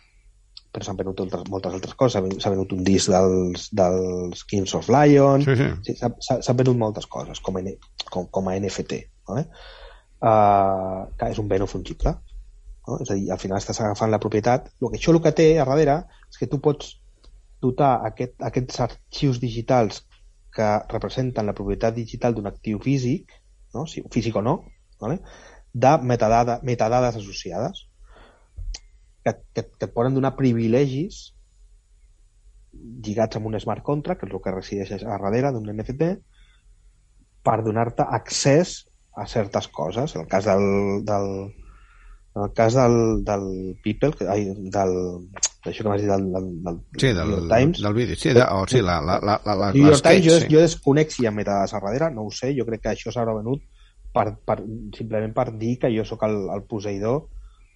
però 0.70 0.86
s'han 0.86 0.98
venut 1.00 1.20
altres, 1.24 1.46
moltes 1.50 1.76
altres 1.76 1.96
coses. 1.98 2.26
S'ha 2.42 2.52
venut 2.54 2.72
un 2.76 2.82
disc 2.86 3.10
dels, 3.10 3.68
dels 3.74 4.44
Kings 4.50 4.74
of 4.78 4.90
Lion, 4.92 5.42
sí, 5.46 5.56
sí. 5.58 5.68
sí, 5.86 5.96
s'han 5.98 6.58
venut 6.60 6.78
moltes 6.78 7.08
coses 7.10 7.42
com 7.42 7.58
a, 7.58 7.64
com, 8.08 8.28
com 8.30 8.50
a 8.50 8.56
NFT. 8.58 9.00
No? 9.30 9.44
Uh, 10.20 11.08
que 11.18 11.30
és 11.32 11.38
un 11.42 11.48
bé 11.50 11.58
no 11.58 11.68
fungible. 11.70 12.14
No? 12.90 12.98
És 13.04 13.12
a 13.12 13.16
dir, 13.18 13.30
al 13.30 13.40
final 13.42 13.60
estàs 13.60 13.80
agafant 13.80 14.10
la 14.12 14.20
propietat. 14.22 14.70
El 14.80 14.90
que, 14.90 14.98
això 14.98 15.14
el 15.14 15.22
que 15.24 15.34
té 15.36 15.48
a 15.58 15.66
darrere 15.68 16.00
és 16.28 16.40
que 16.40 16.48
tu 16.50 16.60
pots 16.64 16.96
dotar 17.62 17.92
aquest, 18.08 18.36
aquests 18.50 18.80
arxius 18.86 19.40
digitals 19.40 20.04
que 20.54 20.68
representen 20.90 21.46
la 21.46 21.54
propietat 21.56 21.94
digital 21.94 22.34
d'un 22.34 22.48
actiu 22.50 22.80
físic, 22.82 23.30
no? 23.74 23.86
si, 23.86 24.02
físic 24.10 24.36
o 24.36 24.42
no, 24.42 24.56
vale? 25.00 25.20
de 25.72 25.92
metadada, 26.02 26.58
metadades 26.66 27.20
associades 27.20 27.84
que, 29.22 29.36
que, 29.54 29.62
que 29.62 29.86
et 29.86 29.92
poden 29.94 30.16
donar 30.16 30.34
privilegis 30.34 31.28
lligats 32.72 33.38
amb 33.38 33.50
un 33.50 33.58
smart 33.62 33.84
contract, 33.86 34.20
que 34.20 34.28
és 34.28 34.34
el 34.34 34.42
que 34.42 34.54
resideix 34.54 34.92
a 35.04 35.18
darrere 35.20 35.52
d'un 35.54 35.70
NFT, 35.70 36.10
per 37.46 37.60
donar-te 37.64 38.06
accés 38.18 38.74
a 39.16 39.26
certes 39.26 39.68
coses. 39.68 40.14
En 40.14 40.24
el 40.24 40.28
cas 40.30 40.46
del, 40.48 41.04
del, 41.06 41.30
en 42.36 42.42
el 42.42 42.52
cas 42.52 42.74
del, 42.74 43.24
del 43.24 43.78
People, 43.82 44.12
que, 44.16 44.28
ai, 44.30 44.46
del, 44.70 44.94
això 45.66 45.82
que 45.82 45.88
m'has 45.88 46.04
dit 46.04 46.10
del, 46.10 46.28
del, 46.32 46.48
del, 46.66 46.78
sí, 46.94 47.08
del, 47.08 47.26
New 47.26 47.36
York 47.40 47.50
Times, 47.50 47.82
del 47.82 47.96
vídeo, 47.96 48.16
sí, 48.16 48.32
de, 48.36 48.44
oh, 48.46 48.64
sí 48.70 48.82
la, 48.82 49.00
la, 49.00 49.18
la, 49.18 49.40
la, 49.44 49.56
la, 49.64 49.72
New 49.72 49.88
York 49.88 50.02
Times, 50.04 50.26
jo, 50.26 50.38
sí. 50.38 50.48
jo 50.52 50.62
desconec 50.62 51.10
si 51.10 51.24
hi 51.24 51.28
ha 51.30 51.34
metadades 51.34 51.74
a 51.74 51.82
darrere, 51.82 52.12
no 52.14 52.28
ho 52.28 52.32
sé, 52.34 52.52
jo 52.56 52.66
crec 52.68 52.86
que 52.86 52.94
això 52.94 53.12
s'haurà 53.14 53.34
venut 53.40 53.66
per, 54.14 54.28
per, 54.46 54.60
simplement 54.96 55.34
per 55.34 55.50
dir 55.58 55.76
que 55.82 55.90
jo 55.94 56.06
sóc 56.06 56.22
el, 56.28 56.38
el 56.54 56.64
posseïdor 56.70 57.24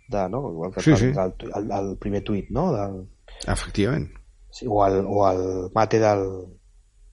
de, 0.09 0.29
no? 0.29 0.43
Igual 0.53 0.75
que 0.75 0.83
sí, 0.85 0.97
sí. 0.97 1.11
El, 1.11 1.35
el, 1.55 1.71
el, 1.73 1.97
primer 1.99 2.23
tuit, 2.27 2.51
no? 2.55 2.71
Del, 2.75 3.01
Efectivament. 3.49 4.11
Sí, 4.51 4.67
o, 4.69 4.85
el, 4.87 5.05
o 5.07 5.25
el 5.31 5.71
mate 5.75 5.99
del... 5.99 6.29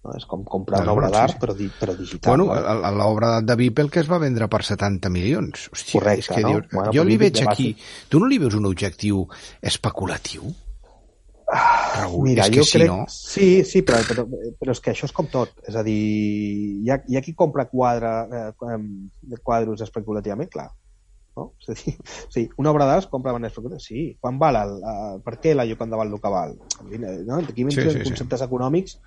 No? 0.02 0.16
És 0.18 0.26
com 0.26 0.42
comprar 0.50 0.82
una 0.82 0.96
obra 0.96 1.12
d'art, 1.14 1.36
sí, 1.36 1.38
sí. 1.38 1.42
però, 1.44 1.54
di, 1.58 1.68
però 1.78 1.94
digital. 1.98 2.34
Bueno, 2.34 2.48
no? 2.50 2.92
l'obra 2.98 3.36
de 3.46 3.56
Beeple 3.60 3.92
que 3.94 4.02
es 4.02 4.10
va 4.10 4.18
vendre 4.22 4.48
per 4.50 4.64
70 4.66 5.12
milions. 5.14 5.68
Hòstia, 5.70 6.00
Correcte, 6.00 6.26
és 6.26 6.32
que 6.32 6.42
no? 6.42 6.56
Dius, 6.56 6.72
Bueno, 6.74 6.96
jo 6.98 7.06
li 7.06 7.20
veig 7.22 7.44
aquí... 7.46 7.70
Tu 8.10 8.22
no 8.22 8.30
li 8.32 8.42
veus 8.42 8.58
un 8.58 8.66
objectiu 8.70 9.28
especulatiu? 9.62 10.50
Raül, 11.52 12.24
Mira, 12.24 12.46
és 12.48 12.54
que 12.54 12.62
jo 12.62 12.66
sí, 12.66 12.78
crec... 12.80 12.90
no? 12.90 13.06
Sí, 13.12 13.48
sí, 13.68 13.82
però, 13.86 14.00
però, 14.08 14.26
però 14.58 14.74
és 14.74 14.82
que 14.82 14.94
això 14.94 15.10
és 15.10 15.14
com 15.14 15.28
tot. 15.30 15.54
És 15.68 15.78
a 15.78 15.84
dir, 15.86 15.98
hi 16.82 16.92
ha, 16.94 17.02
hi 17.12 17.20
ha 17.20 17.24
qui 17.26 17.36
compra 17.38 17.68
quadre, 17.70 18.12
eh, 18.40 19.38
quadros 19.44 19.84
especulativament, 19.84 20.50
clar. 20.50 20.70
No? 21.38 21.52
És 21.62 21.72
a 21.74 21.78
dir, 21.78 21.94
sí, 22.34 22.48
una 22.58 22.72
obra 22.74 22.88
d'art 22.88 23.06
es 23.06 23.12
compra 23.12 23.36
en 23.38 23.46
especulatiu. 23.52 23.84
Sí, 23.84 24.06
quan 24.24 24.40
val 24.42 24.58
el, 24.64 24.78
uh, 24.80 25.16
per 25.26 25.38
què 25.44 25.54
la 25.54 25.68
Gioconda 25.68 26.00
val 26.00 26.10
el 26.10 26.24
que 26.24 26.32
val? 26.40 26.58
No? 27.28 27.42
Aquí 27.44 27.68
Sí, 27.68 27.76
sí, 27.76 27.90
sí, 27.90 27.98
sí. 28.00 28.08
conceptes 28.10 28.48
econòmics 28.48 28.98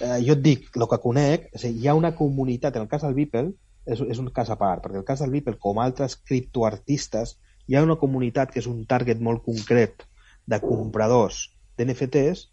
eh, 0.00 0.18
jo 0.26 0.36
et 0.36 0.42
dic, 0.42 0.68
el 0.76 0.86
que 0.90 1.00
conec, 1.02 1.48
és 1.52 1.64
a 1.64 1.68
dir, 1.68 1.80
hi 1.82 1.88
ha 1.88 1.96
una 1.98 2.14
comunitat, 2.18 2.76
en 2.76 2.86
el 2.86 2.90
cas 2.90 3.04
del 3.06 3.16
Beeple, 3.16 3.50
és, 3.86 4.02
és 4.02 4.20
un 4.22 4.30
cas 4.34 4.50
a 4.50 4.58
part, 4.60 4.82
perquè 4.84 5.00
el 5.00 5.06
cas 5.08 5.22
del 5.22 5.32
Beeple, 5.34 5.56
com 5.62 5.80
altres 5.82 6.18
criptoartistes, 6.18 7.36
hi 7.66 7.76
ha 7.76 7.84
una 7.86 7.98
comunitat 8.00 8.52
que 8.52 8.62
és 8.62 8.68
un 8.70 8.84
target 8.88 9.22
molt 9.22 9.42
concret 9.46 10.06
de 10.46 10.60
compradors 10.62 11.46
d'NFTs 11.78 12.46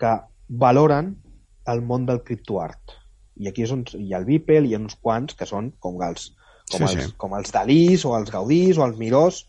que 0.00 0.14
valoren 0.48 1.14
el 1.68 1.84
món 1.84 2.06
del 2.08 2.22
criptoart. 2.24 2.96
I 3.38 3.50
aquí 3.50 3.64
és 3.66 3.72
on 3.74 3.84
hi 3.94 4.12
ha 4.12 4.20
el 4.22 4.26
Beeple, 4.28 4.64
hi 4.66 4.74
ha 4.74 4.80
uns 4.80 4.96
quants 5.00 5.36
que 5.38 5.46
són 5.46 5.72
com 5.84 6.00
els, 6.02 6.32
com, 6.70 6.80
Sí, 6.80 6.84
els, 6.84 7.10
sí. 7.10 7.16
com 7.20 7.36
els 7.36 7.52
Dalís 7.54 8.04
o 8.08 8.14
els 8.16 8.32
Gaudís 8.32 8.80
o 8.80 8.86
els 8.86 8.98
Mirós 9.00 9.44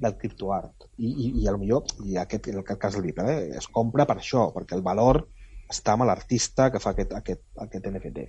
del 0.00 0.16
criptoart. 0.18 0.88
I, 1.00 1.08
i, 1.10 1.28
i 1.42 1.48
a 1.48 1.54
lo 1.54 1.60
millor, 1.60 1.86
i 2.04 2.18
aquest, 2.20 2.50
en 2.50 2.60
el 2.60 2.66
cas 2.66 2.96
del 2.96 3.06
Beeple, 3.06 3.30
eh, 3.32 3.60
es 3.60 3.68
compra 3.72 4.06
per 4.08 4.18
això, 4.18 4.48
perquè 4.54 4.76
el 4.76 4.84
valor 4.84 5.22
està 5.70 5.94
amb 5.96 6.06
l'artista 6.08 6.70
que 6.74 6.80
fa 6.82 6.92
aquest, 6.94 7.12
aquest, 7.16 7.42
aquest 7.64 7.86
NFT. 7.90 8.26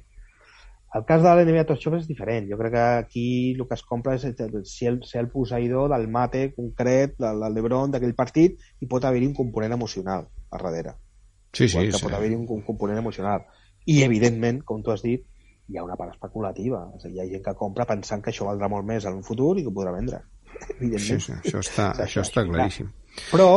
El 0.94 1.06
cas 1.08 1.22
de 1.24 1.32
l'NBA 1.32 1.64
Top 1.70 1.80
Shop 1.80 1.94
és 1.96 2.08
diferent. 2.10 2.50
Jo 2.52 2.58
crec 2.60 2.74
que 2.74 2.82
aquí 3.06 3.26
el 3.56 3.64
que 3.68 3.78
es 3.78 3.84
compra 3.88 4.18
és 4.18 4.26
ser 4.26 4.34
el, 4.92 5.00
ser 5.08 5.22
el 5.22 5.30
posseïdor 5.32 5.90
del 5.94 6.10
mate 6.12 6.50
concret, 6.56 7.14
del, 7.18 7.40
del 7.46 7.56
LeBron, 7.56 7.94
d'aquell 7.94 8.16
partit, 8.18 8.60
i 8.84 8.90
pot 8.92 9.06
haver-hi 9.08 9.30
un 9.30 9.38
component 9.38 9.72
emocional 9.78 10.28
a 10.52 10.58
darrere. 10.60 10.98
Sí, 11.54 11.68
sí, 11.68 11.78
que 11.88 11.96
sí. 11.96 12.04
pot 12.04 12.14
haver-hi 12.18 12.36
un, 12.36 12.44
un 12.58 12.66
component 12.68 13.00
emocional. 13.00 13.46
I, 13.86 14.02
evidentment, 14.04 14.62
com 14.68 14.84
tu 14.84 14.92
has 14.92 15.02
dit, 15.06 15.24
hi 15.72 15.80
ha 15.80 15.86
una 15.88 15.96
part 15.96 16.12
especulativa. 16.12 16.84
És 16.98 17.08
a 17.08 17.08
dir, 17.08 17.16
hi 17.18 17.24
ha 17.24 17.30
gent 17.38 17.46
que 17.48 17.56
compra 17.64 17.88
pensant 17.88 18.22
que 18.22 18.34
això 18.36 18.50
valdrà 18.50 18.68
molt 18.70 18.86
més 18.88 19.08
en 19.08 19.16
un 19.22 19.24
futur 19.24 19.54
i 19.58 19.64
que 19.64 19.72
ho 19.72 19.76
podrà 19.80 19.96
vendre. 19.96 20.22
Sí, 20.62 20.76
Evidentment. 20.76 21.22
sí, 21.24 21.32
això 21.40 21.60
està, 21.64 21.86
Sí, 21.96 22.02
això 22.04 22.20
sí, 22.22 22.28
està 22.28 22.44
clar. 22.44 22.58
claríssim. 22.60 22.92
Però, 23.32 23.48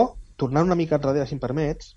tornant 0.41 0.71
una 0.71 0.79
mica 0.79 0.97
enrere, 1.03 1.27
si 1.27 1.35
em 1.35 1.41
permets, 1.43 1.97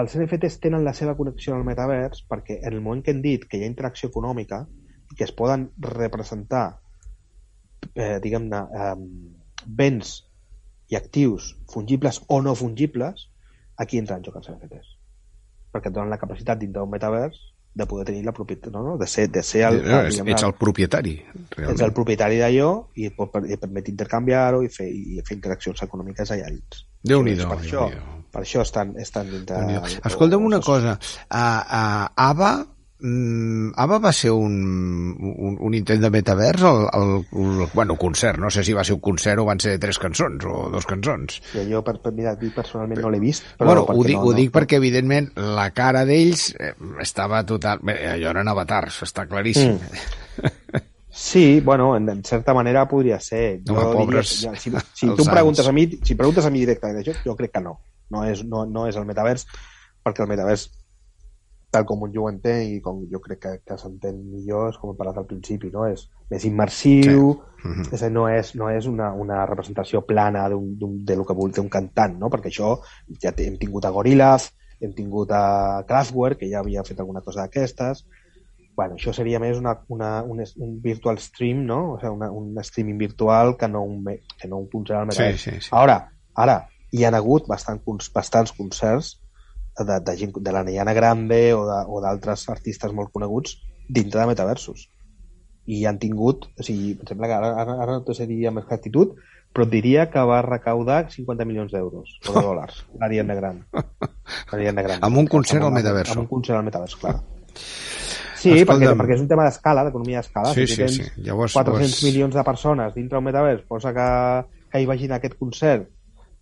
els 0.00 0.16
NFTs 0.18 0.58
tenen 0.62 0.84
la 0.84 0.94
seva 0.96 1.14
connexió 1.18 1.54
al 1.54 1.66
metavers 1.66 2.24
perquè 2.30 2.58
en 2.62 2.72
el 2.72 2.82
moment 2.82 3.04
que 3.04 3.14
hem 3.14 3.22
dit 3.22 3.46
que 3.46 3.58
hi 3.58 3.64
ha 3.64 3.70
interacció 3.70 4.10
econòmica 4.10 4.64
i 5.12 5.18
que 5.18 5.26
es 5.26 5.34
poden 5.36 5.68
representar 5.86 6.64
eh, 7.94 8.18
diguem-ne 8.24 8.62
eh, 8.80 8.96
béns 9.64 10.16
i 10.90 10.98
actius 10.98 11.54
fungibles 11.72 12.20
o 12.28 12.40
no 12.42 12.56
fungibles 12.58 13.28
aquí 13.78 13.98
entren 13.98 14.20
en 14.20 14.26
joc 14.26 14.40
els 14.40 14.50
NFTs 14.50 14.94
perquè 15.74 15.90
et 15.90 15.94
donen 15.94 16.10
la 16.10 16.20
capacitat 16.20 16.58
dintre 16.58 16.82
d'un 16.82 16.90
metavers 16.90 17.38
de 17.74 17.86
poder 17.90 18.04
tenir 18.06 18.22
la 18.22 18.30
propietat, 18.32 18.70
no, 18.70 18.84
no? 18.86 18.92
de 18.98 19.06
ser, 19.10 19.28
de 19.34 19.42
ser 19.42 19.64
el, 19.66 19.80
No, 19.82 19.96
ets, 20.04 20.14
diguem-ne, 20.14 20.36
ets 20.36 20.44
el 20.46 20.52
propietari, 20.54 21.14
ets 21.18 21.56
realment. 21.56 21.80
el 21.82 21.94
propietari 21.96 22.36
d'allò 22.38 22.68
i 22.94 23.08
et, 23.08 23.16
pot, 23.16 23.34
et 23.42 23.58
permet 23.58 23.90
intercanviar-ho 23.90 24.60
i 24.62 24.70
fer, 24.70 24.86
i 24.86 25.18
fer 25.26 25.34
interaccions 25.40 25.82
econòmiques 25.82 26.30
allà 26.36 26.52
dins. 26.54 26.84
Déu-n'hi-do, 27.02 27.48
per, 27.50 27.58
això. 27.58 27.88
Per 28.34 28.42
això 28.42 28.62
estan, 28.66 28.94
estan 29.00 29.30
dintre... 29.30 29.62
Déu-n'hi-do. 29.62 30.04
Escolta'm 30.10 30.46
una 30.46 30.60
cosa, 30.64 30.96
a, 31.30 31.44
a 31.78 31.82
ABBA, 32.28 32.50
mm, 33.00 33.68
ABBA 33.84 33.98
va 34.02 34.12
ser 34.16 34.32
un, 34.34 34.56
un, 35.14 35.58
un 35.68 35.76
intent 35.78 36.02
de 36.02 36.10
metavers, 36.10 36.64
el, 36.66 36.82
el, 36.98 37.12
el, 37.44 37.66
bueno, 37.72 37.96
concert, 38.00 38.40
no 38.42 38.50
sé 38.50 38.64
si 38.66 38.74
va 38.76 38.84
ser 38.84 38.96
un 38.98 39.02
concert 39.04 39.42
o 39.42 39.46
van 39.46 39.62
ser 39.62 39.76
tres 39.82 40.00
cançons 40.02 40.46
o 40.50 40.68
dos 40.74 40.88
cançons. 40.90 41.38
Que 41.52 41.66
jo, 41.70 41.84
per, 41.86 42.00
per, 42.02 42.14
mira, 42.16 42.34
dic, 42.40 42.56
personalment 42.56 43.04
no 43.04 43.12
l'he 43.14 43.22
vist, 43.22 43.46
Però, 43.60 43.70
bueno, 43.70 43.86
ho 43.86 44.06
dic, 44.06 44.18
no, 44.18 44.32
ho 44.32 44.34
dic 44.36 44.50
perquè, 44.54 44.80
evidentment, 44.82 45.30
la 45.60 45.68
cara 45.76 46.02
d'ells 46.08 46.50
eh, 46.58 46.74
estava 47.04 47.44
total... 47.46 47.84
Bé, 47.86 48.00
allò 48.16 48.34
eren 48.34 48.50
avatars, 48.50 49.04
està 49.06 49.28
claríssim. 49.30 49.78
Mm. 49.78 50.90
Sí, 51.14 51.60
bueno, 51.60 51.96
en, 51.96 52.08
en 52.08 52.24
certa 52.24 52.52
manera 52.52 52.88
podria 52.88 53.20
ser. 53.20 53.60
Jo 53.62 53.92
pobres 53.94 54.40
diria, 54.40 54.58
si, 54.58 54.72
si 54.98 55.06
els 55.06 55.20
tu 55.20 55.22
em 55.22 55.30
preguntes 55.30 55.68
a 55.70 55.72
mi, 55.72 55.84
si 56.02 56.16
preguntes 56.18 56.48
a 56.48 56.50
mi 56.50 56.64
directament 56.64 56.98
això, 56.98 57.14
jo 57.22 57.36
crec 57.38 57.52
que 57.54 57.62
no. 57.62 57.76
No 58.10 58.24
és, 58.24 58.44
no, 58.44 58.64
no 58.66 58.86
és 58.86 58.96
el 58.96 59.06
metavers, 59.08 59.46
perquè 60.04 60.22
el 60.22 60.28
metavers, 60.28 60.68
tal 61.74 61.84
com 61.88 62.04
jo 62.12 62.22
ho 62.24 62.28
entenc 62.30 62.70
i 62.76 62.80
com 62.80 63.00
jo 63.10 63.18
crec 63.20 63.40
que, 63.42 63.52
que 63.66 63.76
s'entén 63.80 64.18
millor, 64.30 64.68
és 64.70 64.76
com 64.78 64.92
he 64.92 64.96
parlat 64.98 65.16
al 65.18 65.26
principi, 65.26 65.70
no? 65.74 65.86
És 65.90 66.08
més 66.30 66.44
immersiu, 66.46 67.32
Sí. 67.34 67.68
Mhm. 67.68 67.86
és 67.94 68.02
a 68.02 68.06
dir, 68.06 68.12
no 68.14 68.28
és, 68.28 68.54
no 68.54 68.68
és 68.70 68.86
una, 68.86 69.12
una 69.14 69.46
representació 69.46 70.02
plana 70.06 70.48
d'un, 70.52 70.76
d'un, 70.78 70.98
de 71.04 71.16
lo 71.16 71.24
que 71.24 71.32
vol 71.34 71.50
d'un 71.50 71.68
cantant, 71.72 72.18
no? 72.20 72.28
Perquè 72.30 72.50
això 72.52 72.76
ja 73.22 73.32
hem 73.36 73.56
tingut 73.58 73.84
a 73.86 73.90
Gorillaz, 73.90 74.50
hem 74.80 74.92
tingut 74.92 75.30
a 75.32 75.82
Kraftwerk, 75.88 76.38
que 76.38 76.50
ja 76.50 76.60
havia 76.60 76.84
fet 76.84 77.00
alguna 77.00 77.22
cosa 77.22 77.40
d'aquestes, 77.42 78.04
bueno, 78.76 78.94
això 78.96 79.12
seria 79.14 79.38
més 79.40 79.56
una, 79.58 79.78
una, 79.88 80.22
un, 80.22 80.42
un 80.58 80.80
virtual 80.82 81.18
stream, 81.18 81.64
no? 81.64 81.94
O 81.94 81.98
sigui, 81.98 82.12
una, 82.16 82.30
un 82.30 82.54
streaming 82.60 82.98
virtual 82.98 83.56
que 83.56 83.68
no 83.68 83.82
un, 83.82 84.04
que 84.04 84.48
no 84.48 84.58
un 84.58 84.68
concert 84.68 84.98
al 85.00 85.10
Sí, 85.12 85.18
metavers. 85.22 85.40
sí, 85.42 85.50
sí. 85.60 85.68
Ara, 85.72 86.10
ara, 86.34 86.68
hi 86.94 87.04
han 87.04 87.16
hagut 87.18 87.48
bastant, 87.50 87.82
bastants 88.14 88.52
concerts 88.54 89.16
de, 89.78 89.98
de, 90.06 90.16
gent, 90.16 90.34
de 90.38 90.52
la 90.54 90.62
Nayana 90.62 90.94
Grande 90.94 91.40
o 91.54 92.00
d'altres 92.04 92.46
artistes 92.52 92.92
molt 92.94 93.10
coneguts 93.12 93.56
dintre 93.88 94.20
de 94.22 94.28
metaversos. 94.30 94.88
I 95.66 95.84
han 95.88 95.98
tingut, 95.98 96.46
o 96.60 96.62
sigui, 96.62 96.92
em 96.94 97.08
sembla 97.08 97.30
que 97.30 97.38
ara, 97.38 97.50
ara, 97.62 97.78
ara 97.82 97.96
no 97.98 98.16
dir 98.28 98.42
amb 98.50 98.60
exactitud, 98.62 99.16
però 99.54 99.66
diria 99.70 100.08
que 100.10 100.22
va 100.28 100.42
recaudar 100.44 101.08
50 101.10 101.46
milions 101.48 101.72
d'euros 101.72 102.18
o 102.28 102.34
de 102.34 102.42
dòlars, 102.42 102.84
l'Ariana 103.00 103.34
Grande. 103.38 103.64
L'Ariana 104.52 104.82
Grande. 104.86 105.06
Amb 105.06 105.18
un 105.22 105.26
concert 105.26 105.62
al 105.64 105.72
metaverso. 105.74 106.14
Amb 106.14 106.26
un 106.26 106.30
concert 106.30 106.58
al 106.58 106.66
metavers, 106.68 106.96
clar. 107.00 107.16
Sí, 107.54 108.52
Escolta'm. 108.52 108.68
perquè, 108.68 108.94
perquè 109.00 109.14
és 109.16 109.22
un 109.24 109.28
tema 109.30 109.46
d'escala, 109.48 109.86
d'economia 109.86 110.20
d'escala. 110.20 110.52
Sí, 110.52 110.66
si 110.66 110.74
sí, 110.74 110.80
tens 110.82 110.96
sí. 111.00 111.22
Llavors, 111.24 111.54
400 111.56 111.80
llavors- 111.80 112.02
milions 112.04 112.34
de 112.36 112.44
persones 112.44 112.94
dintre 112.94 113.18
un 113.18 113.24
metavers, 113.24 113.62
posa 113.66 113.94
que, 113.96 114.08
que 114.70 114.82
hi 114.82 114.88
vagin 114.90 115.14
a 115.14 115.20
aquest 115.22 115.38
concert 115.40 115.88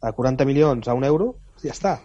a 0.03 0.13
40 0.13 0.45
milions 0.49 0.89
a 0.89 0.99
un 0.99 1.07
euro, 1.07 1.37
ja 1.63 1.73
està. 1.73 2.01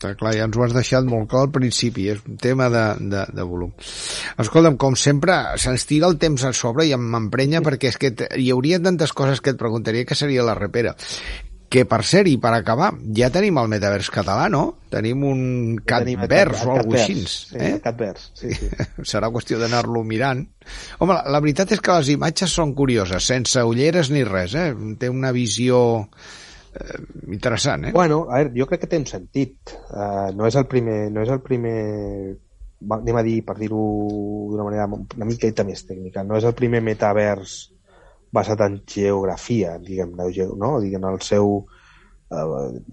Està 0.00 0.14
clar, 0.16 0.32
ja 0.32 0.46
ens 0.48 0.56
ho 0.56 0.62
has 0.64 0.72
deixat 0.72 1.04
molt 1.04 1.28
clar 1.28 1.44
al 1.44 1.50
principi, 1.52 2.06
és 2.08 2.22
un 2.24 2.38
tema 2.40 2.70
de, 2.72 2.84
de, 3.12 3.26
de 3.36 3.44
volum. 3.44 3.74
Escolta'm, 4.40 4.78
com 4.80 4.96
sempre, 4.96 5.36
se'ns 5.60 5.84
tira 5.84 6.08
el 6.08 6.16
temps 6.22 6.46
a 6.48 6.54
sobre 6.56 6.88
i 6.88 6.94
em 6.96 7.04
m'emprenya 7.12 7.60
perquè 7.66 7.92
és 7.92 8.00
que 8.00 8.10
hi 8.40 8.48
hauria 8.54 8.80
tantes 8.80 9.12
coses 9.12 9.44
que 9.44 9.52
et 9.52 9.60
preguntaria 9.60 10.08
que 10.08 10.16
seria 10.16 10.46
la 10.46 10.56
repera. 10.56 10.96
Que, 11.70 11.84
per 11.86 12.00
cert, 12.02 12.26
i 12.26 12.40
per 12.42 12.50
acabar, 12.56 12.88
ja 13.14 13.28
tenim 13.30 13.60
el 13.60 13.68
metavers 13.70 14.08
català, 14.10 14.48
no? 14.50 14.64
Tenim 14.90 15.20
un 15.28 15.42
catvers 15.86 16.64
o 16.64 16.72
alguna 16.72 16.96
cosa 16.96 17.04
així. 17.04 17.20
Sí, 17.28 17.60
eh? 17.60 17.76
catvers, 17.84 18.24
sí, 18.40 18.56
sí. 18.56 18.72
Serà 19.12 19.28
qüestió 19.30 19.60
d'anar-lo 19.60 20.02
mirant. 20.02 20.46
Home, 20.98 21.12
la, 21.12 21.22
la 21.36 21.44
veritat 21.44 21.76
és 21.76 21.84
que 21.84 22.00
les 22.00 22.10
imatges 22.16 22.56
són 22.56 22.72
curioses, 22.74 23.22
sense 23.22 23.68
ulleres 23.68 24.10
ni 24.10 24.24
res, 24.26 24.56
eh? 24.58 24.70
Té 24.98 25.12
una 25.12 25.30
visió 25.36 25.84
eh, 26.74 27.00
interessant, 27.32 27.88
eh? 27.88 27.92
Bueno, 27.92 28.26
a 28.28 28.38
veure, 28.40 28.54
jo 28.58 28.66
crec 28.70 28.84
que 28.84 28.90
té 28.92 29.00
un 29.00 29.08
sentit. 29.10 29.74
Uh, 29.90 30.30
no 30.36 30.46
és 30.46 30.56
el 30.56 30.66
primer... 30.70 31.10
No 31.10 31.24
és 31.26 31.32
el 31.34 31.42
primer 31.44 31.76
anem 32.80 33.18
a 33.20 33.22
dir, 33.22 33.40
per 33.44 33.56
dir-ho 33.58 33.82
d'una 34.50 34.64
manera 34.64 34.86
una 34.88 35.28
miqueta 35.28 35.66
més 35.68 35.84
tècnica, 35.84 36.24
no 36.24 36.38
és 36.38 36.46
el 36.48 36.56
primer 36.56 36.80
metavers 36.80 37.58
basat 38.32 38.62
en 38.64 38.80
geografia, 38.88 39.76
diguem, 39.82 40.14
no? 40.16 40.72
diguem 40.80 41.04
el 41.10 41.18
seu, 41.26 41.58
eh, 42.30 42.44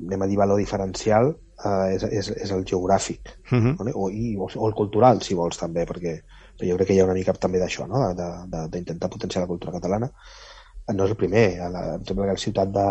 anem 0.07 0.25
a 0.25 0.27
dir, 0.27 0.39
valor 0.39 0.59
diferencial 0.59 1.31
eh, 1.31 1.93
és, 1.93 2.03
és, 2.09 2.31
és 2.47 2.51
el 2.55 2.65
geogràfic, 2.65 3.31
uh 3.51 3.53
-huh. 3.57 3.75
no? 3.77 3.93
o, 3.93 4.09
i, 4.09 4.35
o, 4.35 4.49
o 4.49 4.67
el 4.67 4.75
cultural, 4.75 5.21
si 5.21 5.35
vols, 5.35 5.57
també, 5.57 5.85
perquè 5.85 6.17
jo 6.59 6.75
crec 6.75 6.87
que 6.87 6.93
hi 6.93 6.99
ha 6.99 7.05
una 7.05 7.13
mica 7.13 7.33
també 7.33 7.59
d'això, 7.59 7.87
no? 7.87 8.13
d'intentar 8.67 9.09
potenciar 9.09 9.43
la 9.43 9.47
cultura 9.47 9.73
catalana. 9.73 10.11
No 10.95 11.03
és 11.03 11.11
el 11.11 11.19
primer, 11.19 11.47
a 11.59 11.67
la, 11.71 11.81
em 11.97 12.03
sembla 12.07 12.29
que 12.29 12.37
la 12.37 12.43
ciutat 12.43 12.69
de, 12.71 12.83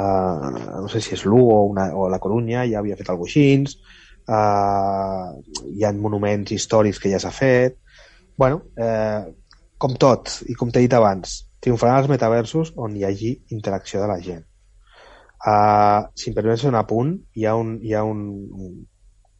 no 0.82 0.88
sé 0.92 1.00
si 1.00 1.14
és 1.16 1.22
Lugo 1.24 1.54
o, 1.54 1.62
una, 1.70 1.86
o 1.96 2.10
la 2.12 2.18
Corunya 2.20 2.66
ja 2.68 2.82
havia 2.82 2.98
fet 2.98 3.08
alguna 3.08 3.32
cosa 3.32 3.86
uh, 4.28 5.32
hi 5.72 5.84
ha 5.84 5.92
monuments 5.96 6.52
històrics 6.52 7.00
que 7.02 7.12
ja 7.12 7.20
s'ha 7.22 7.32
fet. 7.34 7.78
bueno, 8.36 8.60
eh, 8.76 9.32
com 9.80 9.94
tot, 9.96 10.28
i 10.44 10.54
com 10.60 10.68
t'he 10.68 10.82
dit 10.84 10.92
abans, 10.92 11.38
triomfaran 11.64 12.02
els 12.02 12.10
metaversos 12.10 12.74
on 12.76 12.96
hi 12.96 13.04
hagi 13.08 13.30
interacció 13.56 14.02
de 14.02 14.08
la 14.10 14.18
gent. 14.20 14.42
Uh, 15.46 16.04
si 16.12 16.28
em 16.28 16.34
permets 16.36 16.64
un 16.68 16.76
apunt, 16.76 17.14
hi 17.32 17.46
ha 17.46 17.54
un, 17.56 17.78
hi 17.80 17.94
ha 17.96 18.02
un, 18.04 18.20
un 18.60 18.74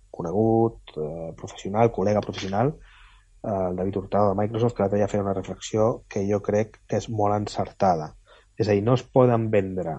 conegut, 0.08 0.94
uh, 0.96 1.34
professional, 1.36 1.92
col·lega 1.92 2.24
professional, 2.24 2.72
uh, 2.72 3.68
el 3.68 3.76
David 3.76 4.00
Hurtado 4.00 4.30
de 4.30 4.40
Microsoft, 4.40 4.76
que 4.76 4.84
l'altre 4.84 5.02
dia 5.02 5.10
feia 5.12 5.24
una 5.26 5.36
reflexió 5.36 5.90
que 6.08 6.24
jo 6.30 6.40
crec 6.48 6.80
que 6.88 7.00
és 7.02 7.10
molt 7.12 7.36
encertada. 7.36 8.14
És 8.56 8.68
a 8.68 8.74
dir, 8.76 8.82
no 8.84 8.96
es 8.96 9.04
poden 9.04 9.50
vendre 9.52 9.96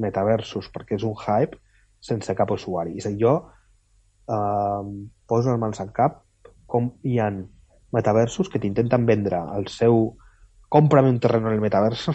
metaversos 0.00 0.70
perquè 0.72 0.96
és 0.96 1.04
un 1.04 1.16
hype 1.18 1.58
sense 2.00 2.34
cap 2.36 2.50
usuari. 2.54 2.96
És 2.96 3.06
a 3.06 3.12
dir, 3.12 3.20
jo 3.22 3.34
uh, 4.30 4.84
poso 5.28 5.50
les 5.50 5.60
mans 5.60 5.80
al 5.82 5.92
cap 5.96 6.22
com 6.70 6.92
hi 7.04 7.18
han 7.20 7.44
metaversos 7.92 8.48
que 8.48 8.60
t'intenten 8.62 9.06
vendre 9.06 9.40
el 9.56 9.66
seu 9.72 10.16
cómprame 10.70 11.10
un 11.10 11.18
terreno 11.18 11.48
en 11.48 11.54
el 11.54 11.60
metaverso 11.60 12.14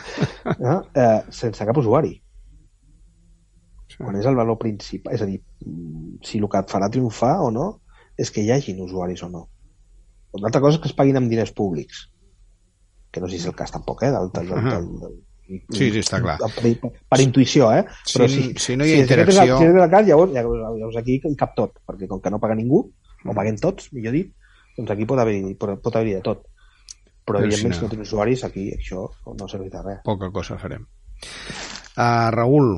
no? 0.64 0.82
eh, 0.94 1.20
sense 1.30 1.66
cap 1.66 1.78
usuari 1.78 2.16
sí. 3.86 4.00
quan 4.00 4.18
és 4.18 4.26
el 4.26 4.34
valor 4.34 4.58
principal 4.58 5.14
és 5.14 5.22
a 5.22 5.28
dir, 5.30 5.38
si 6.26 6.40
el 6.42 6.48
que 6.50 6.62
et 6.64 6.72
farà 6.74 6.90
triomfar 6.90 7.36
o 7.46 7.52
no 7.54 7.68
és 8.18 8.34
que 8.34 8.42
hi 8.42 8.50
hagin 8.50 8.82
usuaris 8.82 9.22
o 9.22 9.30
no 9.30 9.44
una 10.34 10.50
altra 10.50 10.62
cosa 10.64 10.80
és 10.80 10.82
que 10.82 10.90
es 10.90 10.98
paguin 10.98 11.20
amb 11.20 11.30
diners 11.30 11.54
públics 11.54 12.08
que 13.14 13.22
no 13.22 13.30
sé 13.30 13.38
si 13.38 13.46
és 13.46 13.52
el 13.52 13.56
cas 13.58 13.72
tampoc 13.74 14.02
eh, 14.02 14.10
del, 14.10 14.32
del, 14.34 14.50
del, 14.50 14.68
del, 14.72 14.90
del 15.04 15.22
Sí, 15.44 15.90
sí, 15.92 16.00
està 16.00 16.22
clar. 16.24 16.38
Per, 16.40 16.70
per, 16.80 16.88
per 17.12 17.18
intuïció, 17.20 17.66
eh? 17.76 17.82
Però 18.08 18.24
si, 18.32 18.46
si, 18.46 18.62
si 18.64 18.76
no 18.80 18.86
hi 18.88 18.94
ha 18.94 19.02
si 19.02 19.02
interacció... 19.04 19.58
Si 19.60 19.66
és 19.66 19.74
el, 19.74 19.80
el 19.84 19.90
cas, 19.92 20.06
llavors, 20.08 20.32
llavors 20.32 20.96
aquí 20.96 21.18
hi 21.20 21.34
cap 21.36 21.52
tot, 21.58 21.74
perquè 21.84 22.08
com 22.08 22.22
que 22.24 22.32
no 22.32 22.38
paga 22.40 22.56
ningú, 22.56 22.80
o 22.80 23.26
mm. 23.26 23.34
paguem 23.36 23.58
tots, 23.60 23.90
millor 23.92 24.16
dit, 24.16 24.30
doncs 24.76 24.90
aquí 24.90 25.06
pot 25.08 25.20
haver-hi 25.22 25.54
pot, 25.58 25.76
pot 25.82 25.96
haver 25.98 26.18
de 26.18 26.24
tot 26.24 26.42
però, 26.44 27.38
però 27.38 27.44
evidentment 27.44 27.74
si 27.74 27.78
no. 27.78 27.78
si 27.78 27.84
no 27.86 27.92
tens 27.92 28.10
usuaris 28.10 28.44
aquí 28.46 28.66
això 28.74 29.06
no 29.38 29.48
servirà 29.50 29.84
res 29.84 30.02
poca 30.06 30.30
cosa 30.34 30.58
farem 30.60 30.84
uh, 30.84 32.28
Raül 32.34 32.70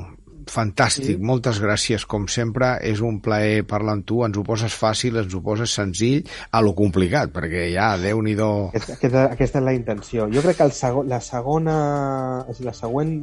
fantàstic, 0.51 1.17
sí. 1.17 1.23
moltes 1.29 1.61
gràcies 1.63 2.05
com 2.09 2.27
sempre, 2.31 2.75
és 2.85 3.01
un 3.05 3.19
plaer 3.23 3.63
parlar 3.67 3.97
amb 3.97 4.07
tu 4.07 4.23
ens 4.25 4.37
ho 4.37 4.43
poses 4.47 4.73
fàcil, 4.73 5.19
ens 5.21 5.33
ho 5.35 5.41
poses 5.45 5.73
senzill 5.79 6.27
a 6.51 6.61
lo 6.63 6.73
complicat, 6.77 7.31
perquè 7.35 7.69
ja, 7.73 7.93
déu 8.01 8.21
nhi 8.25 8.35
aquesta, 8.37 8.97
aquesta, 8.97 9.23
aquesta 9.33 9.61
és 9.61 9.65
la 9.65 9.73
intenció 9.73 10.27
jo 10.33 10.43
crec 10.45 10.59
que 10.59 10.67
el 10.67 10.75
segon, 10.75 11.07
la 11.09 11.21
segona 11.23 11.77
la 12.59 12.73
següent 12.75 13.15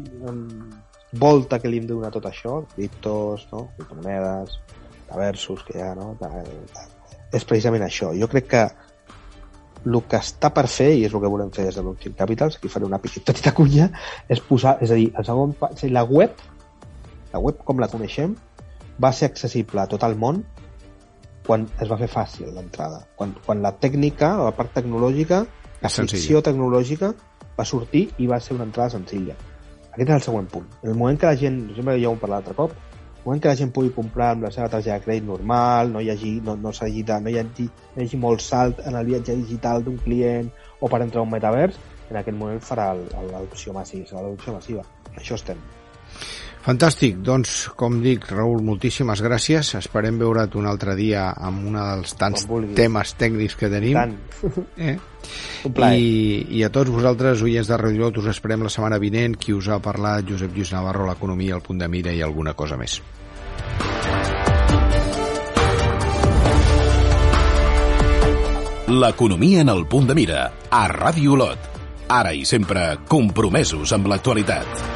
volta 1.18 1.60
que 1.60 1.70
li 1.70 1.78
hem 1.78 1.86
de 1.86 1.94
donar 1.94 2.10
tot 2.14 2.26
això 2.26 2.62
criptos, 2.74 3.46
no? 3.52 3.68
criptomonedes 3.76 4.58
versus 5.14 5.62
que 5.66 5.78
hi 5.78 5.84
ha, 5.84 5.92
no? 5.94 6.16
és 7.34 7.44
precisament 7.46 7.84
això. 7.86 8.12
Jo 8.18 8.28
crec 8.30 8.48
que 8.50 8.64
el 9.84 10.00
que 10.08 10.16
està 10.16 10.50
per 10.54 10.64
fer, 10.70 10.90
i 10.96 11.04
és 11.06 11.12
el 11.12 11.20
que 11.20 11.30
volem 11.30 11.50
fer 11.54 11.66
des 11.66 11.76
de 11.76 11.84
Blockchain 11.84 12.16
Capitals, 12.18 12.56
aquí 12.56 12.70
faré 12.72 12.86
una 12.88 13.00
petita 13.02 13.52
cunya, 13.56 13.90
és 14.32 14.40
posar, 14.40 14.78
és 14.84 14.90
a 14.94 14.98
dir, 14.98 15.10
el 15.18 15.26
segon, 15.28 15.54
la 15.92 16.04
web, 16.08 16.40
la 17.34 17.42
web 17.42 17.60
com 17.66 17.82
la 17.82 17.90
coneixem, 17.90 18.36
va 19.02 19.10
ser 19.12 19.28
accessible 19.32 19.82
a 19.82 19.88
tot 19.90 20.06
el 20.06 20.14
món 20.16 20.44
quan 21.44 21.66
es 21.82 21.90
va 21.90 21.98
fer 22.00 22.08
fàcil 22.08 22.54
l'entrada. 22.54 23.02
Quan, 23.18 23.34
quan 23.44 23.60
la 23.64 23.74
tècnica, 23.82 24.36
la 24.40 24.54
part 24.56 24.72
tecnològica, 24.78 25.42
la 25.82 25.90
ficció 25.92 26.40
tecnològica 26.46 27.10
va 27.58 27.66
sortir 27.68 28.06
i 28.22 28.30
va 28.30 28.40
ser 28.40 28.54
una 28.56 28.64
entrada 28.70 28.94
senzilla. 28.94 29.36
Aquest 29.90 30.08
és 30.08 30.14
el 30.16 30.24
següent 30.24 30.48
punt. 30.50 30.70
En 30.82 30.94
el 30.94 30.98
moment 30.98 31.20
que 31.20 31.28
la 31.28 31.38
gent, 31.38 31.60
sempre 31.76 31.98
ja 32.00 32.08
ho 32.08 32.16
hem 32.16 32.22
parlat 32.22 32.42
altre 32.42 32.56
cop, 32.62 32.72
moment 33.24 33.40
que 33.40 33.48
la 33.48 33.56
gent 33.56 33.72
pugui 33.72 33.92
comprar 33.96 34.32
amb 34.34 34.44
la 34.44 34.50
seva 34.52 34.68
targeta 34.72 34.98
de 34.98 35.04
crèdit 35.04 35.26
normal, 35.26 35.92
no 35.92 36.00
hi 36.02 36.10
hagi, 36.12 36.32
no, 36.44 36.56
no, 36.60 36.72
hagi 36.72 37.04
de, 37.08 37.20
no, 37.24 37.32
hi 37.32 37.38
hagi, 37.40 37.68
no 37.94 38.02
hi 38.02 38.06
hagi 38.06 38.20
molt 38.20 38.44
salt 38.44 38.82
en 38.84 38.98
el 39.00 39.06
viatge 39.08 39.36
digital 39.40 39.84
d'un 39.84 39.96
client 40.04 40.50
o 40.80 40.90
per 40.92 41.00
entrar 41.04 41.22
a 41.22 41.28
un 41.28 41.32
metavers, 41.32 41.78
en 42.10 42.18
aquest 42.20 42.36
moment 42.36 42.60
farà 42.60 42.90
l'adopció 42.94 43.72
massiva, 43.76 44.20
l'adopció 44.20 44.56
massiva. 44.56 44.84
Això 45.16 45.38
estem. 45.40 45.60
Fantàstic, 46.64 47.18
doncs, 47.20 47.66
com 47.76 47.98
dic, 48.00 48.22
Raül, 48.32 48.62
moltíssimes 48.64 49.20
gràcies. 49.20 49.74
Esperem 49.76 50.16
veure't 50.16 50.54
un 50.56 50.64
altre 50.64 50.94
dia 50.96 51.26
amb 51.36 51.66
un 51.68 51.76
dels 51.76 52.14
tants 52.16 52.46
temes 52.76 53.12
tècnics 53.20 53.58
que 53.60 53.68
tenim. 53.68 53.98
Tant. 53.98 54.14
Eh? 54.80 54.94
Un 55.68 55.74
plaer. 55.76 55.98
I, 56.00 56.46
I 56.56 56.64
a 56.64 56.70
tots 56.72 56.92
vosaltres, 56.92 57.42
oients 57.44 57.68
de 57.68 57.76
Radio 57.80 58.06
Lot, 58.06 58.22
us 58.22 58.30
esperem 58.32 58.64
la 58.64 58.72
setmana 58.72 58.96
vinent. 59.02 59.36
Qui 59.36 59.52
us 59.52 59.68
ha 59.68 59.76
parlat, 59.84 60.24
Josep 60.24 60.56
Lluís 60.56 60.72
Navarro, 60.72 61.04
l'economia, 61.10 61.58
el 61.58 61.64
punt 61.64 61.84
de 61.84 61.90
mira 61.92 62.16
i 62.16 62.24
alguna 62.24 62.56
cosa 62.56 62.80
més. 62.80 62.96
L'economia 68.88 69.60
en 69.60 69.72
el 69.72 69.84
punt 69.84 70.08
de 70.08 70.16
mira, 70.16 70.48
a 70.72 70.84
Ràdio 70.88 71.36
Lot. 71.36 71.72
Ara 72.08 72.32
i 72.32 72.44
sempre, 72.48 72.94
compromesos 73.08 73.92
amb 73.96 74.08
l'actualitat. 74.08 74.94